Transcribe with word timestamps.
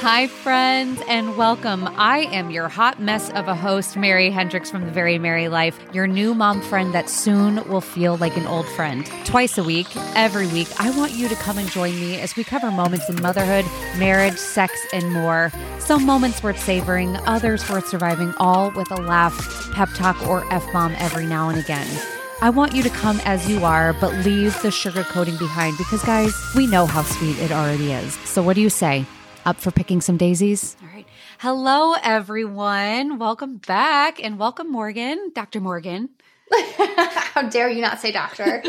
Hi, 0.00 0.26
friends, 0.26 1.00
and 1.08 1.38
welcome. 1.38 1.88
I 1.96 2.28
am 2.30 2.50
your 2.50 2.68
hot 2.68 3.00
mess 3.00 3.30
of 3.30 3.48
a 3.48 3.54
host, 3.54 3.96
Mary 3.96 4.30
Hendricks 4.30 4.70
from 4.70 4.84
The 4.84 4.90
Very 4.90 5.18
Mary 5.18 5.48
Life, 5.48 5.80
your 5.94 6.06
new 6.06 6.34
mom 6.34 6.60
friend 6.60 6.92
that 6.92 7.08
soon 7.08 7.66
will 7.66 7.80
feel 7.80 8.18
like 8.18 8.36
an 8.36 8.46
old 8.46 8.68
friend. 8.68 9.06
Twice 9.24 9.56
a 9.56 9.64
week, 9.64 9.86
every 10.14 10.48
week, 10.48 10.68
I 10.78 10.90
want 10.90 11.12
you 11.12 11.28
to 11.28 11.34
come 11.36 11.56
and 11.56 11.70
join 11.70 11.98
me 11.98 12.20
as 12.20 12.36
we 12.36 12.44
cover 12.44 12.70
moments 12.70 13.08
in 13.08 13.20
motherhood, 13.22 13.64
marriage, 13.98 14.36
sex, 14.36 14.74
and 14.92 15.10
more. 15.14 15.50
Some 15.78 16.04
moments 16.04 16.42
worth 16.42 16.62
savoring, 16.62 17.16
others 17.26 17.66
worth 17.70 17.88
surviving, 17.88 18.34
all 18.36 18.72
with 18.72 18.90
a 18.90 19.00
laugh, 19.00 19.72
pep 19.72 19.88
talk, 19.94 20.28
or 20.28 20.44
F 20.52 20.70
bomb 20.74 20.94
every 20.98 21.24
now 21.24 21.48
and 21.48 21.58
again. 21.58 21.88
I 22.42 22.50
want 22.50 22.74
you 22.74 22.82
to 22.82 22.90
come 22.90 23.18
as 23.24 23.48
you 23.48 23.64
are, 23.64 23.94
but 23.94 24.12
leave 24.26 24.60
the 24.60 24.68
sugarcoating 24.68 25.38
behind 25.38 25.78
because, 25.78 26.02
guys, 26.04 26.34
we 26.54 26.66
know 26.66 26.84
how 26.84 27.02
sweet 27.02 27.38
it 27.38 27.50
already 27.50 27.92
is. 27.92 28.12
So, 28.26 28.42
what 28.42 28.56
do 28.56 28.60
you 28.60 28.68
say? 28.68 29.06
Up 29.46 29.58
for 29.58 29.70
picking 29.70 30.00
some 30.00 30.16
daisies? 30.16 30.76
All 30.82 30.88
right. 30.88 31.06
Hello, 31.38 31.94
everyone. 32.02 33.20
Welcome 33.20 33.58
back 33.58 34.20
and 34.20 34.40
welcome, 34.40 34.72
Morgan, 34.72 35.30
Dr. 35.36 35.60
Morgan. 35.60 36.08
How 36.52 37.48
dare 37.48 37.70
you 37.70 37.80
not 37.80 38.00
say 38.00 38.10
doctor? 38.10 38.44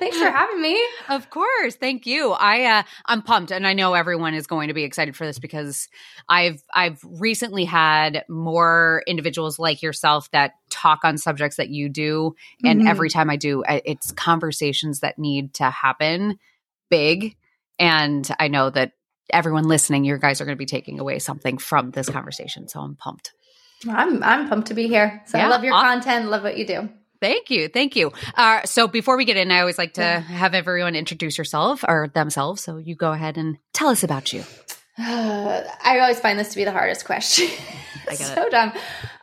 Thanks 0.00 0.18
for 0.18 0.28
having 0.28 0.60
me. 0.60 0.76
Of 1.08 1.30
course, 1.30 1.76
thank 1.76 2.04
you. 2.04 2.32
I 2.32 2.64
uh, 2.64 2.82
I'm 3.06 3.22
pumped, 3.22 3.52
and 3.52 3.64
I 3.64 3.74
know 3.74 3.94
everyone 3.94 4.34
is 4.34 4.48
going 4.48 4.68
to 4.68 4.74
be 4.74 4.82
excited 4.82 5.14
for 5.14 5.24
this 5.24 5.38
because 5.38 5.88
I've 6.28 6.60
I've 6.74 6.98
recently 7.04 7.64
had 7.64 8.24
more 8.28 9.04
individuals 9.06 9.56
like 9.56 9.82
yourself 9.82 10.28
that 10.32 10.54
talk 10.68 11.04
on 11.04 11.16
subjects 11.16 11.58
that 11.58 11.68
you 11.68 11.88
do, 11.88 12.34
and 12.64 12.80
mm-hmm. 12.80 12.88
every 12.88 13.08
time 13.08 13.30
I 13.30 13.36
do, 13.36 13.62
it's 13.68 14.10
conversations 14.10 14.98
that 15.00 15.16
need 15.16 15.54
to 15.54 15.70
happen 15.70 16.40
big, 16.90 17.36
and 17.78 18.28
I 18.40 18.48
know 18.48 18.68
that 18.70 18.92
everyone 19.30 19.64
listening, 19.64 20.04
you 20.04 20.16
guys 20.18 20.40
are 20.40 20.44
going 20.44 20.56
to 20.56 20.58
be 20.58 20.66
taking 20.66 21.00
away 21.00 21.18
something 21.18 21.58
from 21.58 21.90
this 21.90 22.08
conversation. 22.08 22.68
So 22.68 22.80
I'm 22.80 22.96
pumped. 22.96 23.32
I'm 23.88 24.22
I'm 24.22 24.48
pumped 24.48 24.68
to 24.68 24.74
be 24.74 24.88
here. 24.88 25.22
So 25.26 25.38
yeah, 25.38 25.46
I 25.46 25.48
love 25.48 25.64
your 25.64 25.74
awesome. 25.74 26.02
content, 26.02 26.30
love 26.30 26.42
what 26.42 26.56
you 26.56 26.66
do. 26.66 26.88
Thank 27.20 27.50
you. 27.50 27.68
Thank 27.68 27.94
you. 27.94 28.12
Uh, 28.34 28.62
so 28.64 28.88
before 28.88 29.16
we 29.16 29.24
get 29.24 29.36
in, 29.36 29.52
I 29.52 29.60
always 29.60 29.78
like 29.78 29.94
to 29.94 30.00
yeah. 30.00 30.20
have 30.20 30.54
everyone 30.54 30.96
introduce 30.96 31.38
yourself 31.38 31.84
or 31.86 32.10
themselves. 32.12 32.62
So 32.64 32.78
you 32.78 32.96
go 32.96 33.12
ahead 33.12 33.38
and 33.38 33.58
tell 33.72 33.88
us 33.88 34.02
about 34.02 34.32
you. 34.32 34.42
Uh, 34.98 35.62
I 35.84 36.00
always 36.00 36.18
find 36.18 36.36
this 36.36 36.48
to 36.50 36.56
be 36.56 36.64
the 36.64 36.72
hardest 36.72 37.04
question. 37.04 37.48
I 38.08 38.16
get 38.16 38.34
so 38.34 38.46
it. 38.46 38.50
dumb. 38.50 38.72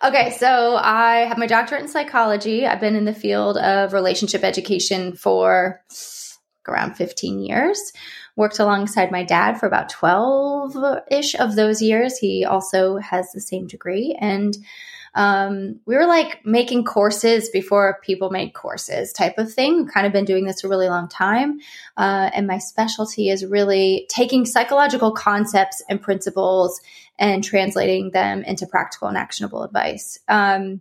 Okay, 0.01 0.31
so 0.31 0.77
I 0.77 1.25
have 1.27 1.37
my 1.37 1.47
doctorate 1.47 1.81
in 1.81 1.89
psychology. 1.89 2.65
I've 2.65 2.79
been 2.79 2.95
in 2.95 3.03
the 3.03 3.13
field 3.13 3.57
of 3.57 3.91
relationship 3.91 4.45
education 4.45 5.13
for 5.13 5.81
around 6.69 6.95
15 6.95 7.43
years 7.43 7.91
worked 8.39 8.59
alongside 8.59 9.11
my 9.11 9.21
dad 9.21 9.59
for 9.59 9.65
about 9.65 9.89
12 9.89 10.73
ish 11.11 11.35
of 11.35 11.57
those 11.57 11.81
years. 11.81 12.17
He 12.17 12.45
also 12.45 12.95
has 12.95 13.33
the 13.33 13.41
same 13.41 13.67
degree. 13.67 14.17
And 14.17 14.57
um, 15.13 15.81
we 15.85 15.95
were 15.95 16.05
like 16.05 16.45
making 16.45 16.85
courses 16.85 17.49
before 17.49 17.99
people 18.01 18.29
made 18.29 18.53
courses 18.53 19.11
type 19.11 19.37
of 19.37 19.51
thing. 19.51 19.87
Kind 19.87 20.07
of 20.07 20.13
been 20.13 20.23
doing 20.23 20.45
this 20.45 20.63
a 20.63 20.69
really 20.69 20.87
long 20.87 21.09
time. 21.09 21.59
Uh, 21.97 22.29
and 22.33 22.47
my 22.47 22.59
specialty 22.59 23.27
is 23.27 23.45
really 23.45 24.07
taking 24.09 24.45
psychological 24.45 25.11
concepts 25.11 25.83
and 25.89 26.01
principles 26.01 26.79
and 27.17 27.43
translating 27.43 28.11
them 28.11 28.43
into 28.43 28.65
practical 28.65 29.09
and 29.09 29.17
actionable 29.17 29.63
advice. 29.63 30.17
Um, 30.29 30.79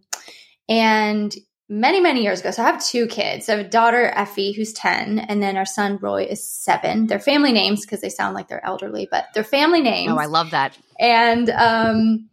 and 0.69 1.35
many, 1.69 2.01
many 2.01 2.23
years 2.23 2.41
ago. 2.41 2.51
So 2.51 2.63
I 2.63 2.67
have 2.67 2.85
two 2.85 3.07
kids. 3.07 3.49
I 3.49 3.57
have 3.57 3.67
a 3.67 3.69
daughter, 3.69 4.11
Effie, 4.15 4.53
who's 4.53 4.73
10, 4.73 5.19
and 5.19 5.43
then 5.43 5.57
our 5.57 5.67
son, 5.67 5.99
Roy, 6.01 6.25
is 6.25 6.47
seven. 6.47 7.07
They're 7.07 7.19
family 7.19 7.53
names 7.53 7.83
because 7.83 8.01
they 8.01 8.09
sound 8.09 8.35
like 8.35 8.49
they're 8.49 8.65
elderly, 8.65 9.07
but 9.11 9.27
they're 9.35 9.45
family 9.45 9.83
names. 9.83 10.13
Oh, 10.13 10.19
I 10.19 10.27
love 10.27 10.53
that. 10.53 10.77
And, 10.99 11.51
um, 11.51 12.29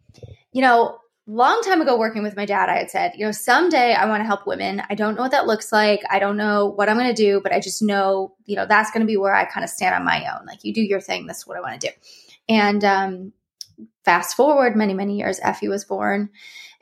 you 0.52 0.62
know, 0.62 0.98
long 1.26 1.60
time 1.62 1.80
ago 1.80 1.98
working 1.98 2.22
with 2.22 2.36
my 2.36 2.46
dad, 2.46 2.68
I 2.68 2.78
had 2.78 2.90
said, 2.90 3.12
you 3.16 3.26
know, 3.26 3.32
someday 3.32 3.92
I 3.92 4.06
want 4.06 4.20
to 4.20 4.26
help 4.26 4.46
women. 4.46 4.82
I 4.88 4.94
don't 4.94 5.16
know 5.16 5.22
what 5.22 5.32
that 5.32 5.46
looks 5.46 5.70
like. 5.72 6.00
I 6.08 6.18
don't 6.18 6.36
know 6.36 6.66
what 6.66 6.88
I'm 6.88 6.96
going 6.96 7.14
to 7.14 7.22
do, 7.22 7.40
but 7.42 7.52
I 7.52 7.60
just 7.60 7.82
know, 7.82 8.34
you 8.46 8.56
know, 8.56 8.64
that's 8.66 8.90
going 8.90 9.00
to 9.00 9.06
be 9.06 9.16
where 9.16 9.34
I 9.34 9.44
kind 9.44 9.64
of 9.64 9.70
stand 9.70 9.94
on 9.94 10.04
my 10.04 10.24
own. 10.34 10.46
Like, 10.46 10.60
you 10.62 10.72
do 10.72 10.82
your 10.82 11.00
thing. 11.00 11.26
That's 11.26 11.46
what 11.46 11.58
I 11.58 11.60
want 11.60 11.80
to 11.80 11.88
do. 11.88 11.94
And, 12.48 12.84
um, 12.84 13.32
fast 14.04 14.36
forward 14.36 14.76
many, 14.76 14.94
many 14.94 15.18
years, 15.18 15.40
Effie 15.42 15.68
was 15.68 15.84
born. 15.84 16.30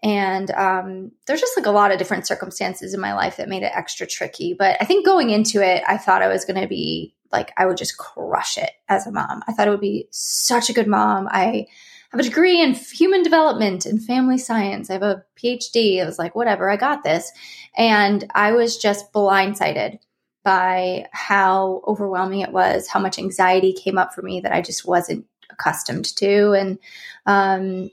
And 0.03 0.50
um, 0.50 1.12
there's 1.27 1.41
just 1.41 1.56
like 1.56 1.66
a 1.66 1.71
lot 1.71 1.93
of 1.93 1.99
different 1.99 2.27
circumstances 2.27 2.93
in 2.93 3.00
my 3.00 3.15
life 3.15 3.38
that 3.38 3.49
made 3.49 3.62
it 3.62 3.72
extra 3.75 4.06
tricky. 4.06 4.55
But 4.59 4.77
I 4.81 4.84
think 4.84 5.06
going 5.06 5.31
into 5.31 5.62
it, 5.62 5.82
I 5.87 5.97
thought 5.97 6.22
I 6.22 6.28
was 6.28 6.44
going 6.44 6.60
to 6.60 6.69
be 6.69 7.15
like, 7.32 7.53
I 7.56 7.66
would 7.66 7.77
just 7.77 7.97
crush 7.97 8.59
it 8.59 8.71
as 8.88 9.06
a 9.06 9.12
mom. 9.12 9.43
I 9.49 9.53
thought 9.53 9.66
it 9.66 9.71
would 9.71 9.81
be 9.81 10.09
such 10.10 10.69
a 10.69 10.75
good 10.75 10.87
mom. 10.87 11.27
I 11.31 11.66
have 12.10 12.21
a 12.21 12.22
degree 12.22 12.62
in 12.62 12.75
human 12.75 13.22
development 13.22 13.87
and 13.87 14.03
family 14.03 14.38
science. 14.38 14.88
I 14.88 14.94
have 14.94 15.03
a 15.03 15.25
PhD. 15.43 16.00
I 16.00 16.06
was 16.06 16.19
like, 16.19 16.34
whatever, 16.34 16.71
I 16.71 16.76
got 16.76 17.03
this. 17.03 17.32
And 17.76 18.31
I 18.34 18.53
was 18.53 18.76
just 18.76 19.12
blindsided 19.12 19.99
by 20.44 21.06
how 21.12 21.82
overwhelming 21.88 22.41
it 22.41 22.53
was, 22.53 22.87
how 22.87 23.00
much 23.00 23.19
anxiety 23.19 23.72
came 23.72 23.99
up 23.99 24.15
for 24.15 24.22
me 24.22 24.41
that 24.41 24.53
I 24.53 24.61
just 24.61 24.87
wasn't 24.87 25.26
accustomed 25.50 26.15
to. 26.16 26.53
And, 26.53 26.78
um, 27.26 27.91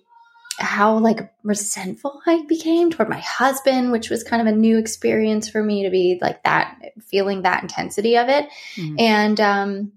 how 0.61 0.97
like 0.97 1.31
resentful 1.43 2.21
I 2.25 2.43
became 2.47 2.91
toward 2.91 3.09
my 3.09 3.19
husband, 3.19 3.91
which 3.91 4.09
was 4.09 4.23
kind 4.23 4.41
of 4.41 4.53
a 4.53 4.57
new 4.57 4.77
experience 4.77 5.49
for 5.49 5.63
me 5.63 5.83
to 5.83 5.89
be 5.89 6.19
like 6.21 6.43
that, 6.43 6.79
feeling 7.09 7.41
that 7.41 7.63
intensity 7.63 8.17
of 8.17 8.29
it. 8.29 8.47
Mm-hmm. 8.75 8.95
And 8.99 9.39
um, 9.41 9.91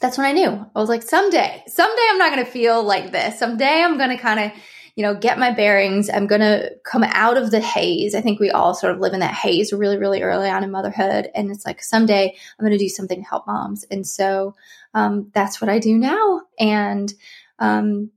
that's 0.00 0.18
when 0.18 0.26
I 0.26 0.32
knew 0.32 0.48
I 0.48 0.78
was 0.78 0.88
like, 0.88 1.02
someday, 1.02 1.62
someday 1.66 2.06
I'm 2.10 2.18
not 2.18 2.32
going 2.32 2.44
to 2.44 2.50
feel 2.50 2.82
like 2.82 3.12
this. 3.12 3.38
Someday 3.38 3.82
I'm 3.82 3.98
going 3.98 4.10
to 4.10 4.16
kind 4.16 4.40
of, 4.40 4.52
you 4.94 5.02
know, 5.02 5.14
get 5.14 5.38
my 5.38 5.50
bearings. 5.50 6.10
I'm 6.10 6.26
going 6.26 6.42
to 6.42 6.70
come 6.84 7.04
out 7.04 7.36
of 7.36 7.50
the 7.50 7.60
haze. 7.60 8.14
I 8.14 8.20
think 8.20 8.40
we 8.40 8.50
all 8.50 8.74
sort 8.74 8.92
of 8.92 9.00
live 9.00 9.14
in 9.14 9.20
that 9.20 9.34
haze 9.34 9.72
really, 9.72 9.96
really 9.96 10.22
early 10.22 10.50
on 10.50 10.64
in 10.64 10.70
motherhood. 10.70 11.30
And 11.34 11.50
it's 11.50 11.64
like, 11.64 11.82
someday 11.82 12.34
I'm 12.58 12.66
going 12.66 12.76
to 12.76 12.84
do 12.84 12.88
something 12.88 13.22
to 13.22 13.28
help 13.28 13.46
moms. 13.46 13.84
And 13.90 14.06
so 14.06 14.54
um, 14.92 15.30
that's 15.32 15.60
what 15.60 15.70
I 15.70 15.78
do 15.78 15.96
now. 15.96 16.42
And 16.58 17.12
um, 17.58 18.10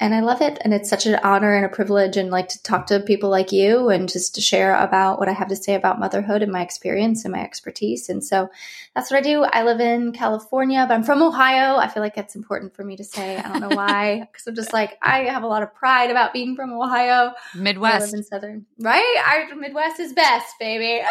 and 0.00 0.12
I 0.12 0.20
love 0.20 0.42
it. 0.42 0.58
And 0.62 0.74
it's 0.74 0.90
such 0.90 1.06
an 1.06 1.14
honor 1.22 1.54
and 1.54 1.64
a 1.64 1.68
privilege 1.68 2.16
and 2.16 2.30
like 2.30 2.48
to 2.48 2.62
talk 2.62 2.86
to 2.86 2.98
people 2.98 3.30
like 3.30 3.52
you 3.52 3.90
and 3.90 4.08
just 4.08 4.34
to 4.34 4.40
share 4.40 4.74
about 4.74 5.20
what 5.20 5.28
I 5.28 5.32
have 5.32 5.48
to 5.48 5.56
say 5.56 5.74
about 5.74 6.00
motherhood 6.00 6.42
and 6.42 6.50
my 6.50 6.62
experience 6.62 7.24
and 7.24 7.32
my 7.32 7.40
expertise. 7.40 8.08
And 8.08 8.22
so 8.22 8.50
that's 8.94 9.10
what 9.10 9.18
I 9.18 9.22
do. 9.22 9.44
I 9.44 9.62
live 9.62 9.80
in 9.80 10.12
California, 10.12 10.84
but 10.88 10.94
I'm 10.94 11.04
from 11.04 11.22
Ohio. 11.22 11.76
I 11.76 11.86
feel 11.86 12.02
like 12.02 12.16
that's 12.16 12.34
important 12.34 12.74
for 12.74 12.82
me 12.82 12.96
to 12.96 13.04
say. 13.04 13.36
I 13.36 13.42
don't 13.42 13.60
know 13.60 13.68
why, 13.76 14.28
because 14.30 14.46
I'm 14.48 14.56
just 14.56 14.72
like, 14.72 14.98
I 15.00 15.20
have 15.20 15.44
a 15.44 15.48
lot 15.48 15.62
of 15.62 15.72
pride 15.74 16.10
about 16.10 16.32
being 16.32 16.56
from 16.56 16.72
Ohio. 16.72 17.32
Midwest. 17.54 18.02
I 18.02 18.04
live 18.06 18.14
in 18.14 18.24
Southern, 18.24 18.66
right? 18.80 19.24
Our 19.28 19.54
Midwest 19.56 20.00
is 20.00 20.12
best, 20.12 20.54
baby. 20.58 21.06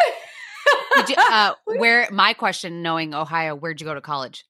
you, 1.08 1.14
uh, 1.16 1.54
where, 1.64 2.06
my 2.12 2.34
question, 2.34 2.82
knowing 2.82 3.14
Ohio, 3.14 3.54
where'd 3.54 3.80
you 3.80 3.86
go 3.86 3.94
to 3.94 4.02
college? 4.02 4.44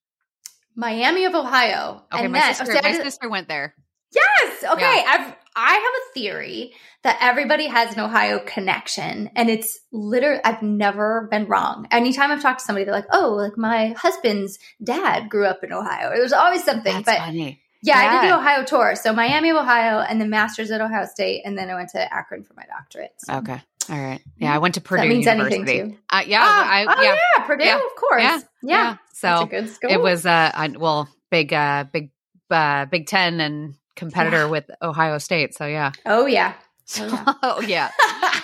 Miami 0.74 1.24
of 1.24 1.36
Ohio. 1.36 2.02
Okay, 2.12 2.24
and 2.24 2.32
my, 2.32 2.40
then, 2.40 2.54
sister, 2.56 2.80
my 2.82 2.92
sister 2.94 3.28
went 3.28 3.46
there. 3.46 3.74
Yes. 4.14 4.64
Okay. 4.72 4.82
Yeah. 4.82 5.04
I've 5.06 5.34
I 5.56 5.74
have 5.74 5.82
a 5.82 6.12
theory 6.14 6.72
that 7.02 7.18
everybody 7.20 7.66
has 7.66 7.94
an 7.94 8.00
Ohio 8.00 8.40
connection, 8.40 9.30
and 9.36 9.48
it's 9.48 9.78
literally 9.92 10.40
I've 10.44 10.62
never 10.62 11.28
been 11.30 11.46
wrong. 11.46 11.86
Anytime 11.90 12.32
I've 12.32 12.42
talked 12.42 12.60
to 12.60 12.64
somebody, 12.64 12.84
they're 12.84 12.94
like, 12.94 13.06
"Oh, 13.12 13.34
like 13.34 13.56
my 13.56 13.94
husband's 13.96 14.58
dad 14.82 15.28
grew 15.28 15.46
up 15.46 15.62
in 15.62 15.72
Ohio." 15.72 16.10
There's 16.10 16.32
always 16.32 16.64
something. 16.64 16.92
That's 16.92 17.04
but 17.04 17.18
funny. 17.18 17.60
Yeah, 17.82 18.00
yeah, 18.00 18.08
I 18.08 18.22
did 18.22 18.30
the 18.30 18.38
Ohio 18.38 18.64
tour. 18.64 18.96
So 18.96 19.12
Miami 19.12 19.52
Ohio, 19.52 19.98
and 20.00 20.20
the 20.20 20.26
masters 20.26 20.70
at 20.70 20.80
Ohio 20.80 21.04
State, 21.04 21.42
and 21.44 21.56
then 21.56 21.70
I 21.70 21.74
went 21.74 21.90
to 21.90 22.12
Akron 22.12 22.42
for 22.42 22.54
my 22.54 22.64
doctorate. 22.64 23.12
So. 23.18 23.34
Okay. 23.36 23.60
All 23.90 24.00
right. 24.00 24.22
Yeah, 24.38 24.54
I 24.54 24.58
went 24.58 24.74
to 24.74 24.80
Purdue. 24.80 25.02
That 25.02 25.08
means 25.08 25.26
University. 25.26 25.56
anything 25.56 25.90
too. 25.90 25.98
Uh, 26.10 26.22
yeah. 26.26 26.40
Ah, 26.42 26.70
I, 26.70 26.86
oh, 26.86 27.02
yeah. 27.02 27.16
yeah. 27.36 27.44
Purdue, 27.44 27.64
yeah. 27.64 27.76
of 27.76 27.94
course. 27.96 28.22
Yeah. 28.22 28.40
Yeah. 28.62 28.96
So 29.12 29.48
it 29.82 30.00
was 30.00 30.24
uh, 30.24 30.50
I, 30.54 30.68
well, 30.68 31.08
big, 31.30 31.52
uh, 31.52 31.84
big, 31.92 32.10
uh, 32.50 32.86
Big 32.86 33.06
Ten 33.06 33.40
and 33.40 33.74
competitor 33.96 34.38
yeah. 34.38 34.46
with 34.46 34.70
Ohio 34.82 35.18
State. 35.18 35.54
So 35.54 35.66
yeah. 35.66 35.92
Oh 36.06 36.26
yeah. 36.26 36.54
Oh 37.00 37.06
yeah. 37.06 37.34
oh, 37.42 37.60
yeah. 37.62 37.90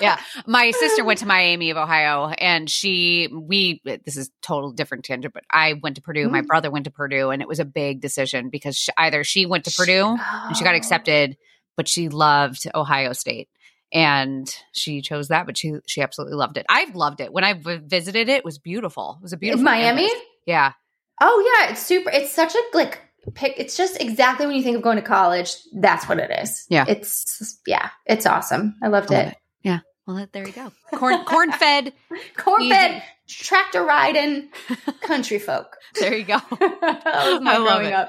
yeah. 0.01 0.21
My 0.47 0.71
sister 0.71 1.05
went 1.05 1.19
to 1.21 1.27
Miami 1.27 1.71
of 1.71 1.77
Ohio 1.77 2.29
and 2.29 2.71
she, 2.71 3.29
we, 3.33 3.83
this 3.85 4.17
is 4.17 4.31
total 4.41 4.73
different 4.73 5.05
tangent, 5.05 5.35
but 5.35 5.45
I 5.51 5.75
went 5.75 5.97
to 5.97 6.03
Purdue. 6.03 6.29
Mm. 6.29 6.33
My 6.33 6.41
brother 6.43 6.71
went 6.71 6.85
to 6.85 6.91
Purdue 6.91 7.31
and 7.31 7.43
it 7.43 7.49
was 7.49 7.61
a 7.61 7.65
big 7.65 8.01
decision 8.01 8.49
because 8.49 8.77
she, 8.77 8.93
either 8.97 9.25
she 9.25 9.47
went 9.47 9.65
to 9.65 9.73
Purdue 9.73 10.17
oh. 10.19 10.45
and 10.47 10.57
she 10.57 10.65
got 10.65 10.75
accepted, 10.75 11.37
but 11.77 11.87
she 11.87 12.09
loved 12.09 12.67
Ohio 12.75 13.13
State 13.13 13.49
and 13.93 14.49
she 14.73 15.03
chose 15.03 15.29
that, 15.29 15.47
but 15.47 15.59
she, 15.59 15.75
she 15.87 16.01
absolutely 16.01 16.37
loved 16.37 16.57
it. 16.57 16.67
I've 16.69 16.95
loved 16.95 17.21
it. 17.21 17.33
When 17.33 17.45
I 17.45 17.55
visited 17.55 18.29
it, 18.29 18.39
it 18.39 18.45
was 18.45 18.59
beautiful. 18.59 19.17
It 19.19 19.23
was 19.23 19.33
a 19.33 19.37
beautiful. 19.37 19.61
In 19.61 19.65
Miami? 19.65 20.09
Campus. 20.09 20.27
Yeah. 20.47 20.73
Oh 21.21 21.59
yeah. 21.59 21.73
It's 21.73 21.83
super. 21.83 22.11
It's 22.11 22.33
such 22.33 22.55
a 22.55 22.63
like 22.73 23.01
pick 23.35 23.55
it's 23.59 23.77
just 23.77 24.01
exactly 24.01 24.47
when 24.47 24.57
you 24.57 24.63
think 24.63 24.77
of 24.77 24.83
going 24.83 24.97
to 24.97 25.03
college 25.03 25.55
that's 25.75 26.09
what 26.09 26.19
it 26.19 26.31
is 26.43 26.67
yeah 26.69 26.85
it's 26.89 27.61
yeah 27.67 27.91
it's 28.07 28.27
awesome 28.27 28.75
i 28.83 28.89
loved 28.89 29.13
I 29.13 29.21
it. 29.21 29.29
it. 29.29 29.37
yeah 29.63 29.81
well 30.07 30.27
there 30.33 30.47
you 30.47 30.53
go 30.53 30.73
corn 30.95 31.25
corn 31.27 31.53
fed 31.53 31.93
corn 32.37 32.69
fed 32.69 33.03
tractor 33.29 33.85
riding 33.85 34.49
country 35.03 35.39
folk 35.39 35.77
there 36.01 36.17
you 36.17 36.25
go 36.25 36.39
that 36.61 37.31
was 37.33 37.41
my 37.41 37.55
I 37.55 37.59
growing 37.59 37.93
up 37.93 38.09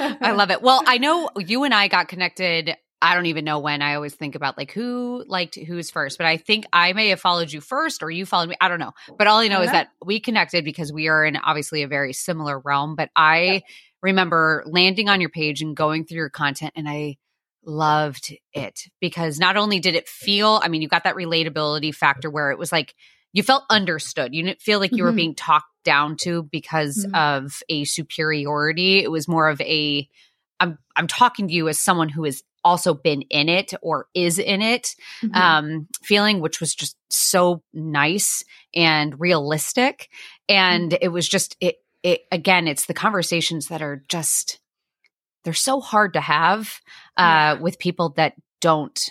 I 0.00 0.32
love 0.32 0.50
it. 0.50 0.62
Well, 0.62 0.82
I 0.86 0.98
know 0.98 1.30
you 1.36 1.64
and 1.64 1.74
I 1.74 1.88
got 1.88 2.08
connected. 2.08 2.76
I 3.00 3.14
don't 3.14 3.26
even 3.26 3.44
know 3.44 3.60
when. 3.60 3.80
I 3.80 3.94
always 3.94 4.14
think 4.14 4.34
about 4.34 4.58
like 4.58 4.72
who 4.72 5.24
liked 5.28 5.54
who's 5.54 5.90
first, 5.90 6.18
but 6.18 6.26
I 6.26 6.36
think 6.36 6.66
I 6.72 6.92
may 6.92 7.10
have 7.10 7.20
followed 7.20 7.52
you 7.52 7.60
first 7.60 8.02
or 8.02 8.10
you 8.10 8.26
followed 8.26 8.48
me. 8.48 8.56
I 8.60 8.68
don't 8.68 8.80
know. 8.80 8.92
But 9.16 9.28
all 9.28 9.38
I 9.38 9.48
know 9.48 9.58
I 9.58 9.62
is 9.62 9.66
know. 9.68 9.72
that 9.72 9.88
we 10.04 10.18
connected 10.18 10.64
because 10.64 10.92
we 10.92 11.08
are 11.08 11.24
in 11.24 11.36
obviously 11.36 11.82
a 11.82 11.88
very 11.88 12.12
similar 12.12 12.58
realm. 12.58 12.96
But 12.96 13.10
I 13.14 13.40
yep. 13.40 13.62
Remember 14.02 14.64
landing 14.66 15.08
on 15.08 15.20
your 15.20 15.30
page 15.30 15.62
and 15.62 15.76
going 15.76 16.04
through 16.04 16.18
your 16.18 16.30
content 16.30 16.72
and 16.76 16.88
I 16.88 17.16
loved 17.64 18.34
it 18.52 18.84
because 19.00 19.38
not 19.38 19.56
only 19.56 19.80
did 19.80 19.94
it 19.94 20.08
feel, 20.08 20.60
I 20.62 20.68
mean, 20.68 20.82
you 20.82 20.88
got 20.88 21.04
that 21.04 21.16
relatability 21.16 21.94
factor 21.94 22.30
where 22.30 22.50
it 22.50 22.58
was 22.58 22.72
like 22.72 22.94
you 23.32 23.42
felt 23.42 23.64
understood. 23.68 24.34
You 24.34 24.42
didn't 24.42 24.62
feel 24.62 24.78
like 24.78 24.92
you 24.92 24.98
mm-hmm. 24.98 25.04
were 25.04 25.12
being 25.12 25.34
talked 25.34 25.66
down 25.84 26.16
to 26.22 26.42
because 26.44 27.04
mm-hmm. 27.04 27.14
of 27.14 27.62
a 27.68 27.84
superiority. 27.84 29.02
It 29.02 29.10
was 29.10 29.28
more 29.28 29.48
of 29.48 29.60
a 29.60 30.08
I'm 30.60 30.78
I'm 30.96 31.06
talking 31.06 31.48
to 31.48 31.54
you 31.54 31.68
as 31.68 31.78
someone 31.78 32.08
who 32.08 32.24
has 32.24 32.42
also 32.64 32.92
been 32.92 33.22
in 33.22 33.48
it 33.48 33.72
or 33.82 34.08
is 34.14 34.38
in 34.38 34.60
it 34.60 34.96
mm-hmm. 35.22 35.34
um 35.34 35.86
feeling 36.02 36.40
which 36.40 36.60
was 36.60 36.74
just 36.74 36.96
so 37.08 37.62
nice 37.72 38.42
and 38.74 39.18
realistic 39.20 40.08
and 40.48 40.90
mm-hmm. 40.90 40.98
it 41.00 41.08
was 41.08 41.26
just 41.26 41.56
it 41.60 41.76
it 42.02 42.22
again 42.30 42.68
it's 42.68 42.86
the 42.86 42.94
conversations 42.94 43.68
that 43.68 43.82
are 43.82 44.04
just 44.08 44.60
they're 45.44 45.54
so 45.54 45.80
hard 45.80 46.14
to 46.14 46.20
have 46.20 46.80
uh, 47.16 47.22
yeah. 47.22 47.52
with 47.54 47.78
people 47.78 48.10
that 48.10 48.34
don't 48.60 49.10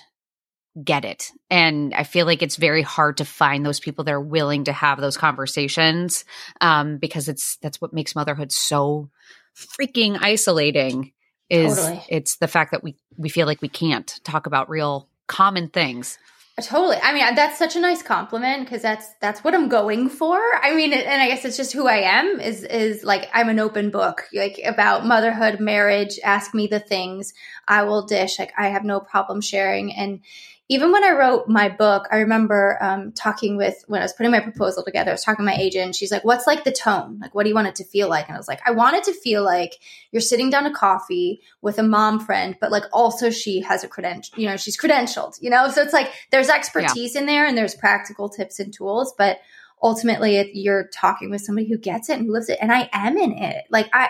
get 0.84 1.06
it. 1.06 1.32
And 1.50 1.94
I 1.94 2.04
feel 2.04 2.26
like 2.26 2.42
it's 2.42 2.58
very 2.58 2.82
hard 2.82 3.18
to 3.18 3.26
find 3.26 3.66
those 3.66 3.80
people 3.80 4.04
that 4.06 4.14
are 4.14 4.22
willing 4.22 4.66
to 4.66 4.74
have 4.74 5.00
those 5.00 5.18
conversations 5.18 6.26
um, 6.62 6.98
because 6.98 7.28
it's 7.28 7.58
that's 7.58 7.82
what 7.82 7.94
makes 7.94 8.16
motherhood 8.16 8.52
so 8.52 9.10
freaking 9.56 10.18
isolating. 10.22 11.14
Is 11.50 11.78
totally. 11.78 12.04
it's 12.10 12.38
the 12.38 12.48
fact 12.48 12.72
that 12.72 12.84
we 12.84 12.98
we 13.16 13.30
feel 13.30 13.48
like 13.48 13.62
we 13.62 13.70
can't 13.70 14.20
talk 14.24 14.48
about 14.48 14.70
real 14.70 15.08
common 15.28 15.70
things. 15.70 16.18
Totally. 16.60 16.98
I 17.04 17.14
mean, 17.14 17.36
that's 17.36 17.60
such 17.60 17.76
a 17.76 17.80
nice 17.80 18.02
compliment 18.02 18.66
because 18.66 18.82
that's 18.82 19.14
that's 19.22 19.44
what 19.44 19.54
I'm 19.54 19.70
going 19.70 20.10
for. 20.10 20.40
I 20.60 20.74
mean, 20.74 20.92
and 20.92 21.22
I 21.22 21.28
guess 21.28 21.46
it's 21.46 21.56
just 21.56 21.72
who 21.72 21.88
I 21.88 21.98
am. 21.98 22.40
Is 22.40 22.64
is 22.64 23.04
like 23.04 23.30
I'm 23.32 23.50
an 23.50 23.60
open 23.60 23.92
book, 23.92 24.28
like 24.34 24.60
about 24.66 25.06
motherhood, 25.06 25.60
marriage. 25.60 26.20
Ask 26.24 26.56
me 26.56 26.66
the 26.66 26.80
things 26.80 27.36
I 27.68 27.84
will 27.84 28.08
dish. 28.08 28.40
Like 28.40 28.54
I 28.58 28.70
have 28.70 28.84
no 28.84 29.00
problem 29.00 29.40
sharing. 29.40 29.94
And 29.94 30.22
even 30.70 30.92
when 30.92 31.04
I 31.04 31.12
wrote 31.12 31.48
my 31.48 31.70
book, 31.70 32.08
I 32.12 32.18
remember 32.18 32.78
um, 32.82 33.14
talking 33.14 33.56
with 33.56 33.86
when 33.88 34.02
I 34.02 34.04
was 34.04 34.12
putting 34.12 34.34
my 34.34 34.42
proposal 34.42 34.84
together. 34.84 35.12
I 35.12 35.14
was 35.14 35.24
talking 35.24 35.46
to 35.46 35.52
my 35.52 35.58
agent. 35.58 35.96
She's 35.96 36.12
like, 36.12 36.26
"What's 36.26 36.46
like 36.46 36.66
the 36.66 36.74
tone? 36.74 37.20
Like, 37.22 37.34
what 37.34 37.44
do 37.44 37.50
you 37.50 37.56
want 37.56 37.68
it 37.68 37.76
to 37.76 37.86
feel 37.86 38.10
like?" 38.10 38.28
And 38.28 38.36
I 38.36 38.38
was 38.38 38.50
like, 38.50 38.60
"I 38.68 38.72
want 38.72 38.98
it 38.98 39.06
to 39.06 39.14
feel 39.14 39.44
like 39.44 39.80
you're 40.12 40.22
sitting 40.22 40.50
down 40.50 40.66
to 40.66 40.72
coffee 40.72 41.42
with 41.62 41.80
a 41.80 41.84
mom 41.84 42.20
friend, 42.20 42.58
but 42.60 42.72
like 42.72 42.84
also 42.92 43.30
she 43.30 43.62
has 43.62 43.86
a 43.86 43.88
credential. 43.88 44.38
You 44.38 44.50
know, 44.50 44.58
she's 44.58 44.78
credentialed. 44.78 45.42
You 45.42 45.50
know, 45.50 45.70
so 45.70 45.82
it's 45.82 45.94
like 45.94 46.12
there's 46.32 46.50
expertise 46.50 47.16
yeah. 47.16 47.22
in 47.22 47.28
there 47.28 47.46
and 47.46 47.58
there's 47.58 47.76
practical 47.76 48.28
tips 48.28 48.60
and 48.60 48.74
tools, 48.74 49.14
but 49.18 49.40
ultimately 49.82 50.36
it, 50.36 50.50
you're 50.54 50.90
talking 50.90 51.30
with 51.30 51.42
somebody 51.42 51.70
who 51.70 51.78
gets 51.78 52.10
it 52.10 52.18
and 52.18 52.26
who 52.26 52.34
lives 52.34 52.50
it. 52.50 52.58
And 52.62 52.74
I 52.74 52.90
am 52.92 53.18
in 53.18 53.32
it. 53.32 53.66
Like 53.70 53.90
I." 53.94 54.10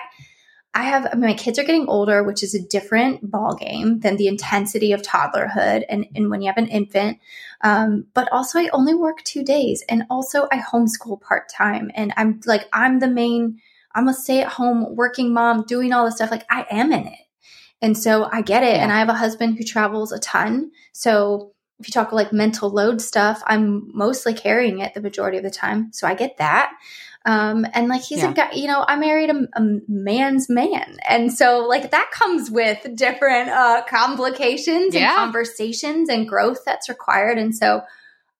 I 0.77 0.83
have 0.83 1.17
my 1.17 1.33
kids 1.33 1.57
are 1.57 1.63
getting 1.63 1.87
older, 1.87 2.23
which 2.23 2.43
is 2.43 2.53
a 2.53 2.61
different 2.61 3.31
ball 3.31 3.55
game 3.55 3.99
than 4.01 4.15
the 4.15 4.27
intensity 4.27 4.91
of 4.91 5.01
toddlerhood 5.01 5.83
and, 5.89 6.05
and 6.13 6.29
when 6.29 6.43
you 6.43 6.47
have 6.49 6.63
an 6.63 6.67
infant. 6.67 7.17
Um, 7.61 8.05
but 8.13 8.31
also 8.31 8.59
I 8.59 8.69
only 8.71 8.93
work 8.93 9.23
two 9.23 9.43
days 9.43 9.83
and 9.89 10.03
also 10.11 10.47
I 10.51 10.59
homeschool 10.59 11.19
part 11.19 11.49
time 11.49 11.89
and 11.95 12.13
I'm 12.15 12.41
like 12.45 12.69
I'm 12.71 12.99
the 12.99 13.07
main 13.07 13.59
I'm 13.95 14.07
a 14.07 14.13
stay 14.13 14.41
at 14.41 14.49
home 14.49 14.95
working 14.95 15.33
mom 15.33 15.63
doing 15.63 15.93
all 15.93 16.05
this 16.05 16.17
stuff. 16.17 16.29
Like 16.29 16.45
I 16.47 16.67
am 16.69 16.93
in 16.93 17.07
it. 17.07 17.19
And 17.81 17.97
so 17.97 18.29
I 18.31 18.41
get 18.41 18.61
it. 18.61 18.75
Yeah. 18.75 18.83
And 18.83 18.91
I 18.91 18.99
have 18.99 19.09
a 19.09 19.13
husband 19.13 19.57
who 19.57 19.63
travels 19.63 20.11
a 20.11 20.19
ton. 20.19 20.69
So 20.93 21.53
if 21.79 21.87
you 21.87 21.91
talk 21.91 22.11
like 22.11 22.31
mental 22.31 22.69
load 22.69 23.01
stuff, 23.01 23.41
I'm 23.47 23.89
mostly 23.95 24.35
carrying 24.35 24.77
it 24.77 24.93
the 24.93 25.01
majority 25.01 25.37
of 25.37 25.43
the 25.43 25.49
time. 25.49 25.91
So 25.91 26.05
I 26.07 26.13
get 26.13 26.37
that. 26.37 26.71
Um, 27.27 27.65
and 27.73 27.89
like 27.89 28.03
he's 28.03 28.19
yeah. 28.19 28.31
a 28.31 28.33
guy, 28.33 28.51
you 28.53 28.67
know, 28.67 28.85
I 28.87 28.95
married 28.95 29.29
a, 29.29 29.47
a, 29.53 29.79
man's 29.89 30.49
man. 30.49 30.95
And 31.07 31.31
so 31.31 31.67
like 31.67 31.91
that 31.91 32.09
comes 32.13 32.49
with 32.49 32.95
different 32.95 33.49
uh, 33.49 33.83
complications 33.85 34.95
yeah. 34.95 35.09
and 35.09 35.17
conversations 35.17 36.07
and 36.07 36.25
growth 36.25 36.59
that's 36.65 36.87
required. 36.87 37.37
And 37.37 37.53
so 37.53 37.81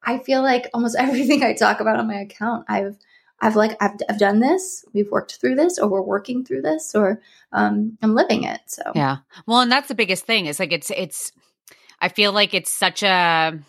I 0.02 0.20
feel 0.20 0.42
like 0.42 0.70
almost 0.74 0.96
everything 1.00 1.44
I 1.44 1.52
talk 1.52 1.82
about 1.82 2.00
on 2.00 2.08
my 2.08 2.22
account, 2.22 2.64
I've 2.70 2.96
I've 3.42 3.58
like 3.58 3.76
I've, 3.82 3.98
I've 4.10 4.20
done 4.20 4.40
this, 4.40 4.86
we've 4.94 5.12
worked 5.12 5.36
through 5.36 5.56
this, 5.56 5.78
or 5.78 5.90
we're 5.90 6.02
working 6.02 6.46
through 6.46 6.62
this, 6.62 6.96
or 6.96 7.22
um, 7.52 7.98
I'm 8.02 8.16
living 8.16 8.46
it. 8.46 8.62
So 8.68 8.94
yeah, 8.96 9.18
well, 9.46 9.60
and 9.60 9.72
that's 9.72 9.90
the 9.90 9.96
biggest 9.96 10.26
thing. 10.26 10.46
Is 10.46 10.60
like 10.60 10.72
it's 10.72 10.90
it's. 10.90 11.34
I 12.00 12.10
feel 12.10 12.32
like 12.32 12.54
it's 12.54 12.72
such 12.72 13.04
a 13.04 13.60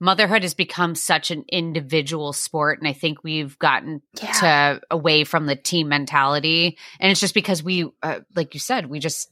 motherhood 0.00 0.42
has 0.42 0.54
become 0.54 0.94
such 0.94 1.30
an 1.30 1.44
individual 1.50 2.32
sport 2.32 2.78
and 2.78 2.88
i 2.88 2.92
think 2.92 3.22
we've 3.22 3.58
gotten 3.58 4.02
yeah. 4.20 4.32
to 4.32 4.80
away 4.90 5.24
from 5.24 5.46
the 5.46 5.56
team 5.56 5.88
mentality 5.88 6.78
and 7.00 7.10
it's 7.10 7.20
just 7.20 7.34
because 7.34 7.62
we 7.62 7.90
uh, 8.02 8.20
like 8.34 8.54
you 8.54 8.60
said 8.60 8.86
we 8.86 8.98
just 8.98 9.30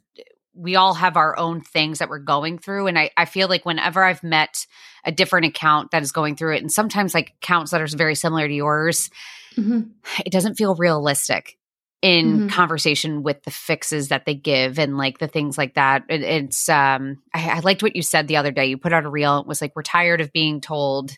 we 0.54 0.74
all 0.74 0.94
have 0.94 1.18
our 1.18 1.38
own 1.38 1.60
things 1.60 1.98
that 1.98 2.08
we're 2.08 2.18
going 2.18 2.58
through 2.58 2.86
and 2.86 2.98
I, 2.98 3.10
I 3.16 3.26
feel 3.26 3.48
like 3.48 3.64
whenever 3.64 4.02
i've 4.02 4.22
met 4.22 4.66
a 5.04 5.12
different 5.12 5.46
account 5.46 5.90
that 5.90 6.02
is 6.02 6.12
going 6.12 6.36
through 6.36 6.56
it 6.56 6.62
and 6.62 6.72
sometimes 6.72 7.14
like 7.14 7.34
accounts 7.42 7.70
that 7.70 7.80
are 7.80 7.86
very 7.88 8.14
similar 8.14 8.48
to 8.48 8.54
yours 8.54 9.10
mm-hmm. 9.56 9.82
it 10.24 10.32
doesn't 10.32 10.56
feel 10.56 10.74
realistic 10.74 11.58
in 12.02 12.26
mm-hmm. 12.26 12.48
conversation 12.48 13.22
with 13.22 13.42
the 13.42 13.50
fixes 13.50 14.08
that 14.08 14.26
they 14.26 14.34
give 14.34 14.78
and 14.78 14.98
like 14.98 15.18
the 15.18 15.28
things 15.28 15.56
like 15.56 15.74
that. 15.74 16.04
It, 16.08 16.22
it's 16.22 16.68
um 16.68 17.22
I, 17.34 17.50
I, 17.50 17.58
liked 17.60 17.82
what 17.82 17.96
you 17.96 18.02
said 18.02 18.28
the 18.28 18.36
other 18.36 18.52
day. 18.52 18.66
You 18.66 18.78
put 18.78 18.92
out 18.92 19.04
a 19.04 19.08
reel. 19.08 19.38
It 19.38 19.46
was 19.46 19.60
like 19.60 19.74
we're 19.74 19.82
tired 19.82 20.20
of 20.20 20.32
being 20.32 20.60
told 20.60 21.12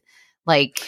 like 0.47 0.81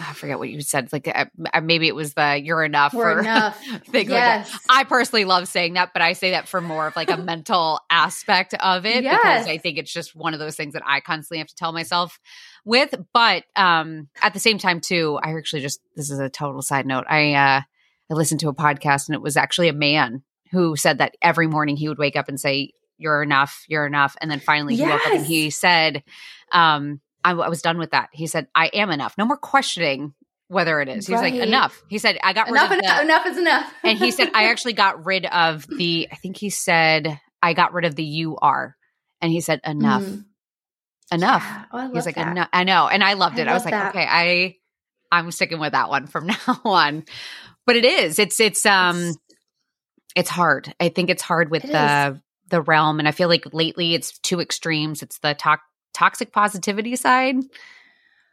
I 0.00 0.14
forget 0.14 0.38
what 0.38 0.48
you 0.48 0.60
said. 0.62 0.90
Like 0.92 1.06
uh, 1.06 1.26
uh 1.52 1.60
maybe 1.60 1.86
it 1.86 1.94
was 1.94 2.14
the 2.14 2.40
"you're 2.42 2.64
enough" 2.64 2.94
we're 2.94 3.16
or 3.16 3.20
enough. 3.20 3.58
things 3.86 4.08
yes. 4.08 4.50
like 4.50 4.52
that. 4.52 4.60
I 4.68 4.84
personally 4.84 5.24
love 5.24 5.48
saying 5.48 5.74
that, 5.74 5.92
but 5.92 6.00
I 6.00 6.14
say 6.14 6.30
that 6.30 6.48
for 6.48 6.60
more 6.60 6.86
of 6.86 6.96
like 6.96 7.10
a 7.10 7.16
mental 7.18 7.80
aspect 7.90 8.54
of 8.54 8.86
it 8.86 9.04
yes. 9.04 9.20
because 9.20 9.46
I 9.46 9.58
think 9.58 9.78
it's 9.78 9.92
just 9.92 10.16
one 10.16 10.32
of 10.32 10.40
those 10.40 10.56
things 10.56 10.72
that 10.72 10.82
I 10.86 11.00
constantly 11.00 11.38
have 11.38 11.48
to 11.48 11.54
tell 11.54 11.72
myself 11.72 12.18
with. 12.64 12.94
But 13.12 13.44
um 13.56 14.08
at 14.22 14.32
the 14.32 14.40
same 14.40 14.58
time, 14.58 14.80
too, 14.80 15.18
I 15.22 15.36
actually 15.36 15.62
just 15.62 15.80
this 15.96 16.10
is 16.10 16.18
a 16.18 16.30
total 16.30 16.62
side 16.62 16.86
note. 16.86 17.04
I 17.08 17.34
uh 17.34 17.60
I 18.12 18.14
listened 18.14 18.40
to 18.40 18.48
a 18.48 18.54
podcast 18.54 19.08
and 19.08 19.14
it 19.14 19.22
was 19.22 19.36
actually 19.36 19.68
a 19.68 19.72
man 19.72 20.22
who 20.50 20.76
said 20.76 20.98
that 20.98 21.16
every 21.22 21.46
morning 21.46 21.76
he 21.76 21.88
would 21.88 21.98
wake 21.98 22.14
up 22.14 22.28
and 22.28 22.38
say, 22.38 22.72
You're 22.98 23.22
enough, 23.22 23.64
you're 23.68 23.86
enough. 23.86 24.14
And 24.20 24.30
then 24.30 24.38
finally 24.38 24.74
he 24.74 24.80
yes. 24.80 24.90
woke 24.90 25.06
up 25.06 25.12
and 25.14 25.26
he 25.26 25.48
said, 25.48 26.04
um, 26.52 27.00
I, 27.24 27.30
I, 27.30 27.48
was 27.48 27.62
done 27.62 27.78
with 27.78 27.92
that. 27.92 28.10
He 28.12 28.26
said, 28.26 28.48
I 28.54 28.66
am 28.66 28.90
enough. 28.90 29.14
No 29.16 29.24
more 29.24 29.38
questioning 29.38 30.12
whether 30.48 30.82
it 30.82 30.88
is. 30.90 31.06
He's 31.06 31.14
right. 31.14 31.32
like, 31.32 31.42
enough. 31.42 31.82
He 31.88 31.96
said, 31.96 32.18
I 32.22 32.34
got 32.34 32.48
enough, 32.48 32.70
rid 32.70 32.80
of 32.80 32.84
enough, 32.84 32.96
the, 32.98 33.02
enough 33.02 33.26
is 33.26 33.38
enough. 33.38 33.74
and 33.84 33.98
he 33.98 34.10
said, 34.10 34.30
I 34.34 34.44
actually 34.50 34.74
got 34.74 35.06
rid 35.06 35.24
of 35.24 35.66
the, 35.66 36.08
I 36.12 36.16
think 36.16 36.36
he 36.36 36.50
said, 36.50 37.18
I 37.40 37.54
got 37.54 37.72
rid 37.72 37.86
of 37.86 37.94
the 37.94 38.04
you 38.04 38.36
are. 38.36 38.76
And 39.22 39.32
he 39.32 39.40
said, 39.40 39.60
enough. 39.64 40.02
Mm. 40.02 40.24
Enough. 41.10 41.42
Yeah. 41.42 41.64
Oh, 41.72 41.90
He's 41.94 42.06
like, 42.06 42.18
enough. 42.18 42.48
I 42.52 42.64
know. 42.64 42.88
And 42.88 43.02
I 43.02 43.14
loved 43.14 43.38
it. 43.38 43.48
I, 43.48 43.52
I 43.52 43.54
was 43.54 43.64
like, 43.64 43.72
that. 43.72 43.90
okay, 43.90 44.06
I, 44.08 44.56
I'm 45.10 45.30
sticking 45.30 45.60
with 45.60 45.72
that 45.72 45.88
one 45.88 46.06
from 46.06 46.26
now 46.46 46.60
on 46.64 47.04
but 47.66 47.76
it 47.76 47.84
is. 47.84 48.18
It's 48.18 48.40
it's 48.40 48.66
um 48.66 49.00
it's, 49.00 49.18
it's 50.16 50.30
hard. 50.30 50.74
I 50.80 50.88
think 50.88 51.10
it's 51.10 51.22
hard 51.22 51.50
with 51.50 51.64
it 51.64 51.72
the 51.72 52.12
is. 52.14 52.18
the 52.48 52.62
realm 52.62 52.98
and 52.98 53.08
i 53.08 53.12
feel 53.12 53.28
like 53.28 53.52
lately 53.52 53.94
it's 53.94 54.18
two 54.18 54.40
extremes. 54.40 55.02
It's 55.02 55.18
the 55.18 55.34
to- 55.34 55.58
toxic 55.94 56.32
positivity 56.32 56.96
side 56.96 57.36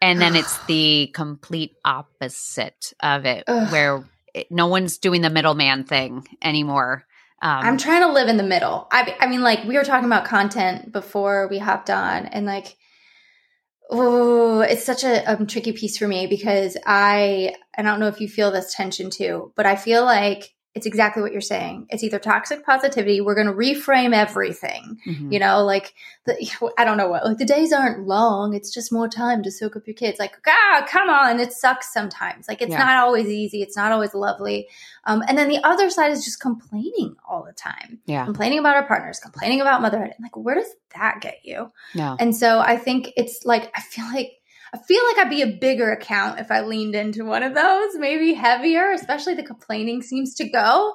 and 0.02 0.22
then 0.22 0.36
it's 0.36 0.58
the 0.68 1.12
complete 1.14 1.76
opposite 1.86 2.94
of 3.02 3.26
it 3.26 3.44
Ugh. 3.48 3.72
where 3.72 4.04
it, 4.34 4.52
no 4.52 4.68
one's 4.68 4.98
doing 4.98 5.22
the 5.22 5.30
middleman 5.30 5.84
thing 5.84 6.28
anymore. 6.42 7.06
Um, 7.42 7.60
i'm 7.64 7.78
trying 7.78 8.02
to 8.02 8.12
live 8.12 8.28
in 8.28 8.36
the 8.38 8.44
middle. 8.44 8.88
I, 8.92 9.16
I 9.20 9.28
mean 9.28 9.42
like 9.42 9.64
we 9.64 9.76
were 9.78 9.84
talking 9.84 10.06
about 10.06 10.26
content 10.26 10.92
before 10.92 11.48
we 11.48 11.58
hopped 11.58 11.90
on 11.90 12.26
and 12.26 12.46
like 12.46 12.76
Oh, 13.90 14.62
it's 14.62 14.84
such 14.84 15.04
a 15.04 15.24
um, 15.32 15.48
tricky 15.48 15.72
piece 15.74 15.98
for 15.98 16.08
me 16.08 16.28
because 16.28 16.78
I 16.86 17.56
I 17.76 17.82
don't 17.82 18.00
know 18.00 18.08
if 18.08 18.22
you 18.22 18.28
feel 18.28 18.52
this 18.52 18.74
tension 18.74 19.10
too, 19.10 19.52
but 19.56 19.66
I 19.66 19.76
feel 19.76 20.06
like 20.06 20.54
it's 20.76 20.86
exactly 20.86 21.24
what 21.24 21.32
you're 21.32 21.42
saying. 21.42 21.88
It's 21.90 22.04
either 22.04 22.20
toxic 22.20 22.64
positivity, 22.64 23.22
we're 23.22 23.36
going 23.36 23.48
to 23.48 23.54
reframe 23.54 24.14
everything. 24.14 25.00
Mm-hmm. 25.06 25.32
You 25.32 25.40
know, 25.40 25.64
like 25.64 25.96
the, 26.26 26.38
I 26.78 26.86
don't 26.86 26.98
know 26.98 27.10
what, 27.10 27.26
like 27.26 27.38
the 27.38 27.46
days 27.46 27.74
aren't 27.74 28.06
long. 28.06 28.54
It's 28.54 28.72
just 28.72 28.92
more 28.92 29.08
time 29.08 29.42
to 29.44 29.52
soak 29.52 29.76
up 29.76 29.88
your 29.88 29.96
kids. 29.96 30.20
Like, 30.20 30.38
ah, 30.48 30.86
come 30.88 31.10
on. 31.10 31.40
It 31.40 31.54
sucks 31.54 31.92
sometimes. 31.92 32.48
Like 32.48 32.62
it's 32.62 32.72
yeah. 32.72 32.78
not 32.78 32.98
always 32.98 33.28
easy. 33.28 33.64
It's 33.64 33.76
not 33.76 33.92
always 33.92 34.14
lovely. 34.14 34.68
Um, 35.06 35.24
and 35.28 35.38
then 35.38 35.50
the 35.50 35.60
other 35.64 35.90
side 35.90 36.12
is 36.12 36.24
just 36.24 36.40
complaining 36.40 37.16
all 37.28 37.44
the 37.44 37.54
time. 37.54 38.00
Yeah. 38.06 38.26
Complaining 38.26 38.60
about 38.60 38.76
our 38.76 38.86
partners, 38.86 39.20
complaining 39.20 39.62
about 39.62 39.82
motherhood. 39.82 40.14
Like, 40.22 40.38
where 40.38 40.56
does 40.56 40.70
that 40.96 41.20
get 41.20 41.40
you? 41.44 41.72
No. 41.96 42.16
And 42.20 42.36
so 42.36 42.60
I 42.60 42.78
think 42.78 43.12
it's 43.18 43.44
like, 43.44 43.72
I 43.76 43.82
feel 43.82 44.06
like 44.06 44.34
I 44.74 44.78
feel 44.78 45.02
like 45.08 45.18
I'd 45.18 45.30
be 45.30 45.42
a 45.42 45.58
bigger 45.60 45.92
account 45.92 46.40
if 46.40 46.52
I 46.52 46.62
leaned 46.62 46.96
into 46.96 47.26
one 47.26 47.44
of 47.44 47.54
those, 47.56 47.96
maybe 47.96 48.34
heavier, 48.34 48.92
especially 48.92 49.34
the 49.36 49.44
complaining 49.44 50.02
seems 50.02 50.36
to 50.36 50.48
go. 50.50 50.94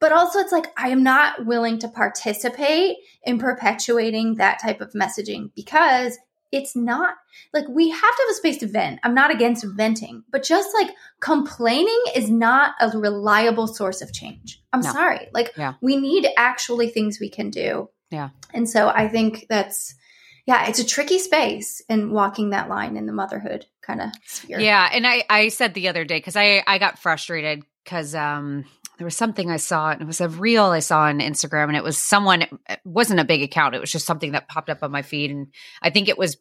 but 0.00 0.12
also 0.12 0.38
it's 0.38 0.52
like 0.52 0.66
I 0.78 0.88
am 0.88 1.02
not 1.02 1.44
willing 1.44 1.78
to 1.80 1.88
participate 1.88 2.96
in 3.24 3.38
perpetuating 3.38 4.36
that 4.36 4.58
type 4.62 4.80
of 4.80 4.92
messaging 4.92 5.50
because 5.54 6.16
it's 6.52 6.74
not 6.74 7.14
like 7.52 7.66
we 7.68 7.90
have 7.90 8.00
to 8.00 8.22
have 8.22 8.30
a 8.30 8.34
space 8.34 8.56
to 8.58 8.66
vent. 8.66 8.98
I'm 9.04 9.14
not 9.14 9.30
against 9.30 9.64
venting, 9.76 10.24
but 10.32 10.42
just 10.42 10.70
like 10.74 10.90
complaining 11.20 12.02
is 12.16 12.28
not 12.30 12.72
a 12.80 12.88
reliable 12.98 13.66
source 13.66 14.00
of 14.02 14.12
change. 14.12 14.60
I'm 14.72 14.80
No. 14.80 14.90
sorry. 14.92 15.28
Like 15.32 15.52
Yeah. 15.56 15.74
we 15.80 15.96
need 15.96 16.26
actually 16.36 16.88
things 16.88 17.18
we 17.20 17.28
can 17.30 17.50
do. 17.50 17.90
Yeah. 18.10 18.30
And 18.54 18.68
so 18.68 18.88
I 18.88 19.06
think 19.08 19.46
that's 19.48 19.94
yeah, 20.46 20.68
it's 20.68 20.78
a 20.78 20.84
tricky 20.86 21.18
space 21.18 21.82
in 21.88 22.12
walking 22.12 22.50
that 22.50 22.68
line 22.68 22.96
in 22.96 23.06
the 23.06 23.12
motherhood 23.12 23.66
kind 23.82 24.00
of 24.00 24.10
sphere. 24.26 24.60
Yeah, 24.60 24.88
and 24.92 25.06
I 25.06 25.24
I 25.28 25.48
said 25.48 25.74
the 25.74 25.88
other 25.88 26.04
day 26.04 26.18
because 26.18 26.36
I 26.36 26.62
I 26.66 26.78
got 26.78 26.98
frustrated 26.98 27.62
because 27.84 28.14
um 28.14 28.64
there 28.98 29.04
was 29.06 29.16
something 29.16 29.50
I 29.50 29.56
saw 29.56 29.90
and 29.90 30.02
it 30.02 30.06
was 30.06 30.20
a 30.20 30.28
reel 30.28 30.64
I 30.66 30.80
saw 30.80 31.02
on 31.02 31.20
Instagram 31.20 31.68
and 31.68 31.76
it 31.76 31.82
was 31.84 31.96
someone 31.96 32.42
it 32.42 32.80
wasn't 32.84 33.20
a 33.20 33.24
big 33.24 33.42
account 33.42 33.74
it 33.74 33.80
was 33.80 33.90
just 33.90 34.04
something 34.06 34.32
that 34.32 34.48
popped 34.48 34.68
up 34.68 34.82
on 34.82 34.90
my 34.90 35.02
feed 35.02 35.30
and 35.30 35.48
I 35.80 35.88
think 35.90 36.08
it 36.08 36.18
was 36.18 36.36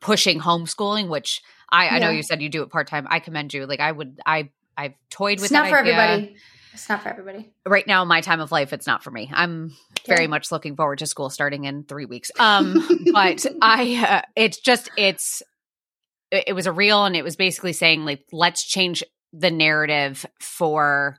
pushing 0.00 0.40
homeschooling 0.40 1.08
which 1.08 1.40
I 1.70 1.88
I 1.88 1.98
know 2.00 2.10
you 2.10 2.22
said 2.24 2.42
you 2.42 2.48
do 2.48 2.62
it 2.62 2.70
part 2.70 2.88
time 2.88 3.06
I 3.08 3.20
commend 3.20 3.54
you 3.54 3.66
like 3.66 3.80
I 3.80 3.92
would 3.92 4.18
I 4.26 4.50
I've 4.76 4.94
toyed 5.10 5.36
with 5.38 5.44
It's 5.44 5.52
not 5.52 5.68
for 5.68 5.78
idea. 5.78 5.92
everybody. 5.94 6.36
It's 6.72 6.88
not 6.88 7.02
for 7.02 7.08
everybody. 7.08 7.52
right 7.66 7.86
now 7.86 8.04
my 8.04 8.20
time 8.20 8.40
of 8.40 8.52
life 8.52 8.72
it's 8.72 8.86
not 8.86 9.02
for 9.02 9.10
me. 9.10 9.30
I'm 9.32 9.72
very 10.06 10.26
much 10.26 10.52
looking 10.52 10.76
forward 10.76 11.00
to 11.00 11.06
school 11.06 11.30
starting 11.30 11.64
in 11.64 11.84
three 11.84 12.06
weeks. 12.06 12.30
Um 12.38 12.86
but 13.12 13.44
i 13.60 14.06
uh, 14.08 14.22
it's 14.36 14.60
just 14.60 14.90
it's 14.96 15.42
it 16.30 16.44
it 16.48 16.52
was 16.52 16.66
a 16.66 16.72
real, 16.72 17.04
and 17.04 17.16
it 17.16 17.24
was 17.24 17.36
basically 17.36 17.72
saying 17.72 18.04
like 18.04 18.24
let's 18.32 18.64
change 18.64 19.02
the 19.32 19.50
narrative 19.50 20.26
for 20.40 21.18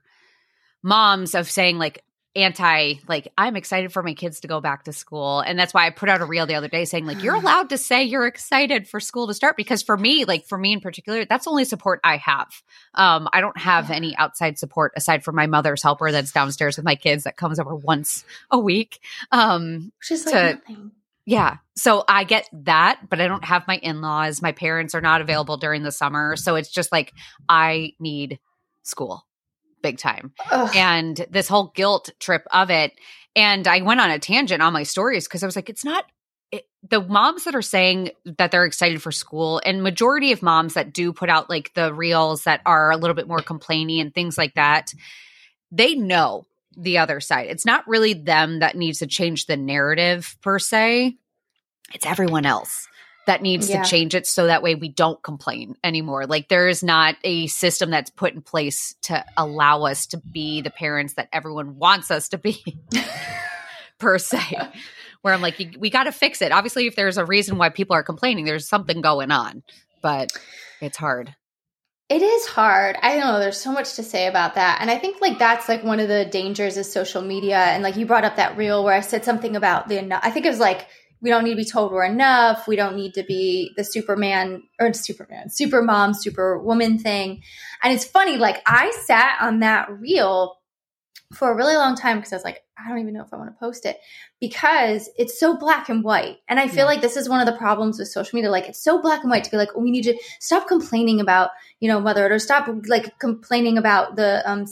moms 0.84 1.36
of 1.36 1.50
saying 1.50 1.77
like 1.77 2.03
anti 2.35 2.93
like 3.09 3.27
i'm 3.38 3.55
excited 3.57 3.91
for 3.91 4.01
my 4.01 4.13
kids 4.13 4.39
to 4.39 4.47
go 4.47 4.61
back 4.61 4.85
to 4.85 4.93
school 4.93 5.41
and 5.41 5.59
that's 5.59 5.73
why 5.73 5.85
i 5.85 5.89
put 5.89 6.07
out 6.07 6.21
a 6.21 6.25
reel 6.25 6.45
the 6.45 6.55
other 6.55 6.69
day 6.69 6.85
saying 6.85 7.05
like 7.05 7.21
you're 7.21 7.35
allowed 7.43 7.69
to 7.69 7.77
say 7.77 8.03
you're 8.03 8.25
excited 8.25 8.88
for 8.88 9.00
school 9.01 9.27
to 9.27 9.33
start 9.33 9.57
because 9.57 9.83
for 9.83 9.97
me 9.97 10.23
like 10.23 10.45
for 10.45 10.57
me 10.57 10.71
in 10.71 10.79
particular 10.79 11.25
that's 11.25 11.43
the 11.43 11.51
only 11.51 11.65
support 11.65 12.00
i 12.05 12.15
have 12.17 12.47
um 12.95 13.27
i 13.33 13.41
don't 13.41 13.57
have 13.57 13.89
Yeah. 13.89 13.95
any 13.97 14.15
outside 14.15 14.57
support 14.57 14.93
aside 14.95 15.23
from 15.25 15.35
my 15.35 15.47
mother's 15.47 15.83
helper 15.83 16.11
that's 16.11 16.31
downstairs 16.31 16.77
with 16.77 16.85
my 16.85 16.95
kids 16.95 17.25
that 17.25 17.35
comes 17.35 17.59
over 17.59 17.75
once 17.75 18.23
a 18.50 18.57
week 18.57 19.00
um 19.31 19.91
Which 20.00 20.11
is 20.11 20.25
like 20.25 20.33
To- 20.33 20.53
nothing. 20.69 20.91
yeah. 21.25 21.57
So 21.75 22.03
I 22.07 22.23
get 22.25 22.47
that, 22.53 23.00
but 23.09 23.19
I 23.19 23.27
don't 23.27 23.43
have 23.45 23.67
my 23.67 23.75
in 23.77 24.01
laws. 24.01 24.41
My 24.41 24.51
parents 24.51 24.93
are 24.93 25.01
not 25.01 25.21
available 25.21 25.57
during 25.57 25.81
the 25.81 25.91
summer. 25.91 26.35
So 26.35 26.55
it's 26.55 26.69
just 26.69 26.91
like, 26.91 27.11
I 27.50 27.93
need 28.00 28.39
school 28.83 29.25
big 29.81 29.97
time. 29.97 30.33
Ugh. 30.51 30.75
And 30.75 31.25
this 31.29 31.47
whole 31.47 31.71
guilt 31.75 32.09
trip 32.19 32.45
of 32.51 32.69
it. 32.69 32.93
And 33.35 33.67
I 33.67 33.81
went 33.81 34.01
on 34.01 34.11
a 34.11 34.19
tangent 34.19 34.61
on 34.61 34.73
my 34.73 34.83
stories 34.83 35.27
because 35.27 35.43
I 35.43 35.45
was 35.45 35.55
like, 35.55 35.69
it's 35.69 35.85
not. 35.85 36.05
It, 36.51 36.67
the 36.89 37.01
moms 37.01 37.45
that 37.45 37.55
are 37.55 37.61
saying 37.61 38.11
that 38.38 38.51
they're 38.51 38.65
excited 38.65 39.01
for 39.01 39.11
school 39.11 39.61
and 39.65 39.81
majority 39.81 40.33
of 40.33 40.41
moms 40.41 40.73
that 40.73 40.91
do 40.93 41.13
put 41.13 41.29
out 41.29 41.50
like 41.50 41.73
the 41.73 41.93
reels 41.93 42.43
that 42.43 42.61
are 42.65 42.91
a 42.91 42.97
little 42.97 43.13
bit 43.13 43.27
more 43.27 43.39
complainy 43.39 44.01
and 44.01 44.13
things 44.13 44.38
like 44.38 44.55
that 44.55 44.93
they 45.71 45.95
know 45.95 46.45
the 46.77 46.97
other 46.97 47.19
side. 47.19 47.47
It's 47.50 47.65
not 47.65 47.88
really 47.88 48.13
them 48.13 48.59
that 48.59 48.75
needs 48.75 49.00
to 49.00 49.07
change 49.07 49.45
the 49.45 49.57
narrative 49.57 50.38
per 50.41 50.59
se. 50.59 51.17
It's 51.93 52.05
everyone 52.05 52.45
else 52.45 52.88
that 53.27 53.41
needs 53.41 53.69
Yeah. 53.69 53.83
to 53.83 53.89
change 53.89 54.15
it 54.15 54.25
so 54.25 54.47
that 54.47 54.63
way 54.63 54.75
we 54.75 54.89
don't 54.89 55.21
complain 55.21 55.75
anymore. 55.83 56.25
Like 56.25 56.47
there 56.47 56.67
is 56.67 56.83
not 56.83 57.15
a 57.23 57.47
system 57.47 57.91
that's 57.91 58.09
put 58.09 58.33
in 58.33 58.41
place 58.41 58.95
to 59.03 59.23
allow 59.37 59.83
us 59.83 60.07
to 60.07 60.17
be 60.17 60.61
the 60.61 60.71
parents 60.71 61.13
that 61.15 61.29
everyone 61.31 61.77
wants 61.77 62.09
us 62.11 62.29
to 62.29 62.37
be 62.37 62.63
per 63.99 64.17
se. 64.17 64.57
Where 65.21 65.33
I'm 65.35 65.41
like, 65.41 65.75
we 65.77 65.91
got 65.91 66.05
to 66.05 66.11
fix 66.11 66.41
it. 66.41 66.51
Obviously, 66.51 66.87
if 66.87 66.95
there's 66.95 67.17
a 67.19 67.25
reason 67.25 67.59
why 67.59 67.69
people 67.69 67.95
are 67.95 68.01
complaining, 68.01 68.45
there's 68.45 68.67
something 68.67 69.01
going 69.01 69.29
on, 69.29 69.61
but 70.01 70.31
it's 70.81 70.97
hard. 70.97 71.35
It 72.09 72.23
is 72.23 72.47
hard. 72.47 72.97
I 73.01 73.15
don't 73.15 73.27
know. 73.27 73.39
There's 73.39 73.61
so 73.61 73.71
much 73.71 73.93
to 73.95 74.03
say 74.03 74.25
about 74.27 74.55
that. 74.55 74.79
And 74.81 74.89
I 74.89 74.97
think 74.97 75.21
like 75.21 75.37
that's 75.37 75.69
like 75.69 75.83
one 75.83 75.99
of 75.99 76.07
the 76.09 76.25
dangers 76.25 76.75
of 76.75 76.85
social 76.87 77.21
media. 77.21 77.57
And 77.57 77.83
like 77.83 77.95
you 77.95 78.05
brought 78.07 78.25
up 78.25 78.35
that 78.37 78.57
reel 78.57 78.83
where 78.83 78.95
I 78.95 78.99
said 79.01 79.23
something 79.23 79.55
about 79.55 79.87
the. 79.87 80.25
I 80.25 80.31
think 80.31 80.45
it 80.45 80.49
was 80.49 80.59
like, 80.59 80.87
we 81.21 81.29
don't 81.29 81.43
need 81.43 81.51
to 81.51 81.55
be 81.57 81.65
told 81.65 81.91
we're 81.91 82.03
enough. 82.03 82.67
We 82.67 82.75
don't 82.75 82.95
need 82.95 83.13
to 83.13 83.23
be 83.23 83.73
the 83.77 83.83
Superman 83.83 84.63
or 84.79 84.91
Superman, 84.93 85.49
super 85.49 85.81
mom, 85.81 86.13
super 86.13 86.57
woman 86.59 86.97
thing. 86.97 87.43
And 87.83 87.93
it's 87.93 88.05
funny, 88.05 88.37
like 88.37 88.61
I 88.65 88.91
sat 89.05 89.37
on 89.41 89.59
that 89.59 89.91
reel 89.99 90.57
for 91.33 91.51
a 91.51 91.55
really 91.55 91.75
long 91.75 91.95
time 91.95 92.17
because 92.17 92.33
I 92.33 92.35
was 92.35 92.43
like, 92.43 92.61
I 92.77 92.89
don't 92.89 92.99
even 92.99 93.13
know 93.13 93.23
if 93.23 93.33
I 93.33 93.37
want 93.37 93.49
to 93.53 93.59
post 93.59 93.85
it 93.85 93.97
because 94.39 95.09
it's 95.17 95.39
so 95.39 95.55
black 95.55 95.87
and 95.89 96.03
white. 96.03 96.37
And 96.49 96.59
I 96.59 96.67
feel 96.67 96.79
Yeah. 96.79 96.85
like 96.85 97.01
this 97.01 97.15
is 97.15 97.29
one 97.29 97.39
of 97.39 97.45
the 97.45 97.57
problems 97.57 97.99
with 97.99 98.07
social 98.07 98.35
media. 98.35 98.49
Like 98.49 98.67
it's 98.67 98.83
so 98.83 99.01
black 99.01 99.21
and 99.21 99.29
white 99.29 99.43
to 99.43 99.51
be 99.51 99.57
like, 99.57 99.69
oh, 99.75 99.79
we 99.81 99.91
need 99.91 100.03
to 100.03 100.17
stop 100.39 100.67
complaining 100.67 101.19
about, 101.21 101.51
you 101.79 101.87
know, 101.87 101.99
motherhood 101.99 102.31
or 102.31 102.39
stop 102.39 102.67
like 102.87 103.17
complaining 103.19 103.77
about 103.77 104.15
the 104.15 104.41
um 104.49 104.65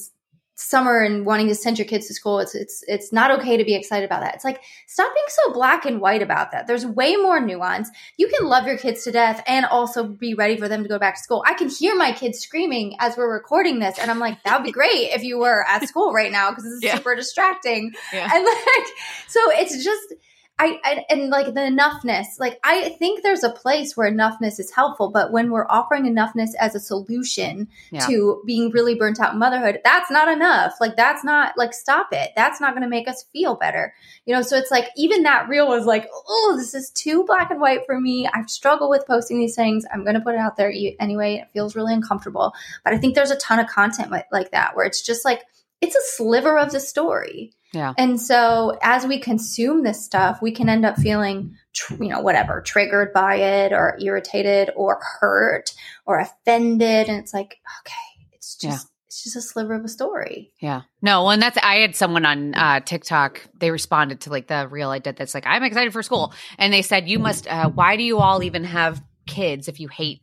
summer 0.62 1.00
and 1.00 1.26
wanting 1.26 1.48
to 1.48 1.56
send 1.56 1.80
your 1.80 1.88
kids 1.88 2.08
to 2.08 2.14
school. 2.14 2.40
It's 2.40 2.54
it's 2.54 2.84
it's 2.88 3.14
not 3.14 3.32
okay 3.40 3.58
to 3.58 3.64
be 3.64 3.74
excited 3.76 4.06
about 4.06 4.22
that. 4.22 4.36
It's 4.36 4.44
like 4.44 4.62
stop 4.88 5.14
being 5.14 5.26
so 5.30 5.54
black 5.54 5.86
and 5.86 6.02
white 6.02 6.22
about 6.22 6.52
that. 6.52 6.68
There's 6.68 6.86
way 6.86 7.16
more 7.16 7.40
nuance. 7.40 7.90
You 8.18 8.28
can 8.28 8.48
love 8.48 8.68
your 8.68 8.78
kids 8.78 9.04
to 9.06 9.12
death 9.12 9.42
and 9.48 9.66
also 9.66 10.04
be 10.04 10.34
ready 10.34 10.58
for 10.58 10.68
them 10.68 10.84
to 10.84 10.90
go 10.90 11.00
back 11.00 11.16
to 11.16 11.22
school. 11.22 11.44
I 11.48 11.54
can 11.54 11.70
hear 11.70 11.96
my 11.96 12.12
kids 12.12 12.40
screaming 12.40 12.96
as 13.00 13.16
we're 13.18 13.32
recording 13.34 13.80
this, 13.80 13.98
and 13.98 14.12
I'm 14.12 14.20
like, 14.20 14.44
that 14.44 14.58
would 14.60 14.66
be 14.66 14.72
great 14.72 15.12
if 15.14 15.24
you 15.24 15.40
were 15.40 15.66
at 15.68 15.88
school 15.88 16.12
right 16.14 16.32
now 16.32 16.50
because 16.50 16.64
this 16.66 16.74
is 16.74 16.84
Yeah. 16.90 16.96
super 16.98 17.16
distracting. 17.16 17.94
Yeah. 18.14 18.30
And 18.34 18.44
like, 18.46 18.88
so 19.28 19.40
it's 19.52 19.84
just. 19.84 20.14
I, 20.60 20.80
I 20.84 21.06
and 21.10 21.30
like 21.30 21.46
the 21.54 21.62
enoughness, 21.62 22.38
like 22.38 22.60
I 22.64 22.90
think 22.90 23.24
there's 23.24 23.46
a 23.46 23.50
place 23.50 23.96
where 23.96 24.12
enoughness 24.12 24.60
is 24.60 24.72
helpful, 24.72 25.10
but 25.10 25.32
when 25.32 25.52
we're 25.52 25.66
offering 25.70 26.04
enoughness 26.04 26.50
as 26.60 26.76
a 26.76 26.80
solution 26.80 27.70
Yeah. 27.92 28.06
to 28.08 28.44
being 28.46 28.70
really 28.72 28.96
burnt 28.96 29.22
out 29.22 29.32
in 29.34 29.40
motherhood, 29.40 29.80
that's 29.86 30.12
not 30.12 30.28
enough. 30.28 30.74
Like 30.82 30.98
that's 30.98 31.24
not 31.24 31.58
like 31.58 31.74
stop 31.74 32.10
it. 32.12 32.32
That's 32.36 32.60
not 32.60 32.74
going 32.74 32.84
to 32.84 32.90
make 32.90 33.08
us 33.08 33.24
feel 33.32 33.56
better. 33.56 33.94
You 34.26 34.36
know, 34.36 34.42
so 34.42 34.58
it's 34.58 34.70
like 34.70 34.90
even 34.98 35.24
that 35.24 35.48
reel 35.48 35.68
was 35.68 35.86
like, 35.86 36.10
oh, 36.14 36.56
this 36.58 36.76
is 36.76 36.90
too 36.92 37.24
black 37.24 37.50
and 37.52 37.62
white 37.62 37.86
for 37.86 38.00
me. 38.00 38.28
I've 38.34 38.50
struggled 38.50 38.90
with 38.90 39.08
posting 39.08 39.40
these 39.40 39.56
things. 39.56 39.86
I'm 39.94 40.04
going 40.04 40.16
to 40.16 40.22
put 40.22 40.36
it 40.36 40.40
out 40.40 40.58
there 40.58 40.74
anyway. 41.00 41.36
It 41.36 41.48
feels 41.54 41.76
really 41.76 41.94
uncomfortable, 41.94 42.54
but 42.84 42.94
I 42.94 42.98
think 42.98 43.16
there's 43.16 43.32
a 43.32 43.38
ton 43.38 43.60
of 43.60 43.68
content 43.68 44.12
like 44.12 44.52
that 44.52 44.76
where 44.76 44.86
it's 44.86 45.02
just 45.02 45.24
like 45.24 45.44
it's 45.82 45.96
a 45.96 46.02
sliver 46.18 46.58
of 46.60 46.72
the 46.72 46.80
story. 46.82 47.54
Yeah. 47.74 47.94
And 47.98 48.20
so 48.20 48.78
as 48.82 49.06
we 49.06 49.20
consume 49.20 49.84
this 49.84 50.04
stuff, 50.04 50.42
we 50.42 50.52
can 50.52 50.70
end 50.70 50.86
up 50.86 50.98
feeling, 50.98 51.56
tr- 51.74 52.04
you 52.04 52.10
know, 52.10 52.20
whatever, 52.20 52.62
triggered 52.62 53.14
by 53.14 53.36
it 53.36 53.72
or 53.72 53.98
irritated 54.02 54.72
or 54.76 55.00
hurt 55.20 55.74
or 56.06 56.20
offended. 56.20 57.10
And 57.10 57.20
it's 57.20 57.34
like, 57.34 57.60
okay, 57.82 58.26
it's 58.34 58.56
just, 58.56 58.90
it's 59.08 59.24
just 59.24 59.36
a 59.36 59.42
sliver 59.42 59.76
of 59.76 59.86
a 59.86 59.88
story. 59.88 60.52
Yeah. 60.60 60.82
No, 61.02 61.30
and 61.30 61.42
that's 61.42 61.58
I 61.62 61.76
had 61.78 61.96
someone 61.96 62.26
on 62.26 62.56
uh 62.56 62.80
TikTok, 62.80 63.42
they 63.60 63.72
responded 63.72 64.22
to 64.22 64.30
like 64.32 64.48
the 64.48 64.68
reel 64.68 64.90
I 64.90 65.00
did 65.00 65.16
that's 65.16 65.34
like, 65.34 65.46
I'm 65.46 65.64
excited 65.64 65.94
for 65.94 66.02
school. 66.02 66.34
And 66.58 66.74
they 66.74 66.82
said, 66.82 67.08
You 67.08 67.20
must 67.20 67.48
uh 67.48 67.70
why 67.70 67.98
do 67.98 68.04
you 68.04 68.20
all 68.20 68.44
even 68.44 68.64
have 68.64 69.04
kids 69.28 69.68
if 69.68 69.80
you 69.80 69.88
hate 69.88 70.22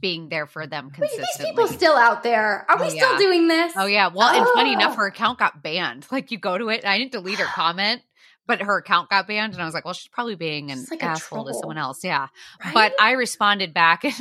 being 0.00 0.28
there 0.28 0.46
for 0.46 0.66
them 0.66 0.86
Wait, 0.86 0.94
consistently? 1.10 1.26
these 1.38 1.46
people 1.50 1.66
still 1.68 1.96
out 1.96 2.22
there. 2.22 2.64
Are 2.70 2.78
we 2.78 2.86
Oh, 2.86 2.88
still 2.88 3.12
yeah. 3.12 3.18
doing 3.18 3.48
this? 3.48 3.72
Oh 3.76 3.86
yeah. 3.86 4.08
Well, 4.14 4.28
and 4.28 4.46
funny 4.54 4.72
enough, 4.72 4.92
Oh. 4.94 4.96
her 5.00 5.06
account 5.06 5.38
got 5.38 5.62
banned. 5.62 6.06
Like 6.12 6.30
you 6.30 6.38
go 6.38 6.56
to 6.58 6.68
it, 6.70 6.82
and 6.84 6.90
I 6.92 6.98
didn't 6.98 7.12
delete 7.12 7.38
her 7.38 7.44
comment, 7.54 8.02
but 8.46 8.62
her 8.62 8.78
account 8.78 9.10
got 9.10 9.26
banned, 9.28 9.52
and 9.54 9.62
I 9.62 9.64
was 9.66 9.74
like, 9.74 9.84
well, 9.84 9.94
she's 9.94 10.08
probably 10.08 10.34
being 10.34 10.70
an 10.70 10.84
like 10.90 11.02
asshole 11.02 11.44
to 11.46 11.54
someone 11.54 11.78
else. 11.78 12.02
Yeah. 12.04 12.28
Right? 12.64 12.74
But 12.74 12.94
I 13.00 13.12
responded 13.12 13.74
back, 13.74 14.04
and 14.04 14.14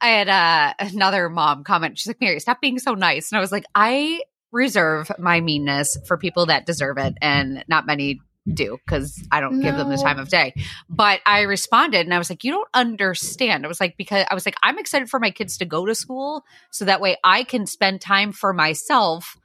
I 0.00 0.08
had 0.08 0.28
uh, 0.28 0.74
another 0.92 1.28
mom 1.28 1.64
comment. 1.64 1.98
She's 1.98 2.06
like, 2.08 2.20
Mary, 2.20 2.40
stop 2.40 2.60
being 2.60 2.78
so 2.78 2.94
nice. 2.94 3.30
And 3.30 3.36
I 3.38 3.40
was 3.40 3.52
like, 3.52 3.64
I 3.74 4.22
reserve 4.52 5.10
my 5.18 5.40
meanness 5.40 5.98
for 6.06 6.16
people 6.16 6.46
that 6.46 6.64
deserve 6.64 6.96
it, 6.98 7.14
and 7.20 7.62
not 7.68 7.86
many 7.86 8.20
do 8.54 8.78
because 8.84 9.22
I 9.30 9.40
don't 9.40 9.60
give 9.60 9.76
them 9.76 9.88
the 9.88 9.96
time 9.96 10.18
of 10.18 10.28
day. 10.28 10.54
But 10.88 11.20
I 11.26 11.42
responded 11.42 12.06
and 12.06 12.14
I 12.14 12.18
was 12.18 12.30
like, 12.30 12.44
You 12.44 12.52
don't 12.52 12.68
understand. 12.74 13.64
I 13.64 13.68
was 13.68 13.80
like, 13.80 13.96
Because 13.96 14.26
I 14.30 14.34
was 14.34 14.46
like, 14.46 14.56
I'm 14.62 14.78
excited 14.78 15.08
for 15.10 15.20
my 15.20 15.30
kids 15.30 15.58
to 15.58 15.64
go 15.64 15.86
to 15.86 15.94
school 15.94 16.44
so 16.70 16.84
that 16.84 17.00
way 17.00 17.16
I 17.24 17.44
can 17.44 17.66
spend 17.66 18.00
time 18.00 18.32
for 18.32 18.52
myself. 18.52 19.36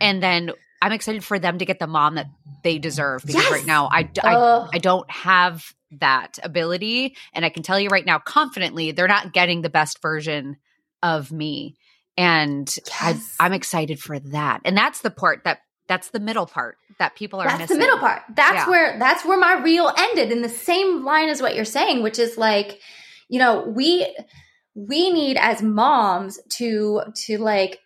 And 0.00 0.22
then 0.22 0.52
I'm 0.82 0.92
excited 0.92 1.22
for 1.24 1.38
them 1.38 1.58
to 1.58 1.64
get 1.64 1.78
the 1.78 1.86
mom 1.86 2.14
that 2.14 2.26
they 2.62 2.78
deserve 2.78 3.22
because 3.24 3.42
Yes. 3.42 3.52
right 3.52 3.66
now 3.66 3.88
I, 3.92 4.08
I. 4.22 4.68
I 4.74 4.78
don't 4.78 5.10
have 5.10 5.74
that 6.00 6.38
ability. 6.42 7.16
And 7.34 7.44
I 7.44 7.48
can 7.50 7.62
tell 7.62 7.78
you 7.78 7.88
right 7.88 8.06
now, 8.06 8.18
confidently, 8.18 8.92
they're 8.92 9.08
not 9.08 9.32
getting 9.32 9.60
the 9.62 9.70
best 9.70 10.00
version 10.00 10.56
of 11.02 11.32
me. 11.32 11.74
And 12.16 12.72
Yes. 13.00 13.36
I, 13.40 13.46
I'm 13.46 13.52
excited 13.52 13.98
for 14.00 14.18
that. 14.20 14.60
And 14.64 14.76
that's 14.76 15.00
the 15.00 15.10
part 15.10 15.44
that 15.44 15.58
that's 15.90 16.10
the 16.10 16.20
middle 16.20 16.46
part 16.46 16.78
that 16.98 17.16
people 17.16 17.40
are 17.40 17.48
that's 17.48 17.58
missing. 17.58 17.76
the 17.76 17.80
middle 17.84 17.98
part 17.98 18.22
that's 18.34 18.54
Yeah. 18.54 18.70
where 18.70 18.98
that's 18.98 19.24
where 19.24 19.38
my 19.38 19.54
reel 19.60 19.92
ended 19.98 20.30
in 20.30 20.40
the 20.40 20.48
same 20.48 21.04
line 21.04 21.28
as 21.28 21.42
what 21.42 21.54
you're 21.56 21.64
saying 21.64 22.02
which 22.02 22.18
is 22.18 22.38
like 22.38 22.78
you 23.28 23.38
know 23.38 23.64
we 23.66 24.06
we 24.74 25.10
need 25.10 25.36
as 25.36 25.60
moms 25.62 26.40
to 26.58 27.02
to 27.26 27.38
like 27.38 27.80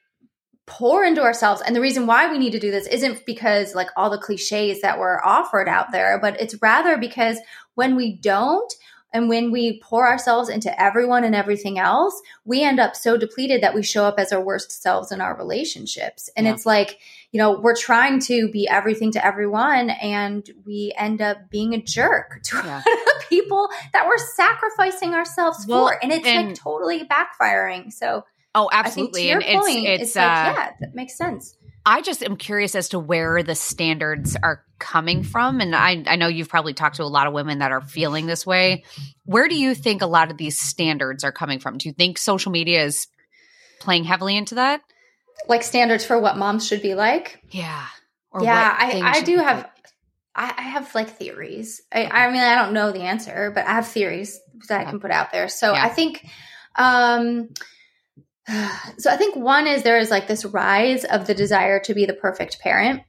pour 0.66 1.04
into 1.04 1.20
ourselves. 1.23 1.61
And 1.61 1.76
the 1.76 1.80
reason 1.80 2.06
why 2.06 2.30
we 2.30 2.38
need 2.38 2.52
to 2.52 2.58
do 2.58 2.70
this 2.70 2.87
isn't 2.87 3.26
because 3.26 3.75
like 3.75 3.88
all 3.96 4.11
the 4.11 4.18
cliches 4.18 4.80
that 4.80 4.99
were 4.99 5.25
offered 5.25 5.68
out 5.68 5.92
there, 5.92 6.18
but 6.18 6.40
it's 6.40 6.56
rather 6.62 6.96
because 6.96 7.38
when 7.75 7.96
we 7.96 8.16
don't, 8.16 8.73
and 9.12 9.28
when 9.28 9.52
we 9.52 9.78
pour 9.80 10.08
ourselves 10.08 10.49
into 10.49 10.80
everyone 10.80 11.23
and 11.23 11.37
everything 11.37 11.78
else, 11.78 12.20
we 12.44 12.64
end 12.64 12.80
up 12.80 12.96
so 12.96 13.16
depleted 13.16 13.62
that 13.62 13.75
we 13.75 13.82
show 13.82 14.04
up 14.04 14.18
as 14.18 14.32
our 14.32 14.40
worst 14.40 14.82
selves 14.82 15.12
in 15.12 15.20
our 15.20 15.37
relationships. 15.37 16.28
And 16.37 16.46
yeah. 16.46 16.54
it's 16.54 16.66
like, 16.66 16.99
you 17.35 17.38
know, 17.38 17.59
we're 17.59 17.75
trying 17.75 18.21
to 18.21 18.49
be 18.49 18.69
everything 18.69 19.11
to 19.11 19.26
everyone 19.26 19.91
and 19.91 20.49
we 20.64 20.95
end 20.97 21.21
up 21.21 21.50
being 21.50 21.75
a 21.75 21.83
jerk 21.83 22.41
to 22.45 22.57
yeah. 22.64 22.83
people 23.29 23.69
that 23.93 24.07
we're 24.07 24.19
sacrificing 24.19 25.14
ourselves 25.14 25.67
well, 25.67 25.88
for. 25.88 25.99
And 26.00 26.12
it's 26.12 26.25
and, 26.25 26.50
like 26.50 26.57
totally 26.57 27.05
backfiring. 27.05 27.93
So, 27.93 28.25
oh, 28.55 28.71
absolutely. 28.73 29.33
and 29.33 29.43
point, 29.43 29.85
it's, 29.85 30.03
it's, 30.03 30.03
it's 30.03 30.17
uh, 30.17 30.21
like, 30.21 30.57
yeah, 30.57 30.71
that 30.79 30.95
makes 30.95 31.19
sense. 31.19 31.57
I 31.85 32.03
just 32.03 32.23
am 32.23 32.37
curious 32.37 32.76
as 32.76 32.91
to 32.91 33.00
where 33.00 33.43
the 33.43 33.57
standards 33.57 34.37
are 34.41 34.62
coming 34.79 35.25
from. 35.25 35.61
And 35.61 35.75
I, 35.75 36.05
I 36.07 36.14
know 36.14 36.29
you've 36.29 36.49
probably 36.49 36.73
talked 36.73 36.97
to 36.97 37.03
a 37.03 37.05
lot 37.05 37.26
of 37.26 37.33
women 37.33 37.59
that 37.59 37.73
are 37.73 37.81
feeling 37.81 38.26
this 38.26 38.47
way. 38.47 38.85
Where 39.25 39.49
do 39.49 39.57
you 39.57 39.75
think 39.75 40.03
a 40.03 40.07
lot 40.07 40.31
of 40.31 40.37
these 40.37 40.61
standards 40.61 41.25
are 41.25 41.33
coming 41.33 41.59
from? 41.59 41.79
Do 41.79 41.88
you 41.88 41.93
think 41.95 42.17
social 42.17 42.53
media 42.53 42.85
is 42.85 43.09
playing 43.81 44.05
heavily 44.05 44.37
into 44.37 44.55
that? 44.55 44.83
Like 45.48 45.62
standards 45.62 46.04
for 46.04 46.18
what 46.18 46.36
moms 46.36 46.66
should 46.66 46.82
be 46.82 46.94
like? 46.94 47.40
Yeah. 47.50 47.86
yeah, 48.40 48.76
I, 48.78 49.00
I 49.04 49.20
do 49.22 49.38
have 49.38 49.58
like. 49.58 49.70
I, 50.36 50.54
I, 50.56 50.62
have 50.62 50.92
like 50.94 51.10
theories. 51.10 51.80
I, 51.92 52.06
I, 52.06 52.30
mean 52.30 52.42
I 52.42 52.56
don't 52.56 52.72
know 52.72 52.90
the 52.90 53.02
answer, 53.02 53.52
but 53.54 53.66
I 53.66 53.74
have 53.74 53.86
theories 53.86 54.40
that 54.68 54.80
I 54.80 54.84
can 54.84 54.98
put 54.98 55.12
out 55.12 55.30
there. 55.30 55.48
So 55.48 55.72
yeah. 55.72 55.84
I 55.84 55.88
think 55.90 56.26
um 56.76 57.50
so 58.98 59.10
I 59.10 59.16
think 59.16 59.36
one 59.36 59.66
is 59.66 59.82
there 59.82 59.98
is 59.98 60.10
like 60.10 60.26
this 60.26 60.44
rise 60.44 61.04
of 61.04 61.26
the 61.26 61.34
desire 61.34 61.80
to 61.80 61.94
be 61.94 62.04
the 62.06 62.14
perfect 62.14 62.60
parent. 62.60 63.02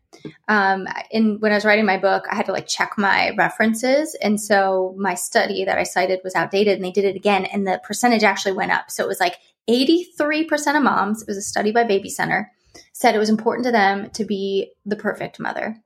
Um, 0.47 0.87
in 1.11 1.39
when 1.39 1.51
I 1.51 1.55
was 1.55 1.65
writing 1.65 1.85
my 1.85 1.97
book, 1.97 2.25
I 2.31 2.35
had 2.35 2.45
to 2.45 2.51
like 2.51 2.67
check 2.67 2.93
my 2.97 3.31
references, 3.37 4.15
and 4.21 4.39
so 4.39 4.95
my 4.97 5.13
study 5.13 5.65
that 5.65 5.77
I 5.77 5.83
cited 5.83 6.21
was 6.23 6.35
outdated, 6.35 6.75
and 6.75 6.85
they 6.85 6.91
did 6.91 7.05
it 7.05 7.15
again, 7.15 7.45
and 7.45 7.67
the 7.67 7.81
percentage 7.83 8.23
actually 8.23 8.53
went 8.53 8.71
up. 8.71 8.89
So 8.89 9.03
it 9.03 9.07
was 9.07 9.19
like 9.19 9.35
eighty 9.67 10.03
three 10.17 10.43
percent 10.43 10.77
of 10.77 10.84
moms. 10.84 11.22
It 11.22 11.27
was 11.27 11.38
a 11.38 11.41
study 11.41 11.72
by 11.72 11.84
Baby 11.84 12.10
Center 12.10 12.51
said 12.93 13.15
it 13.15 13.19
was 13.19 13.29
important 13.29 13.65
to 13.65 13.72
them 13.72 14.10
to 14.12 14.25
be 14.25 14.72
the 14.86 14.95
perfect 14.95 15.39
mother. 15.39 15.77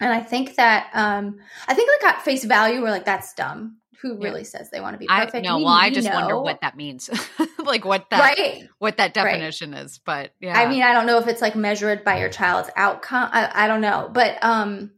And 0.00 0.12
I 0.12 0.20
think 0.20 0.56
that 0.56 0.90
um, 0.94 1.38
I 1.66 1.74
think 1.74 1.90
like 1.90 2.14
at 2.14 2.22
face 2.22 2.44
value, 2.44 2.82
we're 2.82 2.90
like 2.90 3.04
that's 3.04 3.34
dumb 3.34 3.78
who 4.00 4.16
really 4.18 4.40
yeah. 4.40 4.46
says 4.46 4.70
they 4.70 4.80
want 4.80 4.94
to 4.94 4.98
be 4.98 5.08
perfect. 5.08 5.34
I, 5.34 5.40
no, 5.40 5.56
we, 5.58 5.64
well, 5.64 5.72
I 5.72 5.90
just 5.90 6.08
know. 6.08 6.14
wonder 6.14 6.40
what 6.40 6.60
that 6.60 6.76
means, 6.76 7.10
like 7.64 7.84
what 7.84 8.08
that 8.10 8.20
right? 8.20 8.68
what 8.78 8.98
that 8.98 9.12
definition 9.12 9.72
right. 9.72 9.84
is. 9.84 9.98
But 10.04 10.30
yeah, 10.40 10.56
I 10.56 10.68
mean, 10.68 10.82
I 10.82 10.92
don't 10.92 11.06
know 11.06 11.18
if 11.18 11.26
it's 11.26 11.42
like 11.42 11.56
measured 11.56 12.04
by 12.04 12.20
your 12.20 12.28
child's 12.28 12.70
outcome. 12.76 13.28
I, 13.32 13.64
I 13.64 13.66
don't 13.66 13.80
know, 13.80 14.08
but 14.12 14.38
um, 14.42 14.92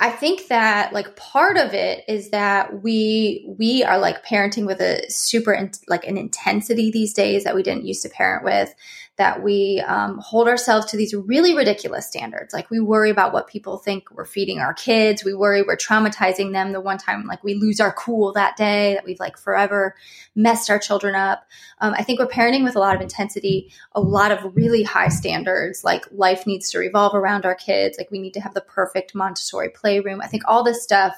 I 0.00 0.10
think 0.10 0.48
that 0.48 0.92
like 0.92 1.14
part 1.14 1.56
of 1.56 1.72
it 1.72 2.04
is 2.08 2.30
that 2.30 2.82
we 2.82 3.44
we 3.58 3.84
are 3.84 3.98
like 3.98 4.26
parenting 4.26 4.66
with 4.66 4.80
a 4.80 5.08
super 5.08 5.52
in, 5.52 5.70
like 5.86 6.04
an 6.04 6.18
intensity 6.18 6.90
these 6.90 7.14
days 7.14 7.44
that 7.44 7.54
we 7.54 7.62
didn't 7.62 7.86
used 7.86 8.02
to 8.02 8.08
parent 8.08 8.44
with 8.44 8.74
that 9.16 9.44
we 9.44 9.80
um, 9.86 10.18
hold 10.18 10.48
ourselves 10.48 10.86
to 10.86 10.96
these 10.96 11.14
really 11.14 11.54
ridiculous 11.54 12.06
standards. 12.06 12.52
Like 12.52 12.68
we 12.68 12.80
worry 12.80 13.10
about 13.10 13.32
what 13.32 13.46
people 13.46 13.78
think 13.78 14.10
we're 14.10 14.24
feeding 14.24 14.58
our 14.58 14.74
kids. 14.74 15.24
We 15.24 15.34
worry 15.34 15.62
we're 15.62 15.76
traumatizing 15.76 16.52
them 16.52 16.72
the 16.72 16.80
one 16.80 16.98
time 16.98 17.24
like 17.26 17.44
we 17.44 17.54
lose 17.54 17.78
our 17.78 17.92
cool 17.92 18.32
that 18.32 18.56
day 18.56 18.94
that 18.94 19.04
we've 19.04 19.20
like 19.20 19.38
forever 19.38 19.94
messed 20.34 20.68
our 20.68 20.80
children 20.80 21.14
up. 21.14 21.46
Um, 21.78 21.94
I 21.96 22.02
think 22.02 22.18
we're 22.18 22.26
parenting 22.26 22.64
with 22.64 22.74
a 22.74 22.80
lot 22.80 22.96
of 22.96 23.02
intensity, 23.02 23.72
a 23.92 24.00
lot 24.00 24.32
of 24.32 24.56
really 24.56 24.82
high 24.82 25.08
standards. 25.08 25.84
Like 25.84 26.06
life 26.10 26.44
needs 26.44 26.70
to 26.70 26.78
revolve 26.78 27.14
around 27.14 27.46
our 27.46 27.54
kids. 27.54 27.96
Like 27.96 28.10
we 28.10 28.18
need 28.18 28.34
to 28.34 28.40
have 28.40 28.54
the 28.54 28.62
perfect 28.62 29.14
Montessori 29.14 29.68
playroom. 29.68 30.20
I 30.20 30.26
think 30.26 30.42
all 30.46 30.64
this 30.64 30.82
stuff 30.82 31.14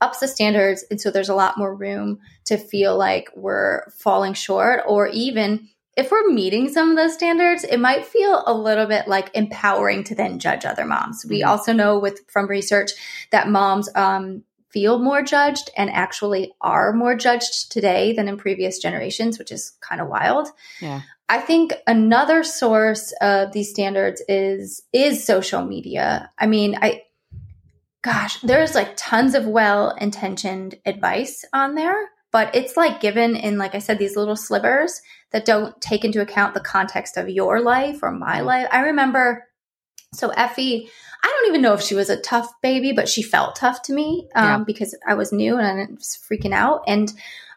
ups 0.00 0.20
the 0.20 0.28
standards. 0.28 0.84
And 0.90 1.00
so 1.00 1.10
there's 1.10 1.28
a 1.28 1.34
lot 1.34 1.58
more 1.58 1.74
room 1.74 2.20
to 2.44 2.56
feel 2.56 2.96
like 2.96 3.30
we're 3.34 3.88
falling 3.90 4.34
short 4.34 4.82
or 4.86 5.08
even 5.08 5.68
if 5.96 6.10
we're 6.10 6.28
meeting 6.28 6.68
some 6.68 6.90
of 6.90 6.96
those 6.96 7.14
standards, 7.14 7.64
it 7.64 7.78
might 7.78 8.04
feel 8.04 8.42
a 8.46 8.54
little 8.54 8.86
bit 8.86 9.08
like 9.08 9.30
empowering 9.34 10.04
to 10.04 10.14
then 10.14 10.38
judge 10.38 10.64
other 10.64 10.84
moms. 10.84 11.24
We 11.28 11.40
mm-hmm. 11.40 11.48
also 11.48 11.72
know 11.72 11.98
with 11.98 12.20
from 12.28 12.46
research 12.46 12.92
that 13.30 13.48
moms 13.48 13.88
um, 13.94 14.44
feel 14.68 14.98
more 14.98 15.22
judged 15.22 15.70
and 15.74 15.90
actually 15.90 16.52
are 16.60 16.92
more 16.92 17.14
judged 17.14 17.72
today 17.72 18.12
than 18.12 18.28
in 18.28 18.36
previous 18.36 18.78
generations, 18.78 19.38
which 19.38 19.50
is 19.50 19.72
kind 19.80 20.00
of 20.02 20.08
wild. 20.08 20.48
Yeah. 20.82 21.00
I 21.28 21.38
think 21.38 21.72
another 21.86 22.44
source 22.44 23.12
of 23.20 23.52
these 23.52 23.70
standards 23.70 24.22
is 24.28 24.82
is 24.92 25.24
social 25.24 25.64
media. 25.64 26.30
I 26.38 26.46
mean, 26.46 26.78
I 26.80 27.04
gosh, 28.02 28.40
there's 28.42 28.74
like 28.74 28.92
tons 28.96 29.34
of 29.34 29.46
well-intentioned 29.46 30.76
advice 30.84 31.44
on 31.52 31.74
there, 31.74 32.10
but 32.36 32.54
it's 32.54 32.76
like 32.76 33.00
given 33.00 33.34
in 33.34 33.56
like 33.56 33.74
I 33.74 33.78
said 33.78 33.98
these 33.98 34.14
little 34.14 34.36
slivers 34.36 35.00
that 35.32 35.46
don't 35.46 35.80
take 35.80 36.04
into 36.04 36.20
account 36.20 36.52
the 36.52 36.60
context 36.60 37.16
of 37.16 37.30
your 37.30 37.62
life 37.62 38.00
or 38.02 38.12
my 38.12 38.42
life. 38.42 38.68
I 38.70 38.80
remember, 38.80 39.46
so 40.12 40.28
Effie, 40.28 40.86
I 41.22 41.26
don't 41.26 41.48
even 41.48 41.62
know 41.62 41.72
if 41.72 41.80
she 41.80 41.94
was 41.94 42.10
a 42.10 42.20
tough 42.20 42.52
baby, 42.62 42.92
but 42.92 43.08
she 43.08 43.22
felt 43.22 43.56
tough 43.56 43.80
to 43.84 43.94
me 43.94 44.28
um, 44.34 44.44
yeah. 44.44 44.64
because 44.66 44.94
I 45.08 45.14
was 45.14 45.32
new 45.32 45.56
and 45.56 45.66
I 45.66 45.86
was 45.90 46.18
freaking 46.30 46.52
out. 46.52 46.82
And 46.86 47.10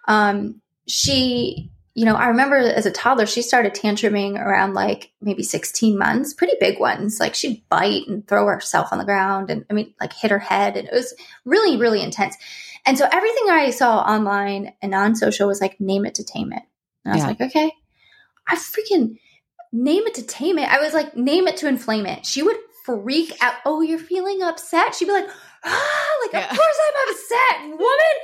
um, 0.07 0.61
she, 0.87 1.71
you 1.99 2.05
know, 2.05 2.15
I 2.15 2.27
remember 2.27 2.55
as 2.55 2.85
a 2.85 2.91
toddler, 2.91 3.25
she 3.25 3.41
started 3.41 3.73
tantruming 3.73 4.39
around 4.39 4.73
like 4.73 5.11
maybe 5.19 5.43
16 5.43 5.97
months, 5.97 6.33
pretty 6.33 6.53
big 6.57 6.79
ones. 6.79 7.19
Like 7.19 7.35
she'd 7.35 7.67
bite 7.67 8.07
and 8.07 8.25
throw 8.25 8.45
herself 8.45 8.93
on 8.93 8.99
the 8.99 9.03
ground 9.03 9.49
and 9.49 9.65
I 9.69 9.73
mean, 9.73 9.93
like 9.99 10.13
hit 10.13 10.31
her 10.31 10.39
head. 10.39 10.77
And 10.77 10.87
it 10.87 10.93
was 10.93 11.13
really, 11.43 11.75
really 11.75 12.01
intense. 12.01 12.37
And 12.85 12.97
so 12.97 13.05
everything 13.11 13.49
I 13.49 13.71
saw 13.71 13.99
online 13.99 14.71
and 14.81 14.95
on 14.95 15.13
social 15.13 15.49
was 15.49 15.59
like, 15.59 15.81
name 15.81 16.05
it 16.05 16.15
to 16.15 16.23
tame 16.23 16.53
it. 16.53 16.63
And 17.03 17.13
I 17.13 17.17
was 17.17 17.25
like, 17.25 17.41
okay. 17.41 17.69
I 18.47 18.55
freaking 18.55 19.17
name 19.73 20.07
it 20.07 20.13
to 20.13 20.23
tame 20.23 20.57
it. 20.57 20.69
I 20.69 20.79
was 20.79 20.93
like, 20.93 21.17
name 21.17 21.49
it 21.49 21.57
to 21.57 21.67
inflame 21.67 22.05
it. 22.05 22.25
She 22.25 22.41
would 22.43 22.55
freak 22.85 23.33
out. 23.41 23.55
Oh, 23.65 23.81
you're 23.81 23.99
feeling 23.99 24.41
upset. 24.41 24.95
She'd 24.95 25.03
be 25.03 25.11
like, 25.11 25.27
ah, 25.63 26.07
like 26.21 26.33
yeah. 26.33 26.51
of 26.51 26.57
course 26.57 26.79
I'm 26.87 27.09
upset, 27.09 27.79
woman. 27.79 28.15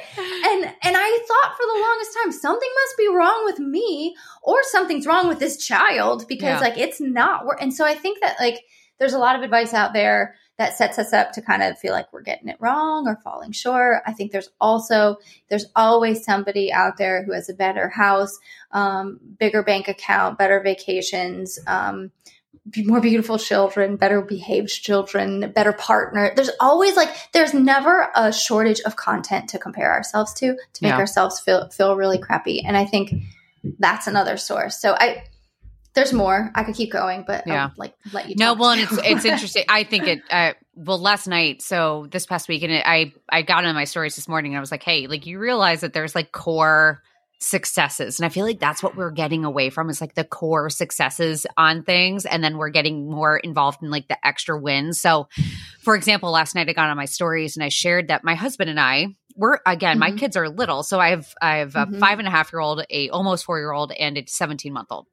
And 0.46 0.64
and 0.84 0.96
I 0.98 1.20
thought 1.28 1.56
for 1.58 1.66
the 1.66 1.82
longest 1.82 2.18
time 2.22 2.32
something 2.32 2.70
must 2.84 2.98
be 2.98 3.08
wrong 3.08 3.46
with 3.46 3.60
me, 3.60 4.16
or 4.44 4.58
something's 4.64 5.08
wrong 5.08 5.28
with 5.28 5.40
this 5.40 5.58
child 5.58 6.28
because 6.28 6.44
yeah. 6.44 6.60
like 6.60 6.78
it's 6.78 7.02
not. 7.02 7.46
And 7.60 7.74
so 7.74 7.86
I 7.86 7.96
think 7.96 8.22
that 8.22 8.36
like 8.40 8.64
there's 9.00 9.14
a 9.14 9.20
lot 9.20 9.36
of 9.36 9.42
advice 9.42 9.74
out 9.74 9.94
there 9.94 10.36
that 10.58 10.78
sets 10.78 10.98
us 10.98 11.12
up 11.12 11.34
to 11.34 11.42
kind 11.42 11.62
of 11.62 11.78
feel 11.78 11.92
like 11.92 12.12
we're 12.14 12.22
getting 12.22 12.48
it 12.48 12.56
wrong 12.60 13.08
or 13.08 13.20
falling 13.24 13.52
short. 13.52 14.02
I 14.06 14.14
think 14.14 14.32
there's 14.32 14.50
also 14.62 15.18
there's 15.50 15.66
always 15.76 16.24
somebody 16.24 16.72
out 16.72 16.98
there 16.98 17.24
who 17.24 17.34
has 17.34 17.50
a 17.50 17.54
better 17.54 17.90
house, 17.90 18.38
um, 18.72 19.20
bigger 19.38 19.64
bank 19.64 19.88
account, 19.88 20.38
better 20.38 20.62
vacations. 20.62 21.60
Um, 21.68 22.12
more 22.78 23.00
beautiful 23.00 23.38
children, 23.38 23.96
better 23.96 24.22
behaved 24.22 24.70
children, 24.70 25.52
better 25.52 25.74
partner. 25.74 26.34
There's 26.36 26.50
always 26.60 26.96
like 26.96 27.10
there's 27.32 27.54
never 27.54 28.10
a 28.16 28.34
shortage 28.34 28.80
of 28.82 28.96
content 28.96 29.50
to 29.50 29.60
compare 29.60 29.92
ourselves 29.92 30.34
to 30.36 30.56
to 30.56 30.84
make 30.84 30.92
yeah. 30.92 30.98
ourselves 30.98 31.40
feel 31.40 31.70
feel 31.70 31.96
really 31.96 32.18
crappy. 32.18 32.64
And 32.66 32.76
I 32.76 32.86
think 32.86 33.14
that's 33.80 34.08
another 34.08 34.38
source. 34.38 34.80
So 34.80 34.96
I 34.98 35.24
there's 35.94 36.12
more. 36.12 36.52
I 36.54 36.64
could 36.64 36.76
keep 36.76 36.92
going, 36.92 37.24
but 37.26 37.48
yeah, 37.48 37.66
I'll, 37.66 37.72
like 37.78 37.94
let 38.12 38.30
you. 38.30 38.36
No, 38.38 38.54
well, 38.54 38.72
and 38.72 38.82
it's 38.82 38.98
it's 39.04 39.26
interesting. 39.26 39.64
I 39.70 39.84
think 39.84 40.08
it. 40.08 40.20
Uh, 40.30 40.54
well, 40.76 41.00
last 41.00 41.26
night, 41.26 41.62
so 41.62 42.08
this 42.12 42.26
past 42.26 42.50
week, 42.50 42.64
and 42.64 42.74
it, 42.74 42.84
I 42.86 43.14
I 43.30 43.44
got 43.44 43.64
on 43.66 43.74
my 43.76 43.86
stories 43.86 44.16
this 44.16 44.28
morning, 44.28 44.52
and 44.52 44.58
I 44.58 44.60
was 44.60 44.72
like, 44.72 44.84
hey, 44.84 45.08
like 45.08 45.26
you 45.26 45.40
realize 45.40 45.82
that 45.82 45.94
there's 45.94 46.14
like 46.14 46.32
core 46.32 47.02
successes, 47.40 48.20
and 48.20 48.26
I 48.26 48.30
feel 48.30 48.46
like 48.46 48.60
that's 48.60 48.82
what 48.82 48.96
we're 48.96 49.12
getting 49.12 49.46
away 49.46 49.70
from 49.70 49.90
is 49.90 50.02
like 50.02 50.16
the 50.16 50.24
core 50.24 50.70
successes 50.70 51.46
on 51.58 51.84
things, 51.84 52.26
and 52.26 52.44
then 52.44 52.58
we're 52.58 52.70
getting 52.70 53.10
more 53.10 53.38
involved 53.38 53.82
in 53.82 53.92
like 53.92 54.08
the 54.08 54.28
extra 54.28 54.60
wins. 54.60 55.00
So, 55.00 55.28
for 55.82 55.96
example, 55.96 56.32
last 56.32 56.56
night 56.56 56.70
I 56.70 56.74
got 56.74 56.90
on 56.90 56.98
my 56.98 57.06
stories 57.06 57.56
and 57.58 57.64
I 57.64 57.70
shared 57.70 58.08
that 58.08 58.24
my 58.24 58.36
husband 58.36 58.70
and 58.70 58.80
I 58.80 59.08
we're 59.36 59.60
again 59.66 60.00
mm-hmm. 60.00 60.00
my 60.00 60.12
kids 60.12 60.38
are 60.38 60.48
little 60.48 60.82
so 60.82 61.00
i 61.00 61.10
have 61.10 61.34
i 61.42 61.58
have 61.58 61.76
a 61.76 61.80
mm-hmm. 61.86 62.00
five 62.00 62.20
and 62.20 62.28
a 62.28 62.32
half 62.32 62.54
year 62.54 62.62
old 62.62 62.86
a 62.90 63.10
almost 63.10 63.44
four 63.44 63.60
year 63.60 63.72
old 63.72 63.92
and 63.92 64.18
a 64.18 64.24
17 64.26 64.72
month 64.72 64.88
old 64.92 65.08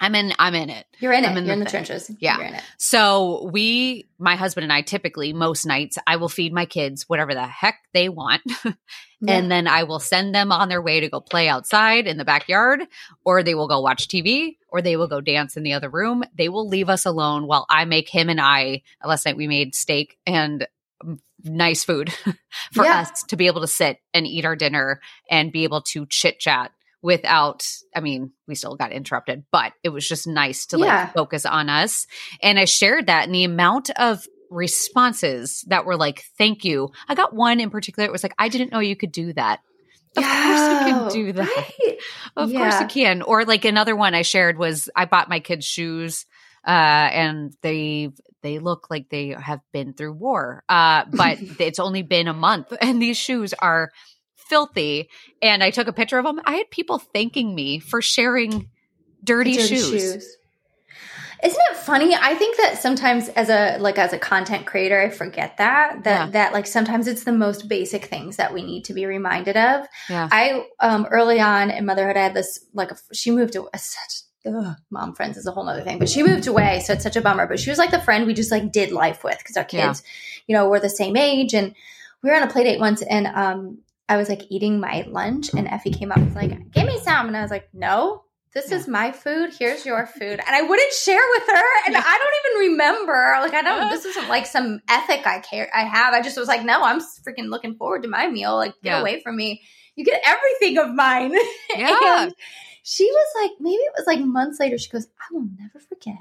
I'm 0.00 0.14
in. 0.14 0.32
I'm 0.38 0.54
in 0.54 0.70
it. 0.70 0.86
You're 0.98 1.12
in 1.12 1.24
I'm 1.24 1.36
it. 1.36 1.38
In 1.38 1.44
You're 1.46 1.56
the 1.56 1.60
in 1.60 1.64
the 1.64 1.70
trenches. 1.70 2.10
Yeah. 2.18 2.60
So 2.78 3.48
we, 3.50 4.06
my 4.18 4.36
husband 4.36 4.64
and 4.64 4.72
I, 4.72 4.82
typically 4.82 5.32
most 5.32 5.64
nights, 5.64 5.96
I 6.06 6.16
will 6.16 6.28
feed 6.28 6.52
my 6.52 6.66
kids 6.66 7.08
whatever 7.08 7.32
the 7.32 7.46
heck 7.46 7.76
they 7.92 8.08
want, 8.08 8.42
and 9.26 9.50
then 9.50 9.66
I 9.66 9.84
will 9.84 10.00
send 10.00 10.34
them 10.34 10.52
on 10.52 10.68
their 10.68 10.82
way 10.82 11.00
to 11.00 11.08
go 11.08 11.20
play 11.20 11.48
outside 11.48 12.06
in 12.06 12.18
the 12.18 12.24
backyard, 12.24 12.82
or 13.24 13.42
they 13.42 13.54
will 13.54 13.68
go 13.68 13.80
watch 13.80 14.08
TV, 14.08 14.56
or 14.68 14.82
they 14.82 14.96
will 14.96 15.08
go 15.08 15.20
dance 15.20 15.56
in 15.56 15.62
the 15.62 15.72
other 15.72 15.88
room. 15.88 16.22
They 16.34 16.48
will 16.48 16.68
leave 16.68 16.90
us 16.90 17.06
alone 17.06 17.46
while 17.46 17.66
I 17.70 17.84
make 17.84 18.08
him 18.08 18.28
and 18.28 18.40
I. 18.40 18.82
Last 19.04 19.24
night 19.24 19.36
we 19.36 19.48
made 19.48 19.74
steak 19.74 20.18
and 20.26 20.66
mm, 21.02 21.18
nice 21.42 21.84
food 21.84 22.12
for 22.72 22.84
yeah. 22.84 23.00
us 23.00 23.22
to 23.24 23.36
be 23.36 23.46
able 23.46 23.62
to 23.62 23.66
sit 23.66 23.98
and 24.12 24.26
eat 24.26 24.44
our 24.44 24.56
dinner 24.56 25.00
and 25.30 25.52
be 25.52 25.64
able 25.64 25.80
to 25.82 26.04
chit 26.06 26.38
chat 26.40 26.72
without 27.04 27.62
I 27.94 28.00
mean, 28.00 28.32
we 28.48 28.54
still 28.54 28.76
got 28.76 28.90
interrupted, 28.90 29.44
but 29.52 29.74
it 29.82 29.90
was 29.90 30.08
just 30.08 30.26
nice 30.26 30.64
to 30.66 30.78
Yeah. 30.78 30.84
like 31.04 31.12
focus 31.14 31.44
on 31.44 31.68
us. 31.68 32.06
And 32.42 32.58
I 32.58 32.64
shared 32.64 33.08
that 33.08 33.26
and 33.26 33.34
the 33.34 33.44
amount 33.44 33.90
of 33.90 34.24
responses 34.50 35.64
that 35.68 35.84
were 35.84 35.96
like, 35.96 36.24
thank 36.38 36.64
you. 36.64 36.90
I 37.06 37.14
got 37.14 37.34
one 37.34 37.60
in 37.60 37.68
particular. 37.68 38.06
It 38.08 38.12
was 38.12 38.22
like, 38.22 38.34
I 38.38 38.48
didn't 38.48 38.72
know 38.72 38.78
you 38.80 38.96
could 38.96 39.12
do 39.12 39.34
that. 39.34 39.60
Of 40.16 40.24
course 40.24 40.60
you 40.60 40.78
can 40.94 41.08
do 41.12 41.32
that. 41.32 41.48
Right. 41.56 41.98
Of 42.36 42.52
course 42.52 42.80
you 42.80 42.86
can. 42.86 43.20
Or 43.22 43.44
like 43.44 43.64
another 43.66 43.94
one 43.94 44.14
I 44.14 44.22
shared 44.22 44.56
was 44.58 44.88
I 44.96 45.04
bought 45.04 45.28
my 45.28 45.40
kids 45.40 45.66
shoes 45.66 46.24
uh 46.66 46.70
and 46.70 47.52
they 47.60 48.10
they 48.42 48.58
look 48.58 48.86
like 48.90 49.10
they 49.10 49.28
have 49.38 49.60
been 49.72 49.92
through 49.92 50.14
war. 50.14 50.64
Uh 50.68 51.04
but 51.10 51.38
it's 51.60 51.78
only 51.80 52.02
been 52.02 52.28
a 52.28 52.32
month 52.32 52.72
and 52.80 53.02
these 53.02 53.18
shoes 53.18 53.52
are 53.58 53.90
filthy 54.48 55.08
and 55.42 55.62
I 55.62 55.70
took 55.70 55.88
a 55.88 55.92
picture 55.92 56.18
of 56.18 56.24
them. 56.24 56.40
I 56.44 56.54
had 56.54 56.70
people 56.70 56.98
thanking 56.98 57.54
me 57.54 57.78
for 57.80 58.00
sharing 58.02 58.68
dirty, 59.22 59.56
Dirty 59.56 59.76
shoes. 59.76 60.36
Isn't 61.42 61.60
it 61.70 61.76
funny? 61.76 62.14
I 62.14 62.34
think 62.34 62.56
that 62.56 62.78
sometimes 62.80 63.28
as 63.30 63.50
a 63.50 63.76
like 63.78 63.98
as 63.98 64.12
a 64.12 64.18
content 64.18 64.66
creator, 64.66 64.98
I 65.00 65.10
forget 65.10 65.58
that 65.58 66.04
that 66.04 66.26
Yeah. 66.26 66.30
that 66.30 66.52
like 66.52 66.66
sometimes 66.66 67.06
it's 67.06 67.24
the 67.24 67.32
most 67.32 67.68
basic 67.68 68.06
things 68.06 68.36
that 68.36 68.54
we 68.54 68.62
need 68.62 68.84
to 68.86 68.94
be 68.94 69.04
reminded 69.04 69.56
of. 69.56 69.86
Yeah. 70.08 70.28
I 70.30 70.64
um 70.80 71.06
early 71.10 71.40
on 71.40 71.70
in 71.70 71.84
motherhood, 71.84 72.16
I 72.16 72.22
had 72.22 72.34
this 72.34 72.64
like 72.72 72.90
a, 72.92 72.96
she 73.12 73.30
moved 73.30 73.56
away. 73.56 73.68
Such 73.76 74.22
ugh, 74.46 74.76
mom 74.90 75.14
friends 75.14 75.36
is 75.36 75.46
a 75.46 75.50
whole 75.50 75.68
other 75.68 75.82
thing, 75.82 75.98
but 75.98 76.08
she 76.08 76.22
moved 76.22 76.46
away, 76.46 76.80
so 76.80 76.92
it's 76.94 77.02
such 77.02 77.16
a 77.16 77.20
bummer. 77.22 77.46
But 77.46 77.60
she 77.60 77.70
was 77.70 77.78
like 77.78 77.90
the 77.90 78.00
friend 78.00 78.26
we 78.26 78.32
just 78.34 78.50
like 78.50 78.72
did 78.72 78.90
life 78.92 79.22
with 79.24 79.36
because 79.38 79.56
our 79.56 79.66
Yeah. 79.70 79.88
kids, 79.88 80.02
you 80.46 80.56
know, 80.56 80.68
were 80.68 80.80
the 80.80 80.88
same 80.88 81.16
age, 81.16 81.52
and 81.52 81.74
we 82.22 82.30
were 82.30 82.36
on 82.36 82.42
a 82.42 82.50
play 82.50 82.64
date 82.64 82.80
once, 82.80 83.02
and 83.02 83.26
um 83.26 83.78
I 84.08 84.16
was 84.16 84.28
like 84.28 84.42
eating 84.50 84.80
my 84.80 85.04
lunch, 85.08 85.50
and 85.56 85.66
Effie 85.66 85.90
came 85.90 86.10
up 86.10 86.18
and 86.18 86.26
was 86.26 86.34
like, 86.36 86.70
"Give 86.72 86.86
me 86.86 86.98
some," 87.00 87.26
and 87.28 87.36
I 87.36 87.42
was 87.42 87.50
like, 87.50 87.68
"No." 87.72 88.22
This 88.52 88.70
is 88.70 88.86
my 88.86 89.10
food. 89.10 89.50
Here's 89.58 89.84
your 89.84 90.06
food, 90.06 90.38
and 90.38 90.42
I 90.48 90.62
wouldn't 90.62 90.92
share 90.92 91.20
with 91.32 91.42
her. 91.48 91.62
And 91.86 91.94
Yeah. 91.94 92.02
I 92.06 92.18
don't 92.18 92.62
even 92.62 92.70
remember. 92.72 93.36
Like 93.40 93.52
I 93.54 93.62
don't. 93.62 93.90
This 93.90 94.04
isn't 94.04 94.28
like 94.28 94.46
some 94.46 94.80
ethic 94.88 95.26
I 95.26 95.40
care. 95.40 95.68
I 95.74 95.82
have. 95.82 96.14
I 96.14 96.22
just 96.22 96.38
was 96.38 96.46
like, 96.46 96.64
no. 96.64 96.80
I'm 96.82 97.00
freaking 97.00 97.48
looking 97.50 97.74
forward 97.74 98.04
to 98.04 98.08
my 98.08 98.28
meal. 98.28 98.54
Like 98.54 98.74
get 98.82 98.90
Yeah. 98.90 99.00
away 99.00 99.22
from 99.22 99.36
me. 99.36 99.62
You 99.96 100.04
get 100.04 100.22
everything 100.24 100.78
of 100.78 100.94
mine. 100.94 101.32
Yeah. 101.76 102.24
and 102.26 102.34
she 102.84 103.06
was 103.10 103.42
like, 103.42 103.50
maybe 103.58 103.74
it 103.74 103.92
was 103.98 104.06
like 104.06 104.20
months 104.20 104.60
later. 104.60 104.78
She 104.78 104.88
goes, 104.90 105.08
I 105.18 105.34
will 105.34 105.48
never 105.58 105.80
forget 105.80 106.18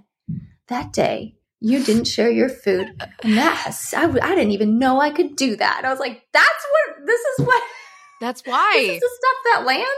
that 0.69 0.91
day 0.91 1.35
you 1.63 1.81
didn't 1.81 2.05
share 2.05 2.29
your 2.29 2.49
food, 2.49 2.93
and 3.23 3.37
that 3.37 3.55
has. 3.55 3.93
I, 3.93 4.03
I 4.03 4.35
didn't 4.35 4.51
even 4.51 4.77
know 4.77 4.99
I 4.99 5.11
could 5.11 5.37
do 5.37 5.55
that. 5.55 5.75
And 5.77 5.87
I 5.87 5.89
was 5.89 5.99
like, 5.99 6.21
that's 6.33 6.65
what. 6.69 7.07
This 7.07 7.21
is 7.21 7.45
what. 7.45 7.63
That's 8.21 8.41
why. 8.45 8.71
This 8.75 8.93
is 8.93 9.01
the 9.01 9.09
stuff 9.17 9.37
that 9.53 9.65
lands. 9.65 9.89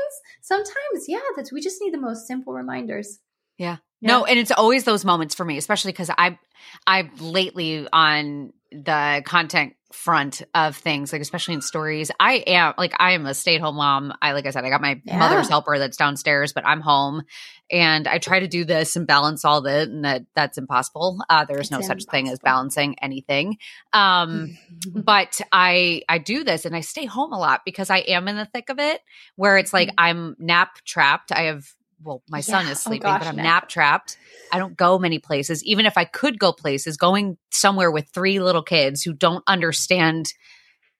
Sometimes, 0.41 1.05
yeah. 1.07 1.19
That's 1.35 1.51
we 1.51 1.61
just 1.61 1.79
need 1.79 1.93
the 1.93 1.99
most 1.99 2.25
simple 2.25 2.53
reminders. 2.53 3.19
Yeah. 3.59 3.77
Yeah. 4.01 4.07
No, 4.07 4.25
and 4.25 4.39
it's 4.39 4.49
always 4.49 4.83
those 4.83 5.05
moments 5.05 5.35
for 5.35 5.45
me, 5.45 5.57
especially 5.57 5.91
because 5.91 6.09
I, 6.17 6.39
I've 6.87 7.21
lately 7.21 7.87
on 7.93 8.51
the 8.71 9.21
content 9.27 9.75
front 9.95 10.43
of 10.53 10.75
things, 10.75 11.11
like 11.11 11.21
especially 11.21 11.53
in 11.55 11.61
stories, 11.61 12.11
I 12.19 12.35
am 12.45 12.73
like 12.77 12.93
I 12.99 13.11
am 13.13 13.25
a 13.25 13.33
stay 13.33 13.55
at 13.55 13.61
home 13.61 13.75
mom. 13.77 14.13
I 14.21 14.33
like 14.33 14.45
I 14.45 14.51
said, 14.51 14.65
I 14.65 14.69
got 14.69 14.81
my 14.81 15.01
Yeah. 15.03 15.17
mother's 15.17 15.49
helper 15.49 15.79
that's 15.79 15.97
downstairs, 15.97 16.53
but 16.53 16.65
I'm 16.67 16.81
home, 16.81 17.23
and 17.71 18.07
I 18.07 18.19
try 18.19 18.39
to 18.41 18.47
do 18.47 18.65
this 18.65 18.95
and 18.95 19.07
balance 19.07 19.45
all 19.45 19.61
that, 19.61 19.87
and 19.87 20.05
that 20.05 20.23
that's 20.35 20.57
impossible. 20.57 21.17
Uh, 21.29 21.45
there 21.45 21.59
is 21.59 21.71
no 21.71 21.77
It's 21.79 21.87
such 21.87 22.03
thing 22.05 22.29
as 22.29 22.39
balancing 22.39 22.95
anything. 23.01 23.57
Um, 23.93 24.57
but 24.93 25.41
I 25.51 26.03
I 26.07 26.17
do 26.19 26.43
this 26.43 26.65
and 26.65 26.75
I 26.75 26.81
stay 26.81 27.05
home 27.05 27.33
a 27.33 27.39
lot 27.39 27.61
because 27.65 27.89
I 27.89 27.99
am 27.99 28.27
in 28.27 28.35
the 28.35 28.45
thick 28.45 28.69
of 28.69 28.79
it 28.79 29.01
where 29.35 29.57
it's 29.57 29.73
like 29.73 29.89
I'm 29.97 30.35
nap 30.39 30.75
trapped. 30.85 31.31
I 31.31 31.43
have 31.43 31.65
well, 32.03 32.23
my 32.29 32.41
son 32.41 32.65
Yeah. 32.65 32.71
is 32.71 32.79
Oh, 32.79 32.89
sleeping, 32.89 33.01
gosh, 33.09 33.19
but 33.21 33.27
I'm 33.27 33.35
nap. 33.37 33.43
nap 33.43 33.69
trapped. 33.69 34.17
I 34.51 34.59
don't 34.59 34.77
go 34.77 34.99
many 34.99 35.19
places. 35.19 35.63
Even 35.63 35.85
if 35.85 35.97
I 35.97 36.05
could 36.05 36.37
go 36.39 36.51
places, 36.53 36.97
going 36.97 37.37
somewhere 37.51 37.89
with 37.91 38.09
three 38.13 38.39
little 38.39 38.63
kids 38.63 39.01
who 39.03 39.13
don't 39.13 39.43
understand 39.47 40.33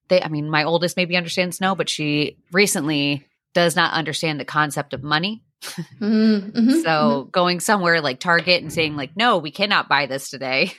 they 0.08 0.22
I 0.22 0.28
mean, 0.28 0.50
my 0.52 0.64
oldest 0.66 0.98
maybe 0.98 1.18
understands 1.18 1.58
snow, 1.58 1.74
but 1.74 1.90
she 1.90 2.38
recently 2.52 3.26
does 3.56 3.76
not 3.76 3.94
understand 3.94 4.40
the 4.40 4.46
concept 4.46 4.94
of 4.94 5.02
money. 5.04 5.44
Mhm, 6.00 6.52
mhm, 6.52 6.84
So 6.84 7.28
going 7.32 7.60
somewhere 7.60 8.02
like 8.02 8.20
Target 8.20 8.62
and 8.62 8.72
saying 8.72 8.96
like, 8.96 9.16
no, 9.16 9.38
we 9.40 9.50
cannot 9.52 9.90
buy 9.90 10.06
this 10.06 10.30
today. 10.30 10.74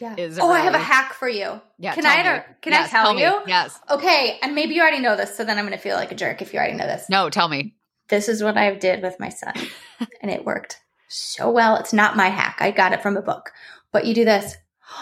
Yeah. 0.00 0.16
oh, 0.40 0.50
I 0.50 0.60
have 0.60 0.74
a 0.74 0.78
hack 0.78 1.12
for 1.12 1.28
you. 1.28 1.60
Yeah. 1.78 1.94
Can 1.94 2.06
I- 2.06 2.16
me. 2.38 2.42
can 2.62 2.72
I 2.72 2.76
Yes, 2.78 2.90
tell 2.90 3.12
me. 3.14 3.22
you? 3.22 3.40
Yes. 3.46 3.78
Okay, 3.90 4.38
and 4.42 4.54
maybe 4.54 4.74
you 4.74 4.80
already 4.80 5.00
know 5.00 5.14
this, 5.16 5.36
so 5.36 5.44
then 5.44 5.58
I'm 5.58 5.66
going 5.66 5.76
to 5.76 5.82
feel 5.82 5.96
like 5.96 6.10
a 6.10 6.14
jerk 6.14 6.40
if 6.42 6.52
you 6.54 6.58
already 6.58 6.74
know 6.76 6.86
this. 6.86 7.04
No, 7.10 7.28
tell 7.30 7.48
me. 7.48 7.74
This 8.10 8.28
is 8.28 8.42
what 8.42 8.56
I 8.58 8.74
did 8.74 9.02
with 9.02 9.18
my 9.18 9.28
son, 9.30 9.54
and 10.20 10.30
it 10.30 10.44
worked 10.44 10.78
so 11.08 11.50
well. 11.50 11.76
It's 11.76 11.92
not 11.92 12.16
my 12.16 12.28
hack. 12.28 12.58
I 12.60 12.70
got 12.70 12.92
it 12.92 13.02
from 13.02 13.16
a 13.16 13.22
book. 13.22 13.50
But 13.92 14.06
you 14.06 14.14
do 14.14 14.24
this. 14.24 14.56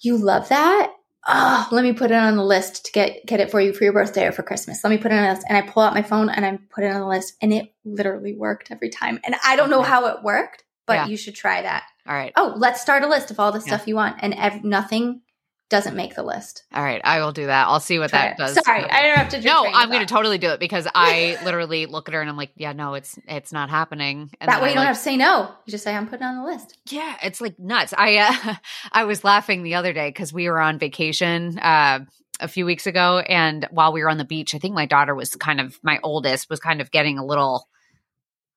You 0.00 0.18
love 0.18 0.48
that? 0.50 0.92
Oh, 1.26 1.68
let 1.70 1.84
me 1.84 1.94
put 1.94 2.10
it 2.10 2.14
on 2.16 2.36
the 2.36 2.44
list 2.44 2.84
to 2.86 2.92
get 2.92 3.24
get 3.26 3.40
it 3.40 3.50
for 3.50 3.60
you 3.60 3.72
for 3.72 3.84
your 3.84 3.92
birthday 3.94 4.26
or 4.26 4.32
for 4.32 4.42
Christmas. 4.42 4.82
Let 4.84 4.90
me 4.90 4.98
put 4.98 5.12
it 5.12 5.14
on 5.14 5.22
the 5.22 5.30
list. 5.30 5.46
And 5.48 5.56
I 5.56 5.62
pull 5.62 5.82
out 5.82 5.94
my 5.94 6.02
phone 6.02 6.28
and 6.28 6.44
I 6.44 6.58
put 6.74 6.84
it 6.84 6.88
on 6.92 7.00
the 7.00 7.06
list, 7.06 7.34
and 7.40 7.52
it 7.54 7.72
literally 7.84 8.34
worked 8.34 8.70
every 8.70 8.90
time. 8.90 9.20
And 9.24 9.34
I 9.44 9.56
don't 9.56 9.70
know 9.70 9.80
how 9.82 10.06
it 10.08 10.22
worked, 10.22 10.64
but 10.86 10.94
Yeah. 10.94 11.06
you 11.06 11.16
should 11.16 11.34
try 11.36 11.62
that. 11.62 11.84
All 12.06 12.14
right. 12.14 12.32
Oh, 12.36 12.52
let's 12.58 12.82
start 12.82 13.02
a 13.04 13.08
list 13.08 13.30
of 13.30 13.40
all 13.40 13.52
the 13.52 13.60
Yeah. 13.60 13.76
stuff 13.76 13.86
you 13.88 13.94
want, 13.94 14.16
and 14.20 14.34
ev- 14.34 14.64
nothing 14.64 15.22
doesn't 15.70 15.96
make 15.96 16.14
the 16.14 16.22
list. 16.22 16.64
All 16.74 16.82
right. 16.82 17.00
I 17.02 17.20
will 17.20 17.32
do 17.32 17.46
that. 17.46 17.66
I'll 17.66 17.80
see 17.80 17.98
what 17.98 18.10
Try 18.10 18.18
that 18.20 18.32
it. 18.32 18.38
does. 18.38 18.64
Sorry, 18.64 18.84
I 18.84 19.08
interrupted 19.10 19.44
No, 19.44 19.64
I'm 19.66 19.88
going 19.88 20.06
to 20.06 20.12
totally 20.14 20.38
do 20.38 20.50
it 20.50 20.60
because 20.60 20.86
I 20.94 21.38
literally 21.44 21.86
look 21.86 22.08
at 22.08 22.14
her 22.14 22.20
and 22.20 22.28
I'm 22.28 22.36
like, 22.36 22.52
yeah, 22.56 22.72
no, 22.72 22.94
it's 22.94 23.18
it's 23.26 23.52
not 23.52 23.70
happening. 23.70 24.30
And 24.40 24.48
that 24.48 24.60
way 24.62 24.68
I, 24.68 24.70
you 24.70 24.74
don't 24.76 24.86
have 24.86 24.96
to 24.96 25.02
say 25.02 25.16
no. 25.16 25.50
You 25.64 25.70
just 25.70 25.82
say 25.82 25.94
I'm 25.94 26.06
putting 26.06 26.26
on 26.26 26.36
the 26.36 26.44
list. 26.44 26.76
Yeah, 26.90 27.16
it's 27.22 27.40
like 27.40 27.58
nuts. 27.58 27.94
I 27.96 28.16
uh, 28.18 28.54
I 28.92 29.04
was 29.04 29.24
laughing 29.24 29.62
the 29.62 29.74
other 29.76 29.92
day 29.92 30.08
because 30.10 30.32
we 30.32 30.48
were 30.48 30.60
on 30.60 30.78
vacation 30.78 31.58
uh, 31.58 32.00
a 32.40 32.48
few 32.48 32.66
weeks 32.66 32.86
ago, 32.86 33.18
and 33.20 33.66
while 33.70 33.92
we 33.92 34.02
were 34.02 34.10
on 34.10 34.18
the 34.18 34.24
beach, 34.24 34.54
I 34.54 34.58
think 34.58 34.74
my 34.74 34.86
daughter 34.86 35.14
was 35.14 35.34
kind 35.34 35.60
of 35.60 35.78
my 35.82 35.98
oldest 36.02 36.50
was 36.50 36.60
kind 36.60 36.80
of 36.82 36.90
getting 36.90 37.18
a 37.18 37.24
little. 37.24 37.68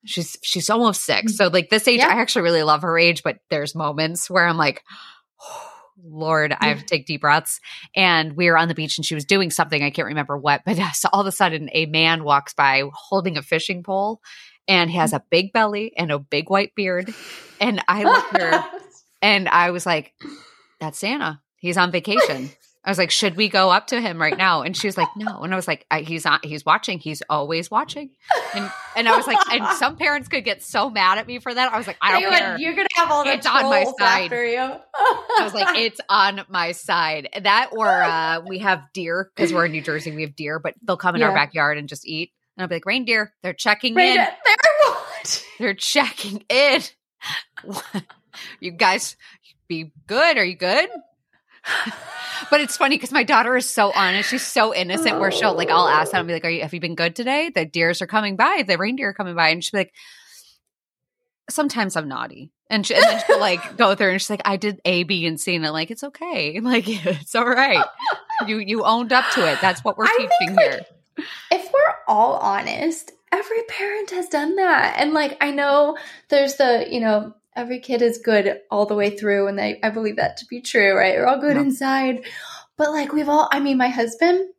She's 0.06 0.38
she's 0.44 0.70
almost 0.70 1.04
six, 1.06 1.38
so 1.38 1.48
like 1.48 1.70
this 1.70 1.88
age, 1.88 2.00
Yeah. 2.00 2.10
I 2.10 2.20
actually 2.22 2.44
really 2.44 2.64
love 2.64 2.82
her 2.84 2.98
age, 3.00 3.24
but 3.24 3.38
there's 3.50 3.74
moments 3.76 4.30
where 4.30 4.46
I'm 4.46 4.58
like. 4.58 4.84
Lord, 6.04 6.56
I 6.60 6.68
have 6.68 6.80
to 6.80 6.86
take 6.86 7.06
deep 7.06 7.22
breaths. 7.22 7.60
And 7.96 8.34
we 8.34 8.50
were 8.50 8.58
on 8.58 8.68
the 8.68 8.76
beach 8.76 8.98
and 8.98 9.06
she 9.06 9.16
was 9.16 9.26
doing 9.26 9.50
something. 9.50 9.84
I 9.84 9.90
can't 9.90 10.08
remember 10.08 10.38
what, 10.38 10.62
but 10.66 10.80
uh, 10.80 10.92
so 10.92 11.10
all 11.12 11.22
of 11.22 11.28
a 11.28 11.32
sudden 11.32 11.70
a 11.74 11.86
man 11.88 12.24
walks 12.24 12.54
by 12.54 12.84
holding 12.94 13.38
a 13.38 13.42
fishing 13.42 13.84
pole 13.84 14.22
and 14.68 14.92
he 14.92 14.98
has 14.98 15.14
a 15.14 15.24
big 15.30 15.54
belly 15.54 15.94
and 15.98 16.12
a 16.12 16.20
big 16.20 16.50
white 16.50 16.76
beard. 16.76 17.14
And 17.60 17.84
I 17.88 18.04
looked 18.04 18.36
at 18.36 18.42
her 18.42 18.80
and 19.22 19.48
I 19.50 19.72
was 19.72 19.86
like, 19.86 20.14
that's 20.80 21.00
Santa. 21.00 21.42
He's 21.58 21.78
on 21.78 21.92
vacation. 21.92 22.52
I 22.88 22.90
was 22.90 22.98
like, 22.98 23.12
should 23.12 23.36
we 23.36 23.50
go 23.50 23.70
up 23.70 23.88
to 23.88 24.00
him 24.00 24.20
right 24.20 24.38
now? 24.38 24.62
And 24.62 24.76
she 24.76 24.88
was 24.88 24.98
like, 24.98 25.10
no. 25.18 25.42
And 25.42 25.52
I 25.52 25.58
was 25.58 25.68
like, 25.68 25.86
I, 25.92 26.02
he's 26.02 26.26
on, 26.26 26.40
he's 26.42 26.66
watching. 26.66 27.00
He's 27.00 27.22
always 27.30 27.70
watching. 27.70 28.12
And 28.56 28.72
and 28.96 29.10
I 29.10 29.18
was 29.18 29.28
like, 29.28 29.38
and 29.52 29.68
some 29.78 29.98
parents 29.98 30.30
could 30.30 30.46
get 30.46 30.64
so 30.64 30.90
mad 30.90 31.18
at 31.18 31.28
me 31.28 31.40
for 31.40 31.54
that. 31.54 31.74
I 31.74 31.78
was 31.78 31.86
like, 31.86 31.98
I 32.02 32.14
don't 32.14 32.22
you 32.22 32.30
care. 32.30 32.58
you're 32.58 32.76
gonna 32.76 32.88
have 32.96 33.12
all 33.12 33.26
the 33.26 33.34
It's 33.34 33.46
on 33.46 33.64
my 33.66 33.84
side. 34.00 34.24
after 34.24 34.46
you. 34.48 34.58
I 34.60 35.40
was 35.42 35.54
like, 35.54 35.78
it's 35.78 36.00
on 36.08 36.44
my 36.48 36.72
side. 36.72 37.28
That 37.44 37.72
or 37.74 37.88
uh, 37.90 38.40
we 38.48 38.60
have 38.60 38.84
deer 38.94 39.30
because 39.36 39.52
we're 39.54 39.66
in 39.66 39.74
New 39.74 39.82
Jersey. 39.82 40.12
We 40.12 40.22
have 40.22 40.38
deer, 40.38 40.58
but 40.58 40.74
they'll 40.82 40.96
come 40.96 41.16
in 41.18 41.24
our 41.24 41.34
backyard 41.34 41.78
and 41.78 41.90
just 41.90 42.08
eat. 42.08 42.32
And 42.56 42.64
I'll 42.64 42.70
be 42.70 42.76
like, 42.76 42.86
reindeer, 42.86 43.34
they're 43.44 43.54
checking 43.54 43.96
Right, 43.96 44.12
in. 44.12 44.16
there 44.16 44.26
what? 44.88 45.46
They're 45.60 45.74
checking 45.74 46.44
in. 46.50 46.82
you 48.62 48.72
guys 48.72 49.16
be 49.68 49.92
good. 50.08 50.38
Are 50.38 50.46
you 50.46 50.56
good? 50.56 50.90
But 52.50 52.62
it's 52.62 52.78
funny 52.78 52.96
because 52.96 53.12
my 53.12 53.24
daughter 53.24 53.56
is 53.56 53.70
so 53.70 53.92
honest. 53.94 54.30
She's 54.30 54.46
so 54.46 54.74
innocent. 54.74 55.20
Where 55.20 55.32
she'll 55.32 55.54
like, 55.56 55.70
I'll 55.70 55.88
ask 55.88 56.12
them, 56.12 56.20
I'll 56.20 56.26
be 56.26 56.34
like, 56.34 56.46
"Are 56.46 56.50
you? 56.50 56.62
Have 56.62 56.74
you 56.74 56.80
been 56.80 56.96
good 56.96 57.16
today? 57.16 57.52
The 57.54 57.66
deers 57.66 58.02
are 58.02 58.08
coming 58.08 58.36
by. 58.36 58.64
The 58.68 58.78
reindeer 58.78 59.10
are 59.10 59.14
coming 59.14 59.36
by." 59.36 59.50
And 59.50 59.64
she'll 59.64 59.80
be 59.80 59.82
like, 59.86 59.94
"Sometimes 61.50 61.96
I'm 61.96 62.08
naughty." 62.08 62.52
And, 62.70 62.86
she, 62.86 62.96
and 62.96 63.04
then 63.04 63.22
she'll 63.26 63.40
like 63.40 63.78
go 63.78 63.96
through 63.96 64.12
and 64.12 64.22
she's 64.22 64.30
like, 64.30 64.42
"I 64.46 64.58
did 64.58 64.82
A, 64.86 65.04
B, 65.04 65.26
and 65.26 65.40
C," 65.40 65.56
and 65.56 65.66
I'm 65.66 65.74
like, 65.74 65.92
"It's 65.92 66.04
okay. 66.04 66.60
Like 66.64 66.86
it's 66.88 67.36
all 67.36 67.48
right. 67.48 67.84
You 68.46 68.60
you 68.60 68.84
owned 68.84 69.14
up 69.14 69.26
to 69.34 69.52
it. 69.52 69.60
That's 69.62 69.84
what 69.84 69.98
we're 69.98 70.06
I 70.06 70.16
think, 70.18 70.32
teaching 70.40 70.56
like, 70.56 70.72
here." 70.72 70.86
if 71.52 71.72
we're 71.74 71.96
all 72.08 72.34
honest, 72.36 73.12
every 73.32 73.64
parent 73.64 74.12
has 74.12 74.30
done 74.30 74.56
that. 74.56 74.96
And 75.00 75.14
like 75.14 75.38
I 75.42 75.52
know 75.52 75.98
there's 76.30 76.56
the, 76.56 76.88
you 76.90 77.00
know, 77.00 77.34
every 77.58 77.80
kid 77.80 78.02
is 78.02 78.20
good 78.24 78.60
all 78.72 78.86
the 78.86 78.96
way 78.96 79.10
through 79.18 79.48
and 79.48 79.58
they 79.60 79.80
I 79.84 79.90
believe 79.90 80.16
that 80.18 80.38
to 80.38 80.46
be 80.46 80.62
true, 80.62 80.96
right? 80.96 81.16
We're 81.18 81.26
all 81.28 81.40
good 81.42 81.56
Yeah. 81.56 81.64
inside. 81.64 82.26
But 82.78 82.92
like 82.92 83.12
we've 83.12 83.28
all 83.30 83.50
I 83.52 83.60
mean 83.60 83.78
my 83.78 83.90
husband, 83.90 84.50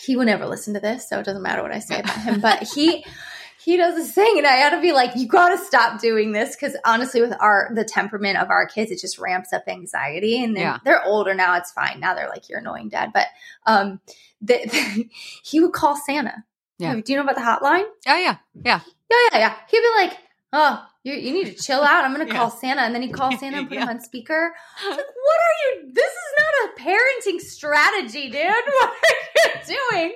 he 0.00 0.16
will 0.16 0.24
never 0.26 0.46
listen 0.46 0.74
to 0.74 0.80
this, 0.80 1.08
so 1.08 1.18
it 1.20 1.24
doesn't 1.24 1.42
matter 1.42 1.62
what 1.62 1.72
I 1.72 1.78
say 1.78 2.00
about 2.00 2.20
him, 2.20 2.40
but 2.40 2.64
he 2.74 3.04
he 3.64 3.76
does 3.76 3.94
this 3.96 4.12
thing 4.12 4.34
and 4.38 4.46
I 4.46 4.58
gotta 4.60 4.80
be 4.80 4.92
like, 4.92 5.16
you 5.16 5.26
gotta 5.26 5.58
stop 5.58 6.00
doing 6.00 6.32
this 6.32 6.54
because 6.54 6.76
honestly 6.84 7.20
with 7.20 7.34
our 7.40 7.70
the 7.74 7.84
temperament 7.84 8.38
of 8.38 8.50
our 8.50 8.66
kids, 8.66 8.90
it 8.90 9.00
just 9.00 9.18
ramps 9.18 9.52
up 9.52 9.64
anxiety. 9.68 10.42
And 10.42 10.54
then 10.56 10.62
Yeah. 10.62 10.78
they're 10.84 11.04
older 11.04 11.34
now, 11.34 11.56
it's 11.56 11.72
fine. 11.72 11.98
Now 12.00 12.14
they're 12.14 12.28
like, 12.28 12.48
you're 12.48 12.58
annoying 12.60 12.88
dad. 12.90 13.12
But 13.14 13.26
um 13.66 14.00
the, 14.40 14.58
he 15.44 15.60
would 15.60 15.72
call 15.72 15.96
Santa 15.96 16.44
Yeah. 16.78 16.94
Do 16.94 17.12
you 17.12 17.16
know 17.16 17.22
about 17.24 17.36
the 17.36 17.42
hotline? 17.42 17.84
Oh 18.06 18.16
yeah, 18.16 18.36
yeah. 18.64 18.80
Yeah, 19.10 19.16
yeah, 19.32 19.38
yeah. 19.38 19.54
He'd 19.70 19.80
be 19.80 19.90
like, 19.96 20.18
"Oh, 20.52 20.84
you, 21.04 21.14
you 21.14 21.32
need 21.32 21.46
to 21.46 21.62
chill 21.62 21.82
out. 21.82 22.04
I'm 22.04 22.14
going 22.14 22.26
to 22.26 22.32
Yeah. 22.32 22.38
call 22.38 22.50
Santa," 22.50 22.82
and 22.82 22.94
then 22.94 23.02
he'd 23.02 23.12
call 23.12 23.36
Santa 23.36 23.58
and 23.58 23.68
put 23.68 23.78
him 23.78 23.88
on 23.88 24.00
speaker. 24.00 24.54
I 24.84 24.88
was 24.88 24.96
like, 24.96 25.06
what 25.06 25.40
are 25.40 25.56
you? 25.82 25.92
This 25.92 26.04
is 26.12 26.34
not 26.38 26.70
a 26.70 26.80
parenting 26.80 27.40
strategy, 27.40 28.30
dude. 28.30 28.42
What 28.80 28.90
are 28.90 29.60
you 29.70 29.76
doing? 29.92 30.12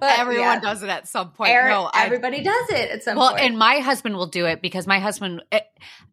But, 0.00 0.18
Everyone 0.18 0.42
yeah, 0.44 0.60
does 0.60 0.82
it 0.82 0.88
at 0.88 1.06
some 1.08 1.30
point. 1.30 1.50
Aaron- 1.50 1.70
no, 1.70 1.90
I, 1.92 2.04
everybody 2.06 2.42
does 2.42 2.70
it 2.70 2.90
at 2.90 3.02
some 3.02 3.14
point. 3.14 3.18
well, 3.20 3.30
point. 3.32 3.44
and 3.44 3.58
my 3.58 3.78
husband 3.78 4.16
will 4.16 4.26
do 4.26 4.46
it 4.46 4.60
because 4.60 4.86
my 4.86 4.98
husband, 4.98 5.42
it, 5.52 5.64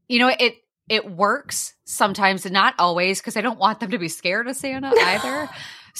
you 0.08 0.20
know, 0.20 0.28
it 0.30 0.56
it 0.90 1.10
works 1.10 1.74
sometimes, 1.86 2.46
and 2.46 2.54
not 2.54 2.76
always, 2.78 3.20
because 3.22 3.38
I 3.38 3.42
don't 3.42 3.58
want 3.60 3.80
them 3.80 3.92
to 3.92 3.98
be 3.98 4.10
scared 4.10 4.48
of 4.48 4.56
Santa 4.56 4.90
either. 4.98 5.50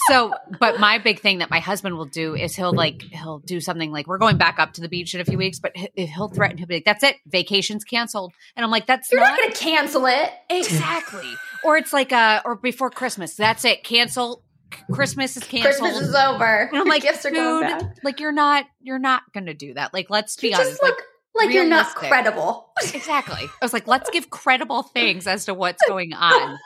So, 0.08 0.32
but 0.60 0.80
my 0.80 0.98
big 0.98 1.20
thing 1.20 1.38
that 1.38 1.50
my 1.50 1.60
husband 1.60 1.96
will 1.96 2.04
do 2.06 2.34
is 2.34 2.54
he'll 2.56 2.72
like 2.72 3.02
he'll 3.02 3.38
do 3.40 3.60
something 3.60 3.90
like 3.92 4.06
we're 4.06 4.18
going 4.18 4.38
back 4.38 4.58
up 4.58 4.72
to 4.74 4.80
the 4.80 4.88
beach 4.88 5.14
in 5.14 5.20
a 5.20 5.24
few 5.24 5.38
weeks, 5.38 5.58
but 5.58 5.72
he- 5.76 6.06
he'll 6.06 6.28
threaten 6.28 6.58
he'll 6.58 6.66
be 6.66 6.74
like, 6.76 6.84
"That's 6.84 7.02
it, 7.02 7.16
vacation's 7.26 7.84
canceled," 7.84 8.32
and 8.56 8.64
I'm 8.64 8.70
like, 8.70 8.86
"That's 8.86 9.10
You're 9.10 9.20
not." 9.20 9.30
not 9.30 9.38
going 9.38 9.52
to 9.52 9.58
cancel 9.58 10.06
it. 10.06 10.30
Exactly. 10.50 11.32
or 11.64 11.76
it's 11.76 11.92
like 11.92 12.12
uh 12.12 12.42
or 12.44 12.56
before 12.56 12.90
Christmas. 12.90 13.34
That's 13.34 13.64
it. 13.64 13.84
Cancel. 13.84 14.42
Christmas 14.90 15.36
is 15.36 15.44
canceled. 15.44 15.74
Christmas 15.74 16.00
is 16.08 16.14
over. 16.14 16.44
and 16.72 16.78
I'm 16.78 16.86
like, 16.88 17.02
gifts 17.02 17.26
are 17.26 17.30
going 17.30 17.78
dude, 17.78 17.90
like 18.02 18.20
you're 18.20 18.32
not 18.32 18.64
you're 18.80 18.98
not 18.98 19.22
gonna 19.34 19.52
do 19.52 19.74
that. 19.74 19.92
Like, 19.92 20.08
let's 20.08 20.34
be 20.36 20.48
You 20.48 20.54
honest. 20.54 20.70
just 20.70 20.82
look 20.82 20.96
like, 20.96 21.04
you're 21.50 21.66
not 21.66 21.94
credible. 21.94 22.70
exactly. 22.94 23.42
I 23.42 23.64
was 23.64 23.72
like, 23.72 23.86
let's 23.86 24.10
give 24.10 24.30
credible 24.30 24.82
things 24.82 25.26
as 25.26 25.46
to 25.46 25.54
what's 25.54 25.82
going 25.86 26.12
on. 26.12 26.58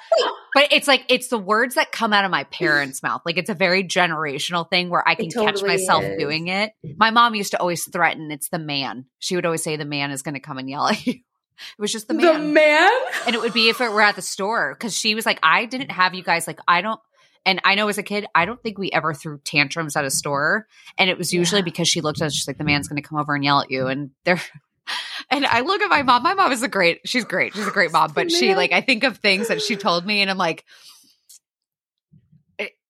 But 0.54 0.72
it's 0.72 0.88
like 0.88 1.04
it's 1.08 1.28
the 1.28 1.38
words 1.38 1.74
that 1.76 1.92
come 1.92 2.12
out 2.12 2.24
of 2.24 2.30
my 2.30 2.44
parents' 2.44 3.02
mouth. 3.02 3.22
Like 3.24 3.36
it's 3.38 3.50
a 3.50 3.54
very 3.54 3.84
generational 3.84 4.68
thing 4.68 4.88
where 4.90 5.06
I 5.06 5.14
can 5.14 5.30
catch 5.30 5.62
myself 5.62 6.04
is. 6.04 6.18
doing 6.18 6.48
it. 6.48 6.72
My 6.96 7.10
mom 7.10 7.34
used 7.34 7.52
to 7.52 7.60
always 7.60 7.84
threaten 7.90 8.30
it's 8.30 8.48
the 8.48 8.58
man. 8.58 9.06
She 9.18 9.36
would 9.36 9.46
always 9.46 9.62
say 9.62 9.76
the 9.76 9.84
man 9.84 10.10
is 10.10 10.22
gonna 10.22 10.40
come 10.40 10.58
and 10.58 10.68
yell 10.68 10.88
at 10.88 11.06
you. 11.06 11.12
It 11.14 11.80
was 11.80 11.92
just 11.92 12.08
the 12.08 12.14
man. 12.14 12.32
The 12.34 12.38
man. 12.48 12.90
And 13.26 13.34
it 13.34 13.40
would 13.40 13.52
be 13.54 13.68
if 13.68 13.80
it 13.80 13.90
were 13.90 14.02
at 14.02 14.16
the 14.16 14.22
store 14.22 14.74
because 14.74 14.96
she 14.96 15.14
was 15.14 15.24
like, 15.24 15.38
I 15.42 15.64
didn't 15.64 15.90
have 15.90 16.14
you 16.14 16.22
guys 16.22 16.46
like 16.46 16.58
I 16.68 16.80
don't. 16.82 17.00
And 17.46 17.60
I 17.64 17.76
know 17.76 17.88
as 17.88 17.96
a 17.96 18.02
kid, 18.02 18.26
I 18.34 18.44
don't 18.44 18.62
think 18.62 18.76
we 18.76 18.90
ever 18.92 19.14
threw 19.14 19.38
tantrums 19.44 19.96
at 19.96 20.04
a 20.04 20.10
store. 20.10 20.66
And 20.98 21.08
it 21.08 21.16
was 21.16 21.32
usually 21.32 21.60
Yeah. 21.60 21.64
because 21.64 21.88
she 21.88 22.02
looked 22.02 22.20
at 22.20 22.26
us, 22.26 22.34
she's 22.34 22.46
like, 22.46 22.58
the 22.58 22.64
man's 22.64 22.88
going 22.88 23.00
to 23.00 23.08
come 23.08 23.18
over 23.18 23.34
and 23.34 23.42
yell 23.44 23.60
at 23.60 23.70
you. 23.70 23.86
And 23.86 24.10
they're, 24.24 24.42
and 25.30 25.46
I 25.46 25.60
look 25.60 25.80
at 25.80 25.88
my 25.88 26.02
mom. 26.02 26.22
My 26.24 26.34
mom 26.34 26.52
is 26.52 26.62
a 26.62 26.68
great, 26.68 27.00
she's 27.06 27.24
great. 27.24 27.54
She's 27.54 27.66
a 27.66 27.70
great 27.70 27.92
mom. 27.92 28.12
But 28.12 28.30
she, 28.30 28.54
like, 28.54 28.72
I 28.72 28.82
think 28.82 29.04
of 29.04 29.16
things 29.18 29.48
that 29.48 29.62
she 29.62 29.76
told 29.76 30.04
me 30.04 30.20
and 30.20 30.30
I'm 30.30 30.36
like, 30.38 30.64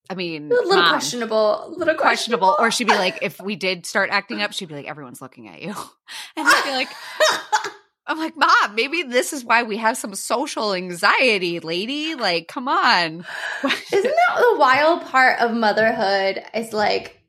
I 0.09 0.15
mean, 0.15 0.53
A 0.53 0.55
little 0.55 0.77
Mom, 0.77 0.89
questionable. 0.91 1.65
A 1.67 1.69
little 1.69 1.95
questionable. 1.97 2.55
Or 2.61 2.71
she'd 2.71 2.87
be 2.87 2.95
like, 2.95 3.19
if 3.23 3.41
we 3.41 3.57
did 3.57 3.85
start 3.87 4.09
acting 4.13 4.41
up, 4.41 4.53
she'd 4.53 4.69
be 4.69 4.77
like, 4.77 4.87
everyone's 4.87 5.21
looking 5.21 5.49
at 5.49 5.61
you. 5.61 5.75
And 6.37 6.47
I'd 6.47 6.65
be 6.65 6.71
like, 6.71 6.89
I'm 8.07 8.19
like, 8.19 8.37
Mom, 8.37 8.75
maybe 8.75 9.03
this 9.03 9.33
is 9.33 9.45
why 9.45 9.65
we 9.65 9.79
have 9.79 9.97
some 9.97 10.15
social 10.15 10.75
anxiety, 10.75 11.61
lady. 11.61 12.15
Like, 12.15 12.47
come 12.49 12.69
on. 12.69 13.27
Isn't 13.65 14.03
that 14.03 14.37
the 14.39 14.57
wild 14.59 15.03
part 15.07 15.41
of 15.41 15.53
motherhood? 15.55 16.43
Is 16.55 16.73
like, 16.73 17.21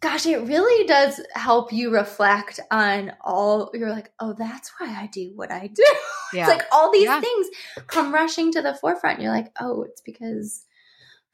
gosh, 0.00 0.26
it 0.26 0.38
really 0.42 0.86
does 0.86 1.20
help 1.34 1.72
you 1.72 1.90
reflect 1.90 2.60
on 2.70 3.12
all. 3.20 3.70
You're 3.74 3.90
like, 3.90 4.10
oh, 4.20 4.34
that's 4.36 4.70
why 4.78 4.88
I 4.88 5.06
do 5.06 5.32
what 5.34 5.50
I 5.52 5.68
do. 5.68 5.84
Yeah. 6.34 6.40
It's 6.42 6.58
like 6.58 6.66
all 6.70 6.92
these 6.92 7.04
Yeah. 7.04 7.22
things 7.22 7.46
come 7.86 8.12
rushing 8.12 8.52
to 8.52 8.60
the 8.60 8.74
forefront. 8.74 9.22
You're 9.22 9.32
like, 9.32 9.50
oh, 9.58 9.84
it's 9.84 10.02
because 10.02 10.62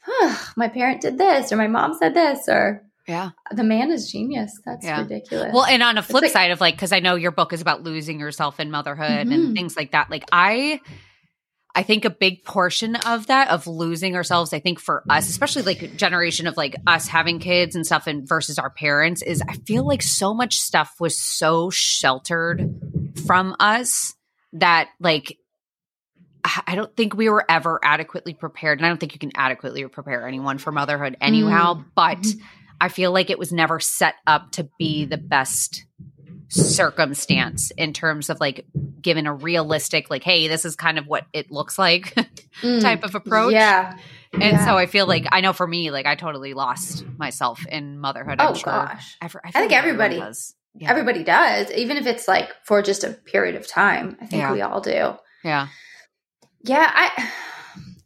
my 0.56 0.68
parent 0.68 1.00
did 1.00 1.18
this, 1.18 1.50
or 1.50 1.56
my 1.56 1.66
mom 1.66 1.94
said 1.98 2.14
this, 2.14 2.48
or 2.48 2.84
yeah. 3.06 3.30
the 3.50 3.64
man 3.64 3.90
is 3.90 4.10
genius. 4.10 4.58
That's 4.64 4.84
Yeah. 4.84 5.02
ridiculous. 5.02 5.52
Well, 5.52 5.64
and 5.64 5.82
on 5.82 5.98
a 5.98 6.02
flip 6.02 6.22
like- 6.22 6.32
side 6.32 6.50
of 6.50 6.60
like, 6.60 6.74
because 6.74 6.92
I 6.92 7.00
know 7.00 7.14
your 7.16 7.30
book 7.32 7.52
is 7.52 7.60
about 7.60 7.82
losing 7.82 8.18
yourself 8.20 8.60
in 8.60 8.70
motherhood 8.70 9.26
Mhm. 9.28 9.34
and 9.34 9.54
things 9.56 9.76
like 9.76 9.92
that. 9.92 10.10
Like, 10.10 10.24
I. 10.32 10.80
I 11.76 11.82
think 11.82 12.04
a 12.04 12.10
big 12.10 12.44
portion 12.44 12.94
of 12.94 13.26
that 13.26 13.48
of 13.48 13.66
losing 13.66 14.14
ourselves, 14.14 14.52
I 14.52 14.60
think 14.60 14.78
for 14.78 15.02
us, 15.10 15.28
especially 15.28 15.62
like 15.62 15.96
generation 15.96 16.46
of 16.46 16.56
like 16.56 16.76
us 16.86 17.08
having 17.08 17.40
kids 17.40 17.74
and 17.74 17.84
stuff 17.84 18.06
and 18.06 18.28
versus 18.28 18.60
our 18.60 18.70
parents 18.70 19.22
is 19.22 19.42
I 19.42 19.54
feel 19.66 19.84
like 19.84 20.00
so 20.00 20.32
much 20.34 20.54
stuff 20.54 20.94
was 21.00 21.20
so 21.20 21.70
sheltered 21.70 22.72
from 23.26 23.56
us 23.58 24.14
that 24.52 24.88
like 25.00 25.36
I 26.66 26.76
don't 26.76 26.94
think 26.96 27.16
we 27.16 27.28
were 27.28 27.44
ever 27.50 27.80
adequately 27.82 28.34
prepared. 28.34 28.78
And 28.78 28.86
I 28.86 28.88
don't 28.90 28.98
think 29.00 29.14
you 29.14 29.18
can 29.18 29.32
adequately 29.34 29.84
prepare 29.88 30.28
anyone 30.28 30.58
for 30.58 30.70
motherhood 30.70 31.16
anyhow, 31.20 31.82
but 31.96 32.18
Mhm. 32.18 32.40
I 32.80 32.88
feel 32.88 33.12
like 33.12 33.30
it 33.30 33.38
was 33.38 33.52
never 33.52 33.80
set 33.80 34.14
up 34.26 34.52
to 34.52 34.68
be 34.78 35.04
the 35.04 35.16
best 35.18 35.84
circumstance 36.48 37.70
in 37.72 37.92
terms 37.92 38.30
of 38.30 38.38
like 38.40 38.66
given 39.00 39.26
a 39.26 39.34
realistic 39.34 40.08
like 40.10 40.22
hey 40.22 40.46
this 40.46 40.64
is 40.64 40.76
kind 40.76 40.98
of 40.98 41.06
what 41.06 41.26
it 41.32 41.50
looks 41.50 41.78
like 41.78 42.14
Mm. 42.62 42.80
type 42.80 43.02
of 43.02 43.16
approach 43.16 43.52
Yeah. 43.52 43.96
and 44.32 44.42
Yeah. 44.42 44.64
so 44.64 44.76
i 44.78 44.86
feel 44.86 45.06
like 45.08 45.26
i 45.32 45.40
know 45.40 45.52
for 45.52 45.66
me 45.66 45.90
like 45.90 46.06
i 46.06 46.14
totally 46.14 46.54
lost 46.54 47.04
myself 47.18 47.66
in 47.66 47.98
motherhood 47.98 48.36
Oh 48.38 48.48
i'm 48.50 48.54
sure 48.54 48.72
gosh. 48.72 49.16
I, 49.20 49.26
feel 49.26 49.40
think 49.42 49.54
like 49.56 49.72
everybody- 49.72 50.18
does. 50.20 50.54
yeah. 50.76 50.88
Everybody 50.88 51.24
does, 51.24 51.72
even 51.72 51.96
if 51.96 52.06
it's 52.06 52.28
like 52.28 52.50
for 52.64 52.80
just 52.82 53.02
a 53.02 53.10
period 53.10 53.56
of 53.56 53.66
time. 53.66 54.16
I 54.20 54.26
think 54.26 54.40
Yeah. 54.42 54.52
we 54.52 54.60
all 54.60 54.80
do. 54.80 55.14
yeah 55.42 55.66
Yeah, 56.62 56.88
I 56.94 57.30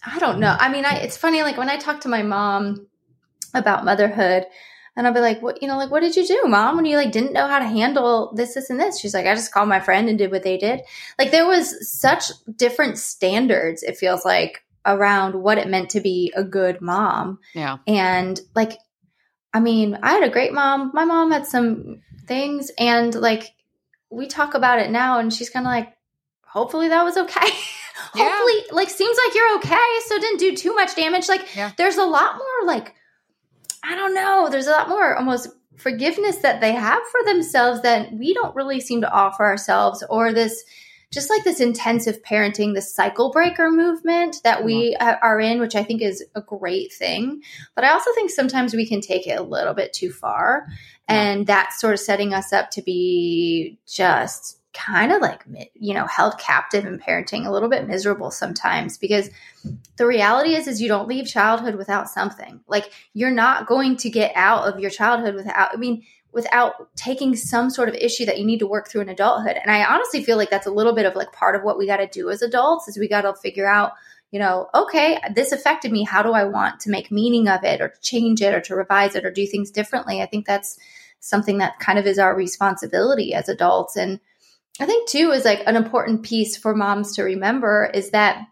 I 0.15 0.19
don't 0.19 0.39
know. 0.41 0.57
I 0.59 0.71
mean, 0.71 0.87
I 0.87 0.95
it's 1.01 1.17
funny 1.19 1.43
like 1.43 1.59
when 1.59 1.69
I 1.69 1.77
talk 1.77 2.01
to 2.03 2.09
my 2.09 2.23
mom 2.23 2.87
about 3.55 3.85
motherhood 3.85 4.45
and 4.97 5.07
I'll 5.07 5.15
be 5.15 5.21
like, 5.21 5.41
"What, 5.41 5.63
you 5.63 5.69
know, 5.69 5.77
like 5.77 5.91
what 5.93 6.01
did 6.01 6.17
you 6.17 6.27
do, 6.27 6.43
mom, 6.47 6.75
when 6.77 6.85
you 6.85 6.97
like 6.97 7.13
didn't 7.13 7.33
know 7.33 7.47
how 7.47 7.61
to 7.61 7.65
handle 7.65 8.33
this 8.35 8.55
this 8.55 8.69
and 8.69 8.81
this?" 8.81 8.99
She's 8.99 9.15
like, 9.15 9.27
"I 9.27 9.35
just 9.35 9.53
called 9.53 9.69
my 9.69 9.79
friend 9.81 10.09
and 10.09 10.19
did 10.19 10.31
what 10.33 10.43
they 10.43 10.59
did." 10.59 10.81
Like 11.19 11.31
there 11.31 11.47
was 11.47 11.89
such 11.91 12.25
different 12.57 12.99
standards 12.99 13.83
it 13.85 13.97
feels 13.97 14.25
like 14.25 14.65
around 14.85 15.35
what 15.35 15.59
it 15.59 15.69
meant 15.69 15.91
to 15.91 16.01
be 16.01 16.33
a 16.35 16.43
good 16.43 16.81
mom. 16.81 17.39
yeah 17.55 17.77
And 17.87 18.41
like, 18.57 18.73
I 19.55 19.61
mean, 19.61 19.99
I 20.03 20.13
had 20.13 20.25
a 20.25 20.31
great 20.31 20.53
mom. 20.53 20.91
My 20.95 21.05
mom 21.05 21.31
had 21.31 21.47
some 21.47 22.01
things, 22.27 22.71
and 22.79 23.15
like, 23.15 23.53
we 24.11 24.27
talk 24.27 24.55
about 24.55 24.79
it 24.81 24.91
now, 24.91 25.19
and 25.21 25.33
she's 25.33 25.51
kind 25.51 25.67
of 25.67 25.71
like, 25.71 25.95
hopefully 26.45 26.89
that 26.89 27.05
was 27.05 27.17
okay. 27.17 27.49
Yeah. 28.15 28.25
hopefully, 28.31 28.65
like, 28.71 28.89
seems 28.91 29.17
like 29.27 29.35
you're 29.35 29.57
okay, 29.57 29.89
so 30.07 30.19
didn't 30.19 30.39
do 30.39 30.57
too 30.57 30.75
much 30.75 30.95
damage. 30.97 31.29
Like, 31.29 31.55
Yeah. 31.55 31.73
there's 31.77 31.97
a 31.97 32.05
lot 32.05 32.37
more, 32.37 32.67
like, 32.75 32.95
I 33.85 33.95
don't 33.95 34.15
know, 34.15 34.49
there's 34.51 34.67
a 34.67 34.73
lot 34.73 34.89
more 34.89 35.17
almost 35.17 35.49
forgiveness 35.77 36.37
that 36.39 36.61
they 36.61 36.73
have 36.73 37.03
for 37.11 37.25
themselves 37.25 37.83
that 37.83 38.13
we 38.13 38.35
don't 38.35 38.57
really 38.57 38.81
seem 38.81 39.01
to 39.03 39.11
offer 39.11 39.45
ourselves, 39.45 40.05
or 40.09 40.33
this. 40.33 40.65
Just 41.11 41.31
like 41.31 41.43
this 41.43 41.61
intensive 41.61 42.23
parenting, 42.23 42.75
the 42.75 42.83
cycle 42.83 43.31
breaker 43.31 43.71
movement 43.71 44.43
that 44.45 44.63
we 44.63 44.95
uh, 44.97 45.17
are 45.23 45.41
in, 45.41 45.59
which 45.59 45.75
I 45.75 45.83
think 45.83 46.03
is 46.03 46.23
a 46.35 46.43
great 46.43 46.93
thing. 46.93 47.41
But 47.75 47.85
I 47.85 47.93
also 47.93 48.13
think 48.15 48.31
sometimes 48.31 48.75
we 48.75 48.87
can 48.87 49.01
take 49.01 49.27
it 49.27 49.41
a 49.41 49.43
little 49.43 49.73
bit 49.73 49.95
too 49.95 50.13
far. 50.13 50.67
And 51.09 51.47
that's 51.47 51.81
sort 51.81 51.95
of 51.95 52.01
setting 52.01 52.35
us 52.35 52.53
up 52.53 52.71
to 52.73 52.83
be 52.83 53.79
just 53.87 54.58
kind 54.75 55.13
of 55.13 55.21
like, 55.23 55.45
you 55.75 55.95
know, 55.95 56.07
held 56.07 56.39
captive 56.39 56.85
in 56.85 56.99
parenting, 56.99 57.47
a 57.47 57.51
little 57.51 57.69
bit 57.69 57.89
miserable 57.89 58.31
sometimes 58.31 58.99
because 58.99 59.31
the 59.97 60.07
reality 60.07 60.55
is, 60.55 60.69
is 60.69 60.81
you 60.81 60.89
don't 60.89 61.09
leave 61.09 61.27
childhood 61.27 61.75
without 61.75 62.09
something. 62.09 62.61
Like 62.69 62.93
you're 63.15 63.31
not 63.31 63.67
going 63.67 63.97
to 63.99 64.11
get 64.11 64.33
out 64.35 64.69
of 64.69 64.79
your 64.79 64.91
childhood 64.91 65.35
without, 65.35 65.71
I 65.73 65.77
mean, 65.77 66.05
without 66.33 66.95
taking 66.95 67.35
some 67.35 67.71
sort 67.71 67.89
of 67.89 67.95
issue 67.95 68.27
that 68.27 68.39
you 68.39 68.45
need 68.45 68.59
to 68.59 68.67
work 68.67 68.89
through 68.89 69.01
in 69.01 69.09
adulthood. 69.09 69.57
And 69.61 69.71
I 69.71 69.85
honestly 69.85 70.23
feel 70.23 70.37
like 70.37 70.51
that's 70.51 70.67
a 70.67 70.71
little 70.73 70.95
bit 70.95 71.07
of 71.07 71.17
like 71.17 71.33
part 71.33 71.57
of 71.57 71.63
what 71.63 71.79
we 71.79 71.87
got 71.87 71.97
to 71.97 72.07
do 72.07 72.31
as 72.31 72.43
adults 72.43 72.89
is 72.89 72.99
we 72.99 73.09
got 73.09 73.23
to 73.23 73.35
figure 73.35 73.67
out 73.67 73.93
you 74.31 74.39
know, 74.39 74.69
okay, 74.75 75.19
this 75.35 75.53
affected 75.53 75.91
me. 75.91 76.05
How 76.05 76.23
do 76.23 76.33
I 76.33 76.45
want 76.45 76.81
to 76.81 76.91
make 76.91 77.11
meaning 77.11 77.49
of 77.49 77.65
it 77.65 77.81
or 77.81 77.89
to 77.89 78.01
change 78.01 78.43
it 78.43 78.55
or 78.55 78.61
to 78.61 78.77
revise 78.77 79.15
it 79.15 79.25
or 79.25 79.31
do 79.31 79.47
things 79.47 79.71
differently? 79.71 80.21
I 80.21 80.27
think 80.27 80.47
that's 80.47 80.79
something 81.21 81.59
that 81.59 81.79
kind 81.79 81.99
of 81.99 82.07
is 82.07 82.19
our 82.19 82.37
responsibility 82.37 83.33
as 83.33 83.49
adults. 83.49 83.97
And 83.97 84.21
I 84.81 84.87
think, 84.87 85.09
too, 85.09 85.31
is 85.33 85.45
like 85.45 85.63
an 85.67 85.77
important 85.77 86.23
piece 86.23 86.57
for 86.57 86.75
moms 86.75 87.17
to 87.17 87.23
remember 87.23 87.91
is 87.93 88.11
that 88.11 88.47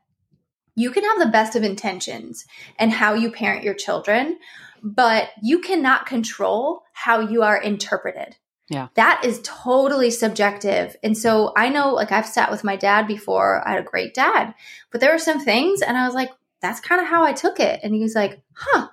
you 0.75 0.91
can 0.91 1.05
have 1.05 1.19
the 1.19 1.33
best 1.33 1.57
of 1.57 1.63
intentions 1.63 2.45
and 2.79 2.93
how 2.93 3.15
you 3.15 3.31
parent 3.31 3.65
your 3.65 3.75
children, 3.75 4.39
but 4.83 5.31
you 5.43 5.61
cannot 5.61 6.07
control 6.07 6.83
how 6.93 7.21
you 7.21 7.43
are 7.43 7.57
interpreted. 7.57 8.37
Yeah. 8.69 8.89
That 8.95 9.23
is 9.25 9.41
totally 9.45 10.11
subjective. 10.11 10.97
And 11.03 11.17
so 11.17 11.53
I 11.57 11.69
know, 11.69 11.95
like, 11.95 12.11
I've 12.11 12.27
sat 12.27 12.51
with 12.51 12.65
my 12.65 12.77
dad 12.77 13.07
before. 13.07 13.67
I 13.67 13.73
had 13.73 13.81
a 13.81 13.89
great 13.89 14.13
dad, 14.13 14.55
but 14.91 15.01
there 15.01 15.13
were 15.13 15.19
some 15.19 15.45
things, 15.45 15.83
and 15.83 15.97
I 15.97 16.07
was 16.07 16.15
like, 16.15 16.31
that's 16.61 16.81
kind 16.81 17.01
of 17.01 17.07
how 17.07 17.23
I 17.23 17.33
took 17.33 17.61
it. 17.61 17.81
And 17.83 17.95
he 17.95 18.01
was 18.01 18.15
like, 18.15 18.43
huh. 18.53 18.89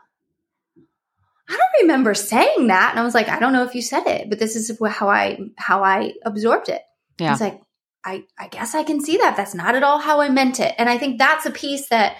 I 1.49 1.51
don't 1.51 1.81
remember 1.81 2.13
saying 2.13 2.67
that. 2.67 2.91
And 2.91 2.99
I 2.99 3.03
was 3.03 3.13
like, 3.15 3.29
I 3.29 3.39
don't 3.39 3.53
know 3.53 3.63
if 3.63 3.75
you 3.75 3.81
said 3.81 4.07
it, 4.07 4.29
but 4.29 4.39
this 4.39 4.55
is 4.55 4.71
how 4.87 5.09
I 5.09 5.39
how 5.57 5.83
I 5.83 6.13
absorbed 6.23 6.69
it. 6.69 6.81
Yeah. 7.19 7.31
It's 7.31 7.41
like, 7.41 7.61
I, 8.05 8.25
I 8.37 8.47
guess 8.47 8.75
I 8.75 8.83
can 8.83 8.99
see 8.99 9.17
that. 9.17 9.37
That's 9.37 9.55
not 9.55 9.75
at 9.75 9.83
all 9.83 9.99
how 9.99 10.21
I 10.21 10.29
meant 10.29 10.59
it. 10.59 10.75
And 10.77 10.89
I 10.89 10.97
think 10.97 11.17
that's 11.17 11.45
a 11.45 11.51
piece 11.51 11.87
that, 11.89 12.17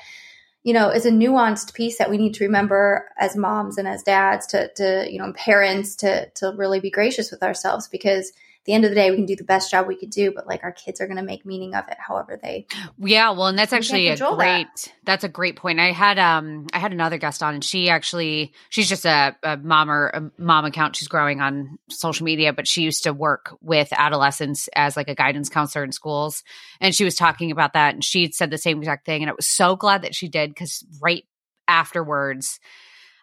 you 0.64 0.74
know, 0.74 0.90
is 0.90 1.06
a 1.06 1.12
nuanced 1.12 1.74
piece 1.74 1.98
that 1.98 2.10
we 2.10 2.18
need 2.18 2.36
to 2.36 2.46
remember 2.46 3.10
as 3.20 3.36
moms 3.36 3.78
and 3.78 3.88
as 3.88 4.02
dads 4.04 4.48
to, 4.48 4.72
to, 4.76 5.06
you 5.12 5.20
know, 5.20 5.34
parents 5.34 5.96
to, 5.98 6.30
to 6.36 6.54
really 6.56 6.80
be 6.80 6.90
gracious 6.90 7.32
with 7.32 7.44
ourselves 7.44 7.90
because 7.90 8.32
the 8.66 8.74
end 8.74 8.86
of 8.86 8.92
the 8.92 8.96
day, 8.96 9.12
we 9.12 9.18
can 9.18 9.26
do 9.26 9.36
the 9.36 9.44
best 9.44 9.70
job 9.70 9.88
we 9.88 9.96
could 9.98 10.10
do, 10.10 10.32
but 10.32 10.48
like 10.48 10.64
our 10.64 10.72
kids 10.72 11.02
are 11.02 11.08
going 11.08 11.18
to 11.18 11.24
make 11.24 11.46
meaning 11.46 11.76
of 11.76 11.86
it 11.90 11.98
however 12.00 12.40
they. 12.42 12.66
Yeah, 12.98 13.32
well, 13.32 13.48
and 13.48 13.60
that's 13.60 13.74
actually 13.74 14.08
a 14.08 14.18
great. 14.18 14.68
That. 14.76 14.94
That's 15.04 15.24
a 15.26 15.30
great 15.30 15.58
point. 15.58 15.82
I 15.82 15.92
had 15.92 16.18
um 16.18 16.68
I 16.72 16.80
had 16.80 16.94
another 16.94 17.18
guest 17.18 17.44
on, 17.44 17.56
and 17.56 17.64
she 17.64 17.90
actually 17.90 18.54
she's 18.70 18.88
just 18.88 19.06
a, 19.06 19.36
a 19.44 19.58
mom 19.58 19.92
or 19.92 20.08
a 20.08 20.32
mom 20.42 20.64
account. 20.64 20.96
She's 20.96 21.10
growing 21.10 21.42
on 21.42 21.78
social 21.90 22.24
media, 22.24 22.54
but 22.54 22.68
she 22.68 22.84
used 22.84 23.04
to 23.04 23.12
work 23.12 23.58
with 23.62 23.90
adolescents 23.92 24.70
as 24.76 24.96
like 24.96 25.10
a 25.10 25.16
guidance 25.16 25.50
counselor 25.50 25.84
in 25.84 25.92
schools, 25.92 26.44
and 26.80 26.96
she 26.96 27.04
was 27.04 27.16
talking 27.16 27.52
about 27.52 27.74
that, 27.74 27.96
and 27.96 28.04
she 28.04 28.32
said 28.32 28.50
the 28.50 28.58
same 28.58 28.78
exact 28.78 29.06
thing, 29.06 29.24
and 29.24 29.30
I 29.30 29.34
was 29.34 29.48
so 29.48 29.76
glad 29.76 30.04
that 30.04 30.16
she 30.16 30.30
did 30.30 30.52
because 30.52 30.86
right 31.02 31.26
afterwards. 31.68 32.60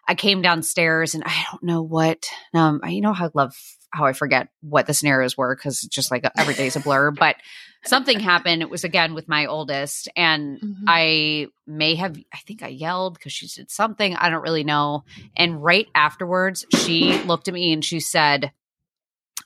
I 0.07 0.15
came 0.15 0.41
downstairs 0.41 1.13
and 1.13 1.23
I 1.23 1.45
don't 1.51 1.61
know 1.61 1.83
what 1.83 2.27
um 2.55 2.81
I 2.83 2.89
you 2.89 3.01
know 3.01 3.13
how 3.13 3.27
I 3.27 3.31
love 3.35 3.55
how 3.91 4.05
I 4.05 4.13
forget 4.13 4.49
what 4.61 4.87
the 4.87 4.93
scenarios 4.93 5.37
were 5.37 5.55
because 5.55 5.81
just 5.81 6.11
like 6.11 6.25
every 6.37 6.53
day's 6.53 6.75
a 6.75 6.79
blur. 6.79 7.11
But 7.21 7.35
something 7.83 8.19
happened. 8.19 8.61
It 8.61 8.69
was 8.69 8.83
again 8.83 9.13
with 9.13 9.27
my 9.27 9.45
oldest, 9.45 10.09
and 10.15 10.59
mm-hmm. 10.59 10.85
I 10.87 11.47
may 11.67 11.95
have, 11.95 12.17
I 12.33 12.37
think 12.45 12.63
I 12.63 12.67
yelled 12.67 13.15
because 13.15 13.33
she 13.33 13.47
did 13.47 13.71
something. 13.71 14.15
I 14.15 14.29
don't 14.29 14.41
really 14.41 14.63
know. 14.63 15.03
And 15.35 15.63
right 15.63 15.87
afterwards, 15.93 16.65
she 16.73 17.21
looked 17.23 17.47
at 17.47 17.53
me 17.53 17.73
and 17.73 17.83
she 17.83 17.99
said, 17.99 18.51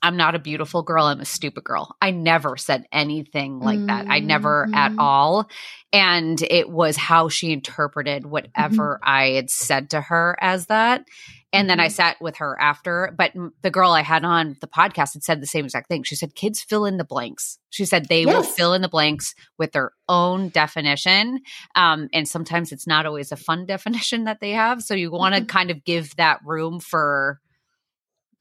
I'm 0.06 0.18
not 0.18 0.36
a 0.36 0.39
beautiful 0.39 0.84
girl. 0.84 1.06
I'm 1.06 1.20
a 1.20 1.26
stupid 1.26 1.63
girl. 1.63 1.96
I 2.00 2.12
never 2.12 2.58
said 2.58 2.86
anything 2.91 3.60
like 3.60 3.80
mm-hmm. 3.80 3.88
that. 3.88 4.06
I 4.08 4.20
never 4.20 4.70
at 4.72 4.91
mm-hmm. 4.91 5.00
all. 5.00 5.50
And 5.91 6.39
it 6.44 6.70
was 6.70 6.96
how 6.96 7.28
she 7.28 7.52
interpreted 7.52 8.24
whatever 8.24 9.00
mm-hmm. 9.02 9.10
I 9.12 9.30
had 9.32 9.50
said 9.50 9.89
to 9.89 10.02
her 10.02 10.38
as 10.39 10.68
that. 10.68 11.06
And 11.52 11.68
then 11.68 11.80
I 11.80 11.88
mm-hmm. 11.88 11.94
sat 11.94 12.18
with 12.22 12.38
her 12.38 12.56
after, 12.62 13.15
but 13.18 13.32
the 13.63 13.72
girl 13.72 13.91
I 13.91 14.04
had 14.04 14.24
on 14.24 14.58
the 14.62 14.68
podcast 14.68 15.13
had 15.13 15.24
said 15.24 15.41
the 15.41 15.48
same 15.48 15.65
exact 15.65 15.88
thing. 15.88 16.04
She 16.04 16.15
said, 16.15 16.36
kids 16.36 16.62
fill 16.62 16.86
in 16.86 16.98
the 16.98 17.04
blanks. 17.04 17.58
She 17.72 17.86
said 17.86 18.08
they 18.08 18.26
yes. 18.26 18.36
will 18.36 18.44
fill 18.44 18.74
in 18.76 18.84
the 18.84 18.89
blanks 18.89 19.34
with 19.58 19.72
their 19.72 19.91
own 20.08 20.50
definition. 20.50 21.39
Um, 21.74 22.10
and 22.13 22.28
sometimes 22.28 22.72
it's 22.72 22.86
not 22.86 23.08
always 23.08 23.32
a 23.32 23.38
fun 23.38 23.65
definition 23.68 24.26
that 24.26 24.39
they 24.39 24.52
have. 24.52 24.84
So 24.84 24.94
you 24.94 25.10
want 25.10 25.34
to 25.34 25.41
mm-hmm. 25.41 25.48
kind 25.48 25.72
of 25.72 25.84
give 25.84 26.15
that 26.18 26.41
room 26.46 26.80
for 26.80 27.39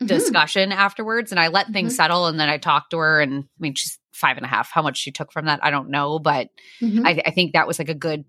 mm-hmm. 0.06 0.16
discussion 0.18 0.72
afterwards. 0.72 1.32
And 1.32 1.40
I 1.40 1.48
let 1.48 1.68
things 1.68 1.92
mm-hmm. 1.92 1.96
settle. 1.96 2.26
And 2.26 2.38
then 2.38 2.48
I 2.48 2.58
talked 2.58 2.90
to 2.90 2.98
her. 2.98 3.20
And 3.20 3.44
I 3.44 3.46
mean, 3.58 3.74
she's 3.74 3.98
five 4.12 4.36
and 4.36 4.46
a 4.46 4.48
half. 4.48 4.70
How 4.70 4.82
much 4.82 4.96
she 4.96 5.10
took 5.10 5.32
from 5.32 5.46
that, 5.46 5.60
I 5.62 5.70
don't 5.70 5.90
know. 5.90 6.18
But 6.18 6.48
mm-hmm. 6.80 7.06
I, 7.06 7.22
I 7.26 7.30
think 7.30 7.52
that 7.52 7.66
was 7.66 7.78
like 7.78 7.88
a 7.88 7.94
good 7.94 8.24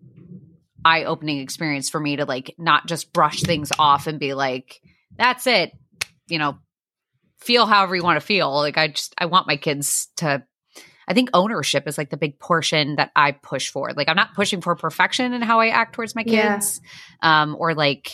eye 0.83 1.05
opening 1.05 1.39
experience 1.39 1.89
for 1.89 1.99
me 1.99 2.17
to 2.17 2.25
like 2.25 2.53
not 2.57 2.85
just 2.88 3.11
brush 3.11 3.41
things 3.41 3.71
off 3.79 4.07
and 4.07 4.19
be 4.19 4.33
like, 4.33 4.79
that's 5.17 5.47
it, 5.47 5.71
you 6.27 6.38
know, 6.38 6.59
feel 7.39 7.65
however 7.65 7.95
you 7.95 8.03
want 8.03 8.19
to 8.19 8.25
feel. 8.25 8.53
Like 8.53 8.77
I 8.77 8.89
just, 8.89 9.15
I 9.17 9.25
want 9.25 9.47
my 9.47 9.57
kids 9.57 10.09
to, 10.17 10.43
I 11.07 11.13
think 11.13 11.29
ownership 11.33 11.88
is 11.88 11.97
like 11.97 12.09
the 12.09 12.17
big 12.17 12.39
portion 12.39 12.97
that 12.97 13.11
I 13.15 13.31
push 13.31 13.69
for. 13.69 13.91
Like 13.95 14.09
I'm 14.09 14.15
not 14.15 14.35
pushing 14.35 14.61
for 14.61 14.75
perfection 14.75 15.33
in 15.33 15.41
how 15.41 15.59
I 15.59 15.69
act 15.69 15.93
towards 15.93 16.15
my 16.15 16.23
kids. 16.23 16.81
Yeah. 17.21 17.43
Um, 17.43 17.55
or 17.59 17.73
like, 17.73 18.11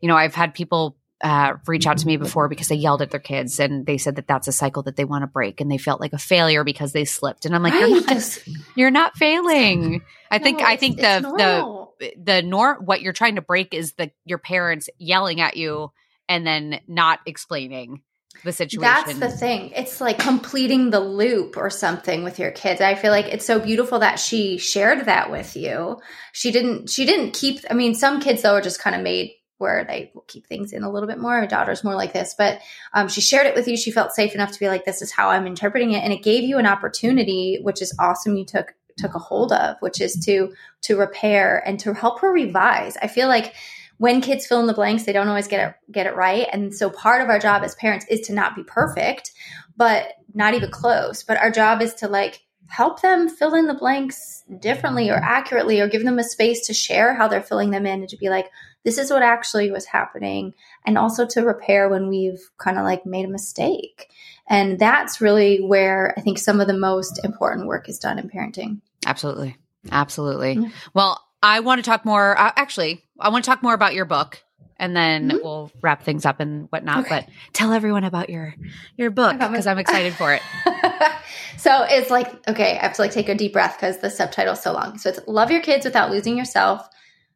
you 0.00 0.08
know, 0.08 0.16
I've 0.16 0.34
had 0.34 0.54
people 0.54 0.96
uh, 1.24 1.56
reach 1.66 1.86
out 1.86 1.96
to 1.96 2.06
me 2.06 2.18
before 2.18 2.48
because 2.48 2.68
they 2.68 2.74
yelled 2.74 3.00
at 3.00 3.10
their 3.10 3.18
kids 3.18 3.58
and 3.58 3.86
they 3.86 3.96
said 3.96 4.16
that 4.16 4.28
that's 4.28 4.46
a 4.46 4.52
cycle 4.52 4.82
that 4.82 4.94
they 4.94 5.06
want 5.06 5.22
to 5.22 5.26
break 5.26 5.58
and 5.58 5.70
they 5.70 5.78
felt 5.78 5.98
like 5.98 6.12
a 6.12 6.18
failure 6.18 6.64
because 6.64 6.92
they 6.92 7.06
slipped 7.06 7.46
and 7.46 7.54
I'm 7.54 7.62
like 7.62 7.72
right. 7.72 7.88
you're, 7.88 8.04
not, 8.04 8.38
you're 8.76 8.90
not 8.90 9.16
failing. 9.16 10.02
I 10.30 10.38
think 10.38 10.58
no, 10.58 10.66
I 10.66 10.76
think 10.76 10.98
the 10.98 11.88
the 11.98 12.12
the 12.22 12.42
norm 12.42 12.84
what 12.84 13.00
you're 13.00 13.14
trying 13.14 13.36
to 13.36 13.40
break 13.40 13.72
is 13.72 13.94
the 13.94 14.10
your 14.26 14.36
parents 14.36 14.90
yelling 14.98 15.40
at 15.40 15.56
you 15.56 15.92
and 16.28 16.46
then 16.46 16.80
not 16.86 17.20
explaining 17.24 18.02
the 18.44 18.52
situation. 18.52 18.82
That's 18.82 19.18
the 19.18 19.30
thing. 19.30 19.70
It's 19.70 20.02
like 20.02 20.18
completing 20.18 20.90
the 20.90 21.00
loop 21.00 21.56
or 21.56 21.70
something 21.70 22.22
with 22.22 22.38
your 22.38 22.50
kids. 22.50 22.82
I 22.82 22.96
feel 22.96 23.12
like 23.12 23.32
it's 23.32 23.46
so 23.46 23.58
beautiful 23.58 24.00
that 24.00 24.18
she 24.18 24.58
shared 24.58 25.06
that 25.06 25.30
with 25.30 25.56
you. 25.56 26.02
She 26.32 26.52
didn't 26.52 26.90
she 26.90 27.06
didn't 27.06 27.32
keep 27.32 27.60
I 27.70 27.72
mean 27.72 27.94
some 27.94 28.20
kids 28.20 28.42
though 28.42 28.56
are 28.56 28.60
just 28.60 28.80
kind 28.80 28.94
of 28.94 29.00
made 29.00 29.32
where 29.58 29.84
they 29.84 30.10
will 30.14 30.24
keep 30.26 30.46
things 30.46 30.72
in 30.72 30.82
a 30.82 30.90
little 30.90 31.08
bit 31.08 31.18
more. 31.18 31.40
My 31.40 31.46
daughter's 31.46 31.84
more 31.84 31.94
like 31.94 32.12
this, 32.12 32.34
but 32.36 32.60
um, 32.92 33.08
she 33.08 33.20
shared 33.20 33.46
it 33.46 33.54
with 33.54 33.68
you. 33.68 33.76
She 33.76 33.90
felt 33.90 34.12
safe 34.12 34.34
enough 34.34 34.52
to 34.52 34.60
be 34.60 34.68
like, 34.68 34.84
"This 34.84 35.02
is 35.02 35.12
how 35.12 35.30
I'm 35.30 35.46
interpreting 35.46 35.92
it," 35.92 36.02
and 36.02 36.12
it 36.12 36.22
gave 36.22 36.44
you 36.44 36.58
an 36.58 36.66
opportunity, 36.66 37.58
which 37.62 37.80
is 37.80 37.94
awesome. 37.98 38.36
You 38.36 38.44
took 38.44 38.74
took 38.96 39.14
a 39.14 39.18
hold 39.18 39.52
of, 39.52 39.76
which 39.80 40.00
is 40.00 40.14
to 40.26 40.52
to 40.82 40.96
repair 40.96 41.62
and 41.66 41.78
to 41.80 41.94
help 41.94 42.20
her 42.20 42.32
revise. 42.32 42.96
I 43.00 43.08
feel 43.08 43.28
like 43.28 43.54
when 43.98 44.20
kids 44.20 44.46
fill 44.46 44.60
in 44.60 44.66
the 44.66 44.74
blanks, 44.74 45.04
they 45.04 45.12
don't 45.12 45.28
always 45.28 45.48
get 45.48 45.68
it 45.68 45.92
get 45.92 46.06
it 46.06 46.16
right, 46.16 46.46
and 46.52 46.74
so 46.74 46.90
part 46.90 47.22
of 47.22 47.28
our 47.28 47.38
job 47.38 47.62
as 47.62 47.74
parents 47.76 48.06
is 48.08 48.22
to 48.22 48.32
not 48.32 48.56
be 48.56 48.64
perfect, 48.64 49.32
but 49.76 50.14
not 50.34 50.54
even 50.54 50.70
close. 50.70 51.22
But 51.22 51.38
our 51.38 51.50
job 51.50 51.80
is 51.80 51.94
to 51.94 52.08
like 52.08 52.43
help 52.68 53.02
them 53.02 53.28
fill 53.28 53.54
in 53.54 53.66
the 53.66 53.74
blanks 53.74 54.42
differently 54.60 55.10
or 55.10 55.16
accurately 55.16 55.80
or 55.80 55.88
give 55.88 56.04
them 56.04 56.18
a 56.18 56.24
space 56.24 56.66
to 56.66 56.74
share 56.74 57.14
how 57.14 57.28
they're 57.28 57.42
filling 57.42 57.70
them 57.70 57.86
in 57.86 58.00
and 58.00 58.08
to 58.08 58.16
be 58.16 58.28
like 58.28 58.50
this 58.84 58.98
is 58.98 59.10
what 59.10 59.22
actually 59.22 59.70
was 59.70 59.86
happening 59.86 60.54
and 60.86 60.98
also 60.98 61.26
to 61.26 61.42
repair 61.42 61.88
when 61.88 62.08
we've 62.08 62.50
kind 62.58 62.78
of 62.78 62.84
like 62.84 63.04
made 63.06 63.24
a 63.24 63.28
mistake 63.28 64.08
and 64.48 64.78
that's 64.78 65.20
really 65.20 65.58
where 65.60 66.14
i 66.16 66.20
think 66.20 66.38
some 66.38 66.60
of 66.60 66.66
the 66.66 66.76
most 66.76 67.22
important 67.24 67.66
work 67.66 67.88
is 67.88 67.98
done 67.98 68.18
in 68.18 68.28
parenting 68.28 68.80
absolutely 69.06 69.56
absolutely 69.92 70.70
well 70.94 71.22
i 71.42 71.60
want 71.60 71.78
to 71.78 71.88
talk 71.88 72.04
more 72.04 72.38
uh, 72.38 72.52
actually 72.56 73.02
i 73.20 73.28
want 73.28 73.44
to 73.44 73.50
talk 73.50 73.62
more 73.62 73.74
about 73.74 73.94
your 73.94 74.06
book 74.06 74.42
and 74.76 74.96
then 74.96 75.28
mm-hmm. 75.28 75.38
we'll 75.42 75.70
wrap 75.80 76.02
things 76.02 76.26
up 76.26 76.40
and 76.40 76.66
whatnot. 76.70 77.06
Okay. 77.06 77.20
But 77.20 77.28
tell 77.52 77.72
everyone 77.72 78.04
about 78.04 78.28
your 78.28 78.54
your 78.96 79.10
book 79.10 79.38
because 79.38 79.66
I'm 79.66 79.78
excited 79.78 80.14
for 80.14 80.34
it. 80.34 80.42
so 81.56 81.84
it's 81.88 82.10
like 82.10 82.32
okay, 82.48 82.78
I 82.78 82.82
have 82.82 82.94
to 82.94 83.02
like 83.02 83.12
take 83.12 83.28
a 83.28 83.34
deep 83.34 83.52
breath 83.52 83.76
because 83.76 83.98
the 83.98 84.10
subtitle's 84.10 84.62
so 84.62 84.72
long. 84.72 84.98
So 84.98 85.10
it's 85.10 85.20
love 85.26 85.50
your 85.50 85.62
kids 85.62 85.84
without 85.84 86.10
losing 86.10 86.36
yourself. 86.36 86.88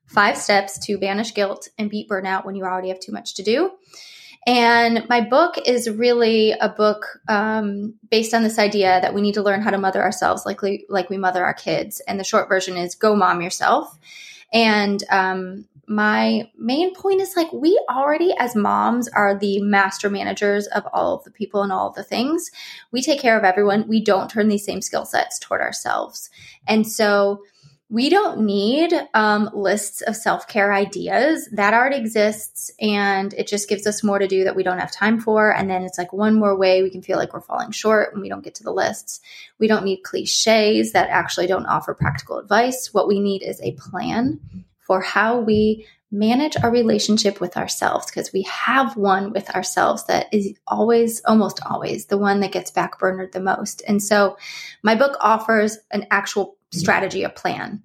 Five 0.06 0.38
steps 0.38 0.78
to 0.86 0.96
banish 0.98 1.34
guilt 1.34 1.68
and 1.78 1.90
beat 1.90 2.08
burnout 2.08 2.44
when 2.44 2.54
you 2.54 2.64
already 2.64 2.88
have 2.88 3.00
too 3.00 3.12
much 3.12 3.34
to 3.34 3.42
do. 3.42 3.72
And 4.46 5.06
my 5.10 5.20
book 5.20 5.56
is 5.66 5.90
really 5.90 6.52
a 6.52 6.70
book 6.70 7.20
um, 7.28 7.94
based 8.10 8.32
on 8.32 8.42
this 8.42 8.58
idea 8.58 8.98
that 9.02 9.12
we 9.12 9.20
need 9.20 9.34
to 9.34 9.42
learn 9.42 9.60
how 9.60 9.70
to 9.70 9.76
mother 9.76 10.02
ourselves 10.02 10.46
like 10.46 10.62
we, 10.62 10.86
like 10.88 11.10
we 11.10 11.18
mother 11.18 11.44
our 11.44 11.52
kids. 11.52 12.00
And 12.08 12.18
the 12.18 12.24
short 12.24 12.48
version 12.48 12.78
is 12.78 12.94
go 12.94 13.14
mom 13.14 13.42
yourself. 13.42 13.98
And 14.50 15.04
um, 15.10 15.66
my 15.88 16.50
main 16.56 16.94
point 16.94 17.20
is 17.20 17.34
like 17.36 17.52
we 17.52 17.80
already 17.88 18.34
as 18.38 18.54
moms 18.54 19.08
are 19.08 19.38
the 19.38 19.60
master 19.60 20.10
managers 20.10 20.66
of 20.68 20.84
all 20.92 21.16
of 21.16 21.24
the 21.24 21.30
people 21.30 21.62
and 21.62 21.72
all 21.72 21.88
of 21.88 21.94
the 21.94 22.04
things. 22.04 22.50
We 22.92 23.02
take 23.02 23.20
care 23.20 23.38
of 23.38 23.44
everyone. 23.44 23.88
We 23.88 24.02
don't 24.02 24.30
turn 24.30 24.48
these 24.48 24.64
same 24.64 24.82
skill 24.82 25.06
sets 25.06 25.38
toward 25.38 25.60
ourselves. 25.60 26.30
And 26.66 26.86
so 26.86 27.42
we 27.90 28.10
don't 28.10 28.40
need 28.40 28.92
um, 29.14 29.48
lists 29.54 30.02
of 30.02 30.14
self-care 30.14 30.74
ideas. 30.74 31.48
That 31.52 31.72
already 31.72 31.96
exists 31.96 32.70
and 32.78 33.32
it 33.32 33.46
just 33.46 33.66
gives 33.66 33.86
us 33.86 34.04
more 34.04 34.18
to 34.18 34.28
do 34.28 34.44
that 34.44 34.54
we 34.54 34.62
don't 34.62 34.78
have 34.78 34.92
time 34.92 35.18
for. 35.18 35.54
And 35.54 35.70
then 35.70 35.82
it's 35.84 35.96
like 35.96 36.12
one 36.12 36.34
more 36.34 36.54
way 36.54 36.82
we 36.82 36.90
can 36.90 37.00
feel 37.00 37.16
like 37.16 37.32
we're 37.32 37.40
falling 37.40 37.70
short 37.70 38.12
and 38.12 38.20
we 38.20 38.28
don't 38.28 38.44
get 38.44 38.56
to 38.56 38.64
the 38.64 38.72
lists. 38.72 39.20
We 39.58 39.68
don't 39.68 39.84
need 39.84 40.02
cliches 40.02 40.92
that 40.92 41.08
actually 41.08 41.46
don't 41.46 41.64
offer 41.64 41.94
practical 41.94 42.38
advice. 42.38 42.92
What 42.92 43.08
we 43.08 43.20
need 43.20 43.42
is 43.42 43.58
a 43.62 43.72
plan 43.72 44.40
for 44.88 45.00
how 45.00 45.38
we 45.38 45.86
manage 46.10 46.56
our 46.62 46.70
relationship 46.70 47.40
with 47.40 47.56
ourselves 47.56 48.06
because 48.06 48.32
we 48.32 48.42
have 48.42 48.96
one 48.96 49.30
with 49.32 49.50
ourselves 49.50 50.06
that 50.06 50.26
is 50.32 50.54
always, 50.66 51.20
almost 51.26 51.60
always, 51.66 52.06
the 52.06 52.16
one 52.18 52.40
that 52.40 52.52
gets 52.52 52.70
backburnered 52.70 53.32
the 53.32 53.40
most. 53.40 53.82
And 53.86 54.02
so 54.02 54.38
my 54.82 54.94
book 54.94 55.16
offers 55.20 55.76
an 55.90 56.06
actual 56.10 56.56
strategy, 56.72 57.22
a 57.22 57.28
plan. 57.28 57.82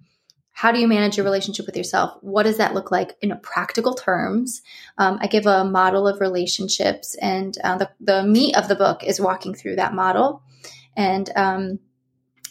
How 0.51 0.71
do 0.71 0.79
you 0.79 0.87
manage 0.87 1.17
your 1.17 1.25
relationship 1.25 1.65
with 1.65 1.75
yourself? 1.75 2.17
What 2.21 2.43
does 2.43 2.57
that 2.57 2.73
look 2.73 2.91
like 2.91 3.17
in 3.21 3.37
practical 3.41 3.93
terms? 3.93 4.61
Um, 4.97 5.17
I 5.19 5.27
give 5.27 5.45
a 5.45 5.65
model 5.65 6.07
of 6.07 6.21
relationships, 6.21 7.15
and 7.15 7.57
uh, 7.63 7.77
the, 7.77 7.89
the 7.99 8.23
meat 8.23 8.55
of 8.55 8.67
the 8.67 8.75
book 8.75 9.03
is 9.03 9.19
walking 9.19 9.55
through 9.55 9.77
that 9.77 9.95
model. 9.95 10.43
And 10.95 11.29
um, 11.35 11.79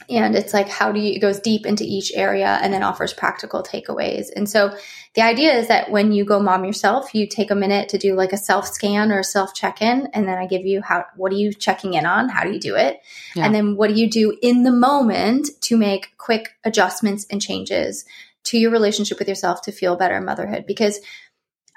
and 0.09 0.35
it's 0.35 0.53
like 0.53 0.69
how 0.69 0.93
do 0.93 1.01
you 1.01 1.15
it 1.15 1.19
goes 1.19 1.41
deep 1.41 1.67
into 1.67 1.85
each 1.85 2.13
area 2.15 2.59
and 2.63 2.73
then 2.73 2.83
offers 2.83 3.13
practical 3.13 3.63
takeaways 3.63 4.29
and 4.35 4.49
so 4.49 4.75
the 5.15 5.23
idea 5.23 5.53
is 5.53 5.69
that 5.69 5.91
when 5.91 6.13
you 6.13 6.25
go 6.25 6.41
mom 6.41 6.65
yourself 6.65 7.15
you 7.15 7.27
take 7.27 7.51
a 7.51 7.55
minute 7.55 7.89
to 7.89 7.99
do 7.99 8.15
like 8.15 8.33
a 8.33 8.37
self 8.37 8.67
scan 8.67 9.11
or 9.11 9.21
a 9.21 9.25
self 9.25 9.55
check 9.55 9.83
in 9.83 10.09
and 10.13 10.29
then 10.29 10.39
i 10.39 10.47
give 10.47 10.65
you 10.65 10.81
how 10.83 11.05
what 11.17 11.33
are 11.33 11.37
you 11.37 11.53
checking 11.53 11.95
in 11.95 12.07
on 12.07 12.29
how 12.29 12.43
do 12.45 12.53
you 12.53 12.61
do 12.61 12.75
it 12.75 13.01
yeah. 13.35 13.45
and 13.45 13.55
then 13.55 13.77
what 13.77 13.89
do 13.89 13.95
you 13.95 14.09
do 14.09 14.37
in 14.43 14.63
the 14.63 14.73
moment 14.73 15.49
to 15.61 15.77
make 15.77 16.17
quick 16.19 16.51
adjustments 16.65 17.27
and 17.31 17.41
changes 17.41 18.05
to 18.45 18.59
your 18.59 18.71
relationship 18.71 19.19
with 19.19 19.29
yourself 19.29 19.63
to 19.63 19.73
feel 19.73 19.97
better 19.97 20.17
in 20.17 20.25
motherhood 20.25 20.65
because 20.67 21.01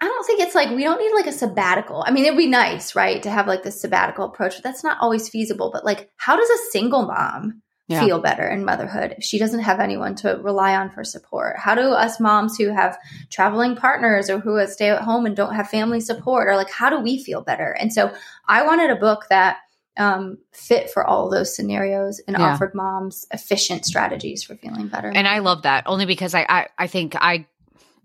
I 0.02 0.08
don't 0.08 0.26
think 0.26 0.42
it's 0.42 0.56
like 0.56 0.70
we 0.72 0.84
don't 0.84 1.00
need 1.00 1.14
like 1.16 1.28
a 1.28 1.32
sabbatical. 1.32 2.04
I 2.06 2.12
mean, 2.12 2.26
it'd 2.26 2.38
be 2.38 2.48
nice, 2.48 2.96
right, 2.96 3.24
to 3.24 3.30
have 3.30 3.48
like 3.48 3.64
this 3.64 3.80
sabbatical 3.80 4.26
approach, 4.26 4.56
but 4.56 4.64
that's 4.64 4.84
not 4.84 4.98
always 5.00 5.30
feasible. 5.30 5.70
But 5.72 5.86
like, 5.86 6.10
how 6.18 6.36
does 6.36 6.50
a 6.50 6.72
single 6.72 7.04
mom 7.04 7.62
yeah. 7.88 8.04
feel 8.04 8.20
better 8.20 8.48
in 8.48 8.66
motherhood 8.66 9.16
if 9.18 9.24
she 9.24 9.38
doesn't 9.38 9.60
have 9.60 9.80
anyone 9.80 10.16
to 10.16 10.40
rely 10.42 10.76
on 10.76 10.90
for 10.90 11.04
support? 11.04 11.58
How 11.58 11.76
do 11.76 11.92
us 11.92 12.20
moms 12.20 12.58
who 12.58 12.70
have 12.70 12.98
traveling 13.30 13.76
partners 13.76 14.30
or 14.30 14.40
who 14.40 14.66
stay 14.68 14.90
at 14.90 15.04
home 15.04 15.26
and 15.26 15.36
don't 15.36 15.54
have 15.54 15.70
family 15.70 16.00
support 16.00 16.48
or 16.48 16.56
like 16.56 16.70
how 16.70 16.90
do 16.90 17.00
we 17.00 17.24
feel 17.24 17.42
better? 17.42 17.72
And 17.80 17.94
so 17.94 18.14
I 18.48 18.66
wanted 18.66 18.90
a 18.90 18.96
book 18.96 19.26
that 19.30 19.58
um, 19.98 20.38
fit 20.52 20.90
for 20.90 21.06
all 21.06 21.30
those 21.30 21.56
scenarios 21.56 22.22
and 22.28 22.38
yeah. 22.38 22.54
offered 22.54 22.74
moms 22.76 23.26
efficient 23.32 23.86
strategies 23.86 24.44
for 24.44 24.56
feeling 24.56 24.88
better. 24.88 25.12
And 25.14 25.28
I 25.28 25.40
love 25.40 25.62
that 25.62 25.84
only 25.86 26.06
because 26.06 26.34
I, 26.34 26.46
I, 26.50 26.68
I 26.78 26.88
think 26.88 27.16
I 27.16 27.48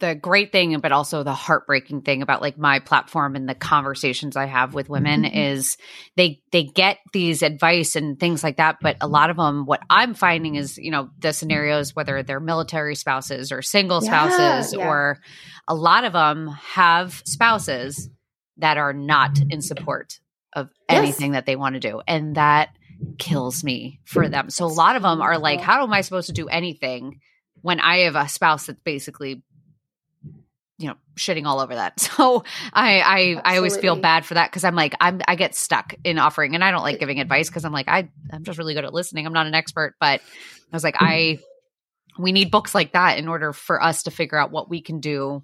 the 0.01 0.15
great 0.15 0.51
thing, 0.51 0.79
but 0.81 0.93
also 0.93 1.23
the 1.23 1.35
heartbreaking 1.35 2.03
thing 2.03 2.23
about 2.23 2.41
like 2.41 2.59
my 2.59 2.81
platform 2.81 3.37
and 3.37 3.49
the 3.49 3.55
conversations 3.55 4.37
I 4.37 4.47
have 4.47 4.75
with 4.75 4.89
women 4.89 5.23
mm-hmm. 5.23 5.37
is 5.37 5.77
they 6.17 6.41
they 6.51 6.65
get 6.65 6.99
these 7.13 7.43
advice 7.43 7.97
and 7.97 8.19
things 8.19 8.43
like 8.43 8.57
that, 8.57 8.79
but 8.81 8.97
a 9.01 9.07
lot 9.07 9.31
of 9.31 9.37
them, 9.37 9.67
what 9.67 9.83
I'm 9.89 10.15
finding 10.15 10.57
is 10.57 10.79
you 10.79 10.91
know 10.91 11.11
the 11.19 11.33
scenarios 11.33 11.95
whether 11.95 12.23
they're 12.23 12.41
military 12.41 12.95
spouses 12.95 13.53
or 13.53 13.63
single 13.63 14.01
spouses, 14.01 14.75
yeah. 14.75 14.89
or 14.89 15.19
a 15.69 15.75
lot 15.75 16.05
of 16.05 16.13
them 16.13 16.49
have 16.49 17.23
spouses 17.27 18.09
that 18.57 18.79
are 18.79 18.93
not 18.93 19.39
in 19.51 19.61
support 19.63 20.19
of 20.55 20.69
yes. 20.89 20.99
anything 20.99 21.33
that 21.33 21.47
they 21.47 21.57
want 21.57 21.75
to 21.75 21.81
do, 21.81 22.01
and 22.09 22.35
that 22.35 22.71
kills 23.19 23.63
me 23.63 24.01
for 24.05 24.29
them. 24.29 24.51
So 24.51 24.65
a 24.65 24.67
lot 24.67 24.97
of 24.97 25.03
them 25.03 25.21
are 25.21 25.39
like, 25.39 25.61
how 25.61 25.83
am 25.83 25.93
I 25.93 26.01
supposed 26.01 26.27
to 26.27 26.33
do 26.33 26.49
anything? 26.49 27.21
when 27.63 27.81
I 27.81 27.99
have 28.01 28.17
a 28.17 28.29
spouse 28.29 28.67
that's 28.67 28.81
basically 28.85 29.43
you 30.81 30.89
know 30.89 30.95
shitting 31.17 31.45
all 31.45 31.61
over 31.61 31.75
that 31.75 32.01
so 32.01 32.43
i 32.73 33.01
i, 33.45 33.53
I 33.53 33.57
always 33.59 33.77
feel 33.77 33.97
bad 33.97 34.25
for 34.25 34.35
that 34.35 34.51
because 34.51 34.65
i'm 34.65 34.75
like 34.75 34.95
i'm 35.01 35.21
i 35.29 35.35
get 35.35 35.55
stuck 35.55 35.95
in 36.03 36.19
offering 36.19 36.55
and 36.55 36.65
i 36.65 36.71
don't 36.71 36.83
like 36.83 36.99
giving 36.99 37.17
mm-hmm. 37.17 37.23
advice 37.23 37.49
because 37.49 37.65
i'm 37.65 37.73
like 37.73 37.89
i 37.89 38.09
i'm 38.33 38.45
just 38.45 38.59
really 38.59 38.75
good 38.75 38.85
at 38.85 38.95
listening 38.95 39.27
i'm 39.27 39.33
not 39.33 39.47
an 39.47 39.55
expert 39.55 39.95
but 40.01 40.21
i 40.21 40.77
was 40.77 40.83
like 40.83 40.95
mm-hmm. 40.95 41.05
i 41.07 41.39
we 42.19 42.33
need 42.33 42.51
books 42.51 42.75
like 42.75 42.93
that 42.93 43.19
in 43.19 43.29
order 43.29 43.53
for 43.53 43.83
us 43.83 44.05
to 44.05 44.11
figure 44.11 44.39
out 44.39 44.51
what 44.51 44.69
we 44.69 44.81
can 44.81 45.01
do 45.01 45.43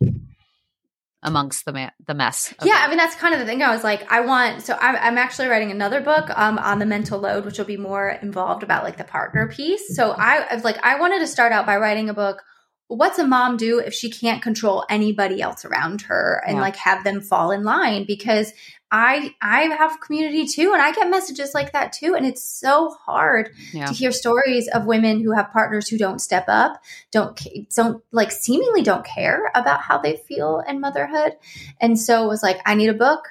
amongst 1.22 1.64
the 1.64 1.72
ma- 1.72 1.90
the 2.06 2.14
mess. 2.14 2.54
Yeah, 2.62 2.78
I 2.78 2.88
mean 2.88 2.98
that's 2.98 3.16
kind 3.16 3.34
of 3.34 3.40
the 3.40 3.46
thing. 3.46 3.62
I 3.62 3.74
was 3.74 3.82
like, 3.82 4.10
I 4.10 4.20
want. 4.20 4.62
So 4.62 4.76
I'm, 4.80 4.96
I'm 4.96 5.18
actually 5.18 5.48
writing 5.48 5.70
another 5.70 6.00
book 6.00 6.30
um, 6.38 6.58
on 6.58 6.78
the 6.78 6.86
mental 6.86 7.18
load, 7.18 7.44
which 7.44 7.58
will 7.58 7.64
be 7.64 7.76
more 7.76 8.08
involved 8.08 8.62
about 8.62 8.84
like 8.84 8.96
the 8.96 9.04
partner 9.04 9.48
piece. 9.48 9.96
So 9.96 10.10
mm-hmm. 10.10 10.20
I, 10.20 10.46
I 10.50 10.54
was 10.54 10.64
like, 10.64 10.84
I 10.84 11.00
wanted 11.00 11.20
to 11.20 11.26
start 11.26 11.52
out 11.52 11.66
by 11.66 11.76
writing 11.76 12.08
a 12.08 12.14
book 12.14 12.42
what's 12.88 13.18
a 13.18 13.26
mom 13.26 13.56
do 13.56 13.78
if 13.78 13.92
she 13.92 14.10
can't 14.10 14.42
control 14.42 14.84
anybody 14.88 15.42
else 15.42 15.64
around 15.64 16.02
her 16.02 16.42
and 16.46 16.56
yeah. 16.56 16.62
like 16.62 16.76
have 16.76 17.02
them 17.04 17.20
fall 17.20 17.50
in 17.50 17.64
line 17.64 18.04
because 18.06 18.52
i 18.92 19.34
i 19.42 19.62
have 19.62 20.00
community 20.00 20.46
too 20.46 20.72
and 20.72 20.80
i 20.80 20.92
get 20.92 21.10
messages 21.10 21.52
like 21.52 21.72
that 21.72 21.92
too 21.92 22.14
and 22.14 22.24
it's 22.24 22.44
so 22.44 22.90
hard 22.90 23.50
yeah. 23.72 23.86
to 23.86 23.92
hear 23.92 24.12
stories 24.12 24.68
of 24.68 24.86
women 24.86 25.20
who 25.20 25.32
have 25.32 25.50
partners 25.50 25.88
who 25.88 25.98
don't 25.98 26.20
step 26.20 26.44
up 26.46 26.80
don't 27.10 27.40
don't 27.74 28.02
like 28.12 28.30
seemingly 28.30 28.82
don't 28.82 29.04
care 29.04 29.50
about 29.54 29.80
how 29.80 29.98
they 29.98 30.16
feel 30.16 30.62
in 30.68 30.80
motherhood 30.80 31.32
and 31.80 31.98
so 31.98 32.24
it 32.24 32.28
was 32.28 32.42
like 32.42 32.60
i 32.66 32.74
need 32.74 32.88
a 32.88 32.94
book 32.94 33.24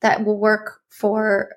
that 0.00 0.24
will 0.24 0.38
work 0.38 0.80
for 0.88 1.50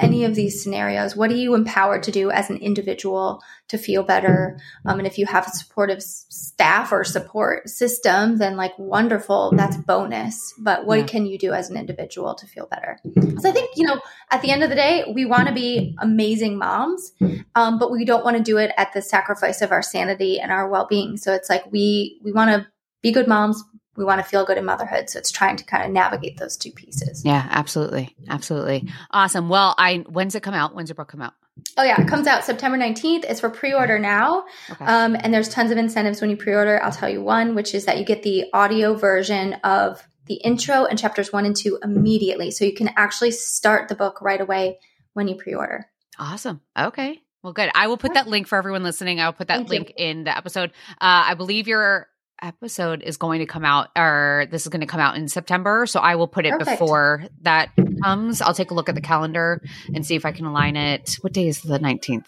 any 0.00 0.24
of 0.24 0.34
these 0.34 0.62
scenarios, 0.62 1.16
what 1.16 1.30
are 1.30 1.36
you 1.36 1.54
empowered 1.54 2.02
to 2.04 2.10
do 2.10 2.30
as 2.30 2.50
an 2.50 2.56
individual 2.56 3.42
to 3.68 3.78
feel 3.78 4.02
better? 4.02 4.58
Um, 4.86 4.98
and 4.98 5.06
if 5.06 5.18
you 5.18 5.26
have 5.26 5.46
a 5.46 5.50
supportive 5.50 6.02
staff 6.02 6.92
or 6.92 7.04
support 7.04 7.68
system, 7.68 8.38
then 8.38 8.56
like 8.56 8.78
wonderful, 8.78 9.52
that's 9.56 9.76
bonus. 9.76 10.54
But 10.58 10.86
what 10.86 10.98
yeah. 11.00 11.06
can 11.06 11.26
you 11.26 11.38
do 11.38 11.52
as 11.52 11.70
an 11.70 11.76
individual 11.76 12.34
to 12.34 12.46
feel 12.46 12.66
better? 12.66 12.98
So 13.38 13.48
I 13.48 13.52
think, 13.52 13.70
you 13.76 13.86
know, 13.86 14.00
at 14.30 14.42
the 14.42 14.50
end 14.50 14.62
of 14.62 14.70
the 14.70 14.76
day, 14.76 15.04
we 15.12 15.24
want 15.24 15.48
to 15.48 15.54
be 15.54 15.96
amazing 15.98 16.58
moms, 16.58 17.12
um, 17.54 17.78
but 17.78 17.90
we 17.90 18.04
don't 18.04 18.24
want 18.24 18.36
to 18.36 18.42
do 18.42 18.58
it 18.58 18.72
at 18.76 18.92
the 18.92 19.02
sacrifice 19.02 19.62
of 19.62 19.72
our 19.72 19.82
sanity 19.82 20.40
and 20.40 20.50
our 20.50 20.68
well 20.68 20.86
being. 20.88 21.16
So 21.16 21.32
it's 21.32 21.48
like 21.48 21.70
we, 21.70 22.20
we 22.22 22.32
want 22.32 22.50
to 22.50 22.66
be 23.02 23.12
good 23.12 23.28
moms, 23.28 23.62
we 24.00 24.06
want 24.06 24.18
to 24.18 24.24
feel 24.24 24.46
good 24.46 24.56
in 24.56 24.64
motherhood. 24.64 25.10
So 25.10 25.18
it's 25.18 25.30
trying 25.30 25.56
to 25.56 25.64
kind 25.64 25.84
of 25.84 25.90
navigate 25.90 26.38
those 26.38 26.56
two 26.56 26.72
pieces. 26.72 27.22
Yeah, 27.22 27.46
absolutely. 27.50 28.16
Absolutely. 28.30 28.88
Awesome. 29.10 29.50
Well, 29.50 29.74
I 29.76 29.98
when's 30.08 30.34
it 30.34 30.42
come 30.42 30.54
out? 30.54 30.74
When's 30.74 30.88
your 30.88 30.94
book 30.94 31.08
come 31.08 31.20
out? 31.20 31.34
Oh 31.76 31.82
yeah, 31.82 32.00
it 32.00 32.08
comes 32.08 32.26
out 32.26 32.42
September 32.44 32.78
19th. 32.78 33.24
It's 33.28 33.40
for 33.40 33.50
pre-order 33.50 33.98
now. 33.98 34.44
Okay. 34.70 34.82
Um, 34.86 35.14
and 35.20 35.34
there's 35.34 35.50
tons 35.50 35.70
of 35.70 35.76
incentives 35.76 36.22
when 36.22 36.30
you 36.30 36.36
pre-order. 36.38 36.82
I'll 36.82 36.90
tell 36.90 37.10
you 37.10 37.22
one, 37.22 37.54
which 37.54 37.74
is 37.74 37.84
that 37.84 37.98
you 37.98 38.06
get 38.06 38.22
the 38.22 38.46
audio 38.54 38.94
version 38.94 39.54
of 39.62 40.02
the 40.24 40.36
intro 40.36 40.86
and 40.86 40.98
chapters 40.98 41.30
one 41.30 41.44
and 41.44 41.54
two 41.54 41.78
immediately. 41.82 42.52
So 42.52 42.64
you 42.64 42.72
can 42.72 42.88
actually 42.96 43.32
start 43.32 43.88
the 43.88 43.94
book 43.94 44.22
right 44.22 44.40
away 44.40 44.78
when 45.12 45.28
you 45.28 45.34
pre-order. 45.34 45.90
Awesome. 46.18 46.62
Okay. 46.78 47.20
Well, 47.42 47.52
good. 47.52 47.70
I 47.74 47.86
will 47.88 47.96
put 47.96 48.14
that 48.14 48.28
link 48.28 48.46
for 48.46 48.56
everyone 48.56 48.82
listening. 48.82 49.20
I 49.20 49.26
will 49.26 49.34
put 49.34 49.48
that 49.48 49.58
Thank 49.58 49.68
link 49.68 49.88
you. 49.90 50.04
in 50.06 50.24
the 50.24 50.36
episode. 50.36 50.70
Uh, 50.92 51.28
I 51.28 51.34
believe 51.34 51.68
you're 51.68 52.06
episode 52.42 53.02
is 53.02 53.16
going 53.16 53.40
to 53.40 53.46
come 53.46 53.64
out 53.64 53.88
or 53.96 54.46
this 54.50 54.62
is 54.62 54.68
going 54.68 54.80
to 54.80 54.86
come 54.86 55.00
out 55.00 55.16
in 55.16 55.28
September. 55.28 55.86
So 55.86 56.00
I 56.00 56.16
will 56.16 56.28
put 56.28 56.46
it 56.46 56.52
Perfect. 56.52 56.80
before 56.80 57.24
that 57.42 57.70
comes. 58.02 58.40
I'll 58.40 58.54
take 58.54 58.70
a 58.70 58.74
look 58.74 58.88
at 58.88 58.94
the 58.94 59.00
calendar 59.00 59.62
and 59.94 60.04
see 60.04 60.14
if 60.14 60.24
I 60.24 60.32
can 60.32 60.46
align 60.46 60.76
it. 60.76 61.16
What 61.20 61.32
day 61.32 61.48
is 61.48 61.62
the 61.62 61.78
19th? 61.78 62.26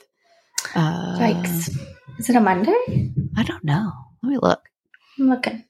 Uh, 0.74 1.18
Yikes. 1.18 1.76
Is 2.18 2.30
it 2.30 2.36
a 2.36 2.40
Monday? 2.40 3.12
I 3.36 3.42
don't 3.42 3.64
know. 3.64 3.92
Let 4.22 4.30
me 4.30 4.38
look. 4.40 4.62
I'm 5.18 5.28
looking. 5.28 5.64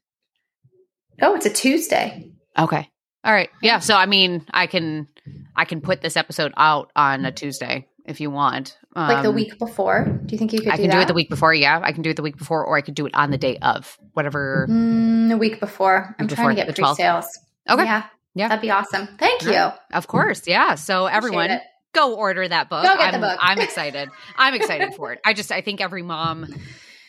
Oh, 1.21 1.35
it's 1.35 1.47
a 1.47 1.51
Tuesday. 1.51 2.31
Okay. 2.59 2.89
All 3.25 3.33
right. 3.33 3.51
Yeah. 3.63 3.79
So 3.79 3.95
I 3.95 4.07
mean, 4.07 4.45
I 4.51 4.67
can 4.67 5.09
I 5.55 5.65
can 5.65 5.81
put 5.81 6.03
this 6.03 6.17
episode 6.17 6.53
out 6.57 6.91
on 6.97 7.25
a 7.25 7.33
Tuesday 7.33 7.87
if 8.05 8.21
you 8.21 8.31
want. 8.31 8.77
Um, 8.95 9.09
like 9.09 9.23
the 9.23 9.31
um, 9.31 9.35
week 9.35 9.59
before. 9.59 10.05
Do 10.05 10.33
you 10.33 10.39
think 10.39 10.53
you 10.53 10.61
could? 10.61 10.73
I 10.73 10.77
do 10.77 10.83
can 10.83 10.91
do 10.91 10.99
it 10.99 11.09
the 11.09 11.15
week 11.15 11.31
before. 11.31 11.55
Yeah, 11.55 11.81
I 11.83 11.93
can 11.93 12.03
do 12.03 12.11
it 12.11 12.17
the 12.17 12.23
week 12.23 12.37
before, 12.37 12.65
or 12.65 12.77
I 12.77 12.81
could 12.81 12.95
do 12.95 13.07
it 13.07 13.15
on 13.15 13.31
the 13.31 13.39
day 13.39 13.59
of 13.59 13.99
whatever. 14.13 14.67
Mm, 14.69 15.29
the 15.29 15.37
week 15.37 15.61
before. 15.61 16.15
I'm 16.19 16.27
week 16.27 16.35
trying 16.35 16.55
before, 16.55 16.65
to 16.65 16.73
get 16.73 16.77
pre 16.77 16.95
sales. 16.95 17.27
Okay. 17.69 17.85
Yeah. 17.85 18.05
Yeah. 18.35 18.49
That'd 18.49 18.63
be 18.63 18.71
awesome. 18.71 19.09
Thank 19.19 19.43
you. 19.43 19.69
Of 19.93 20.07
course. 20.07 20.47
Yeah. 20.47 20.75
So 20.77 21.07
everyone 21.07 21.61
go 21.93 22.15
order 22.15 22.47
that 22.47 22.69
book. 22.69 22.83
Go 22.83 22.97
get 22.97 23.15
I'm, 23.15 23.21
the 23.21 23.27
book. 23.27 23.39
I'm 23.41 23.59
excited. 23.61 24.09
I'm 24.37 24.55
excited 24.55 24.95
for 24.95 25.13
it. 25.13 25.21
I 25.25 25.35
just 25.35 25.53
I 25.53 25.61
think 25.61 25.81
every 25.81 26.03
mom 26.03 26.47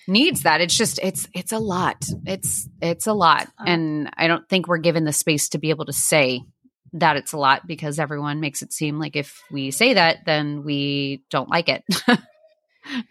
needs 0.07 0.43
that. 0.43 0.61
It's 0.61 0.75
just 0.75 0.99
it's 1.01 1.27
it's 1.33 1.51
a 1.51 1.59
lot. 1.59 2.05
It's 2.25 2.67
it's 2.81 3.07
a 3.07 3.13
lot. 3.13 3.47
And 3.65 4.09
I 4.17 4.27
don't 4.27 4.47
think 4.47 4.67
we're 4.67 4.77
given 4.77 5.05
the 5.05 5.13
space 5.13 5.49
to 5.49 5.59
be 5.59 5.69
able 5.69 5.85
to 5.85 5.93
say 5.93 6.43
that 6.93 7.17
it's 7.17 7.33
a 7.33 7.37
lot 7.37 7.65
because 7.67 7.99
everyone 7.99 8.39
makes 8.39 8.61
it 8.61 8.71
seem 8.71 8.99
like 8.99 9.15
if 9.15 9.43
we 9.51 9.71
say 9.71 9.93
that, 9.93 10.25
then 10.25 10.63
we 10.63 11.23
don't 11.29 11.49
like 11.49 11.69
it. 11.69 11.83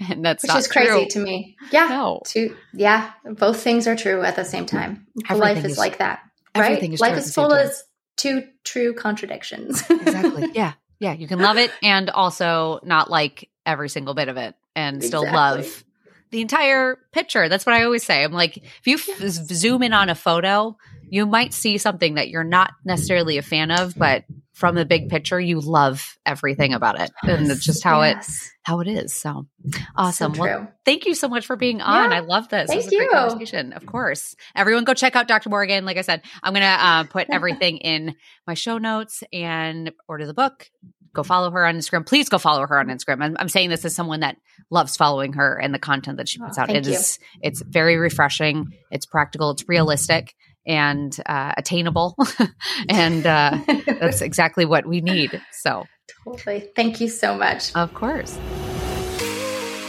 and 0.08 0.24
that's 0.24 0.42
which 0.42 0.54
is 0.54 0.68
crazy 0.68 1.06
to 1.06 1.18
me. 1.18 1.56
Yeah, 1.70 1.88
no. 1.88 2.20
to 2.26 2.56
yeah, 2.72 3.10
both 3.24 3.60
things 3.60 3.86
are 3.86 3.96
true 3.96 4.22
at 4.22 4.36
the 4.36 4.44
same 4.44 4.66
time. 4.66 5.06
Everything 5.28 5.40
Life 5.40 5.64
is, 5.64 5.72
is, 5.72 5.78
like 5.78 5.98
that, 5.98 6.20
right? 6.56 6.82
Is 6.82 7.00
Life 7.00 7.18
is 7.18 7.34
full 7.34 7.52
of 7.52 7.70
two 8.16 8.44
true 8.64 8.94
contradictions. 8.94 9.82
exactly. 9.90 10.50
Yeah, 10.54 10.74
yeah. 11.00 11.12
You 11.12 11.26
can 11.26 11.40
love 11.40 11.58
it 11.58 11.72
and 11.82 12.10
also 12.10 12.80
not 12.84 13.10
like 13.10 13.48
every 13.66 13.88
single 13.88 14.14
bit 14.14 14.28
of 14.28 14.36
it, 14.36 14.54
and 14.76 14.96
exactly. 14.96 15.08
still 15.08 15.34
love 15.34 15.84
the 16.30 16.40
entire 16.40 16.98
picture. 17.12 17.48
That's 17.48 17.66
what 17.66 17.74
I 17.74 17.84
always 17.84 18.04
say. 18.04 18.24
I'm 18.24 18.32
like, 18.32 18.56
if 18.56 18.86
you 18.86 18.94
f- 18.94 19.18
zoom 19.20 19.82
in 19.82 19.92
on 19.92 20.08
a 20.08 20.14
photo, 20.14 20.76
you 21.12 21.26
might 21.26 21.52
see 21.52 21.76
something 21.76 22.14
that 22.14 22.30
you're 22.30 22.42
not 22.42 22.70
necessarily 22.86 23.36
a 23.36 23.42
fan 23.42 23.70
of, 23.70 23.94
but 23.94 24.24
from 24.54 24.74
the 24.74 24.86
big 24.86 25.10
picture, 25.10 25.38
you 25.38 25.60
love 25.60 26.16
everything 26.24 26.72
about 26.72 26.98
it, 26.98 27.10
yes. 27.22 27.38
and 27.38 27.50
it's 27.50 27.62
just 27.62 27.84
how 27.84 28.00
yes. 28.00 28.28
it 28.30 28.50
how 28.62 28.80
it 28.80 28.88
is. 28.88 29.12
So 29.12 29.46
awesome! 29.94 30.34
So 30.34 30.40
well, 30.40 30.72
thank 30.86 31.04
you 31.04 31.14
so 31.14 31.28
much 31.28 31.44
for 31.44 31.54
being 31.54 31.82
on. 31.82 32.12
Yeah. 32.12 32.16
I 32.16 32.20
love 32.20 32.48
this. 32.48 32.70
Thank 32.70 32.84
this 32.84 32.92
you. 32.92 33.10
conversation. 33.12 33.74
Of 33.74 33.84
course, 33.84 34.34
everyone 34.56 34.84
go 34.84 34.94
check 34.94 35.14
out 35.14 35.28
Dr. 35.28 35.50
Morgan. 35.50 35.84
Like 35.84 35.98
I 35.98 36.00
said, 36.00 36.22
I'm 36.42 36.54
gonna 36.54 36.64
uh, 36.64 37.04
put 37.04 37.28
everything 37.30 37.76
in 37.76 38.16
my 38.46 38.54
show 38.54 38.78
notes 38.78 39.22
and 39.34 39.92
order 40.08 40.26
the 40.26 40.34
book 40.34 40.70
go 41.14 41.22
follow 41.22 41.50
her 41.50 41.66
on 41.66 41.76
Instagram. 41.76 42.06
Please 42.06 42.30
go 42.30 42.38
follow 42.38 42.66
her 42.66 42.78
on 42.78 42.86
Instagram. 42.86 43.22
I'm, 43.22 43.36
I'm, 43.38 43.48
saying 43.50 43.68
this 43.68 43.84
as 43.84 43.94
someone 43.94 44.20
that 44.20 44.38
loves 44.70 44.96
following 44.96 45.34
her 45.34 45.60
and 45.60 45.74
the 45.74 45.78
content 45.78 46.16
that 46.16 46.26
she 46.26 46.38
puts 46.38 46.56
oh, 46.56 46.62
out. 46.62 46.70
It 46.70 46.86
is 46.86 47.18
it's 47.42 47.60
very 47.60 47.98
refreshing. 47.98 48.68
It's 48.90 49.04
practical. 49.04 49.50
It's 49.50 49.68
realistic 49.68 50.34
and 50.66 51.16
uh, 51.26 51.52
attainable, 51.56 52.16
and 52.88 53.26
uh, 53.26 53.58
that's 53.86 54.20
exactly 54.20 54.64
what 54.64 54.86
we 54.86 55.00
need. 55.00 55.40
So, 55.52 55.84
totally. 56.24 56.70
Thank 56.74 57.00
you 57.00 57.08
so 57.08 57.36
much. 57.36 57.74
Of 57.74 57.94
course. 57.94 58.38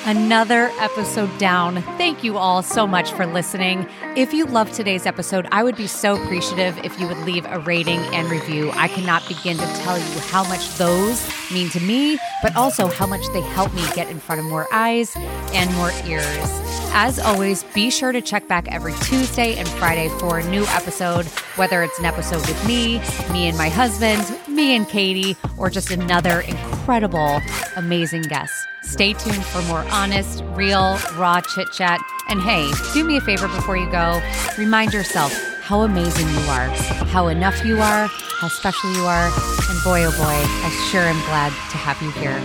Another 0.05 0.69
episode 0.79 1.35
down. 1.37 1.81
Thank 1.97 2.25
you 2.25 2.37
all 2.37 2.61
so 2.61 2.85
much 2.85 3.13
for 3.13 3.25
listening. 3.25 3.87
If 4.17 4.33
you 4.33 4.43
loved 4.43 4.73
today's 4.73 5.05
episode, 5.05 5.47
I 5.49 5.63
would 5.63 5.77
be 5.77 5.87
so 5.87 6.21
appreciative 6.21 6.77
if 6.79 6.99
you 6.99 7.07
would 7.07 7.19
leave 7.19 7.45
a 7.45 7.59
rating 7.59 7.99
and 8.13 8.29
review. 8.29 8.69
I 8.73 8.89
cannot 8.89 9.25
begin 9.29 9.55
to 9.55 9.65
tell 9.77 9.97
you 9.97 10.19
how 10.23 10.43
much 10.43 10.75
those 10.75 11.25
mean 11.53 11.69
to 11.69 11.79
me, 11.79 12.19
but 12.41 12.53
also 12.57 12.87
how 12.87 13.07
much 13.07 13.25
they 13.31 13.39
help 13.39 13.73
me 13.73 13.85
get 13.95 14.09
in 14.09 14.19
front 14.19 14.41
of 14.41 14.47
more 14.47 14.67
eyes 14.73 15.15
and 15.53 15.73
more 15.75 15.91
ears. 16.05 16.59
As 16.95 17.17
always, 17.17 17.63
be 17.73 17.89
sure 17.89 18.11
to 18.11 18.19
check 18.19 18.45
back 18.49 18.69
every 18.69 18.93
Tuesday 19.03 19.55
and 19.55 19.69
Friday 19.69 20.09
for 20.19 20.37
a 20.37 20.49
new 20.49 20.65
episode, 20.65 21.25
whether 21.55 21.81
it's 21.81 21.97
an 21.97 22.05
episode 22.05 22.45
with 22.45 22.67
me, 22.67 22.99
me 23.31 23.47
and 23.47 23.57
my 23.57 23.69
husband, 23.69 24.37
me 24.49 24.75
and 24.75 24.85
Katie, 24.89 25.37
or 25.57 25.69
just 25.69 25.91
another 25.91 26.41
incredible, 26.41 27.41
amazing 27.77 28.23
guest. 28.23 28.53
Stay 28.83 29.13
tuned 29.13 29.43
for 29.45 29.61
more 29.63 29.85
honest, 29.91 30.43
real, 30.49 30.97
raw 31.15 31.41
chit 31.41 31.71
chat. 31.71 31.99
And 32.29 32.41
hey, 32.41 32.71
do 32.93 33.03
me 33.03 33.17
a 33.17 33.21
favor 33.21 33.47
before 33.47 33.77
you 33.77 33.89
go. 33.91 34.21
Remind 34.57 34.93
yourself 34.93 35.33
how 35.61 35.81
amazing 35.81 36.27
you 36.29 36.49
are, 36.49 36.67
how 37.07 37.27
enough 37.27 37.65
you 37.65 37.77
are, 37.77 38.07
how 38.07 38.47
special 38.49 38.93
you 38.93 39.03
are. 39.05 39.27
And 39.27 39.83
boy, 39.83 40.05
oh 40.05 40.11
boy, 40.11 40.39
I 40.67 40.87
sure 40.91 41.01
am 41.01 41.19
glad 41.25 41.49
to 41.71 41.77
have 41.77 42.01
you 42.01 42.11
here. 42.11 42.39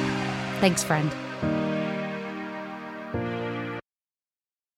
Thanks, 0.61 0.83
friend. 0.83 1.13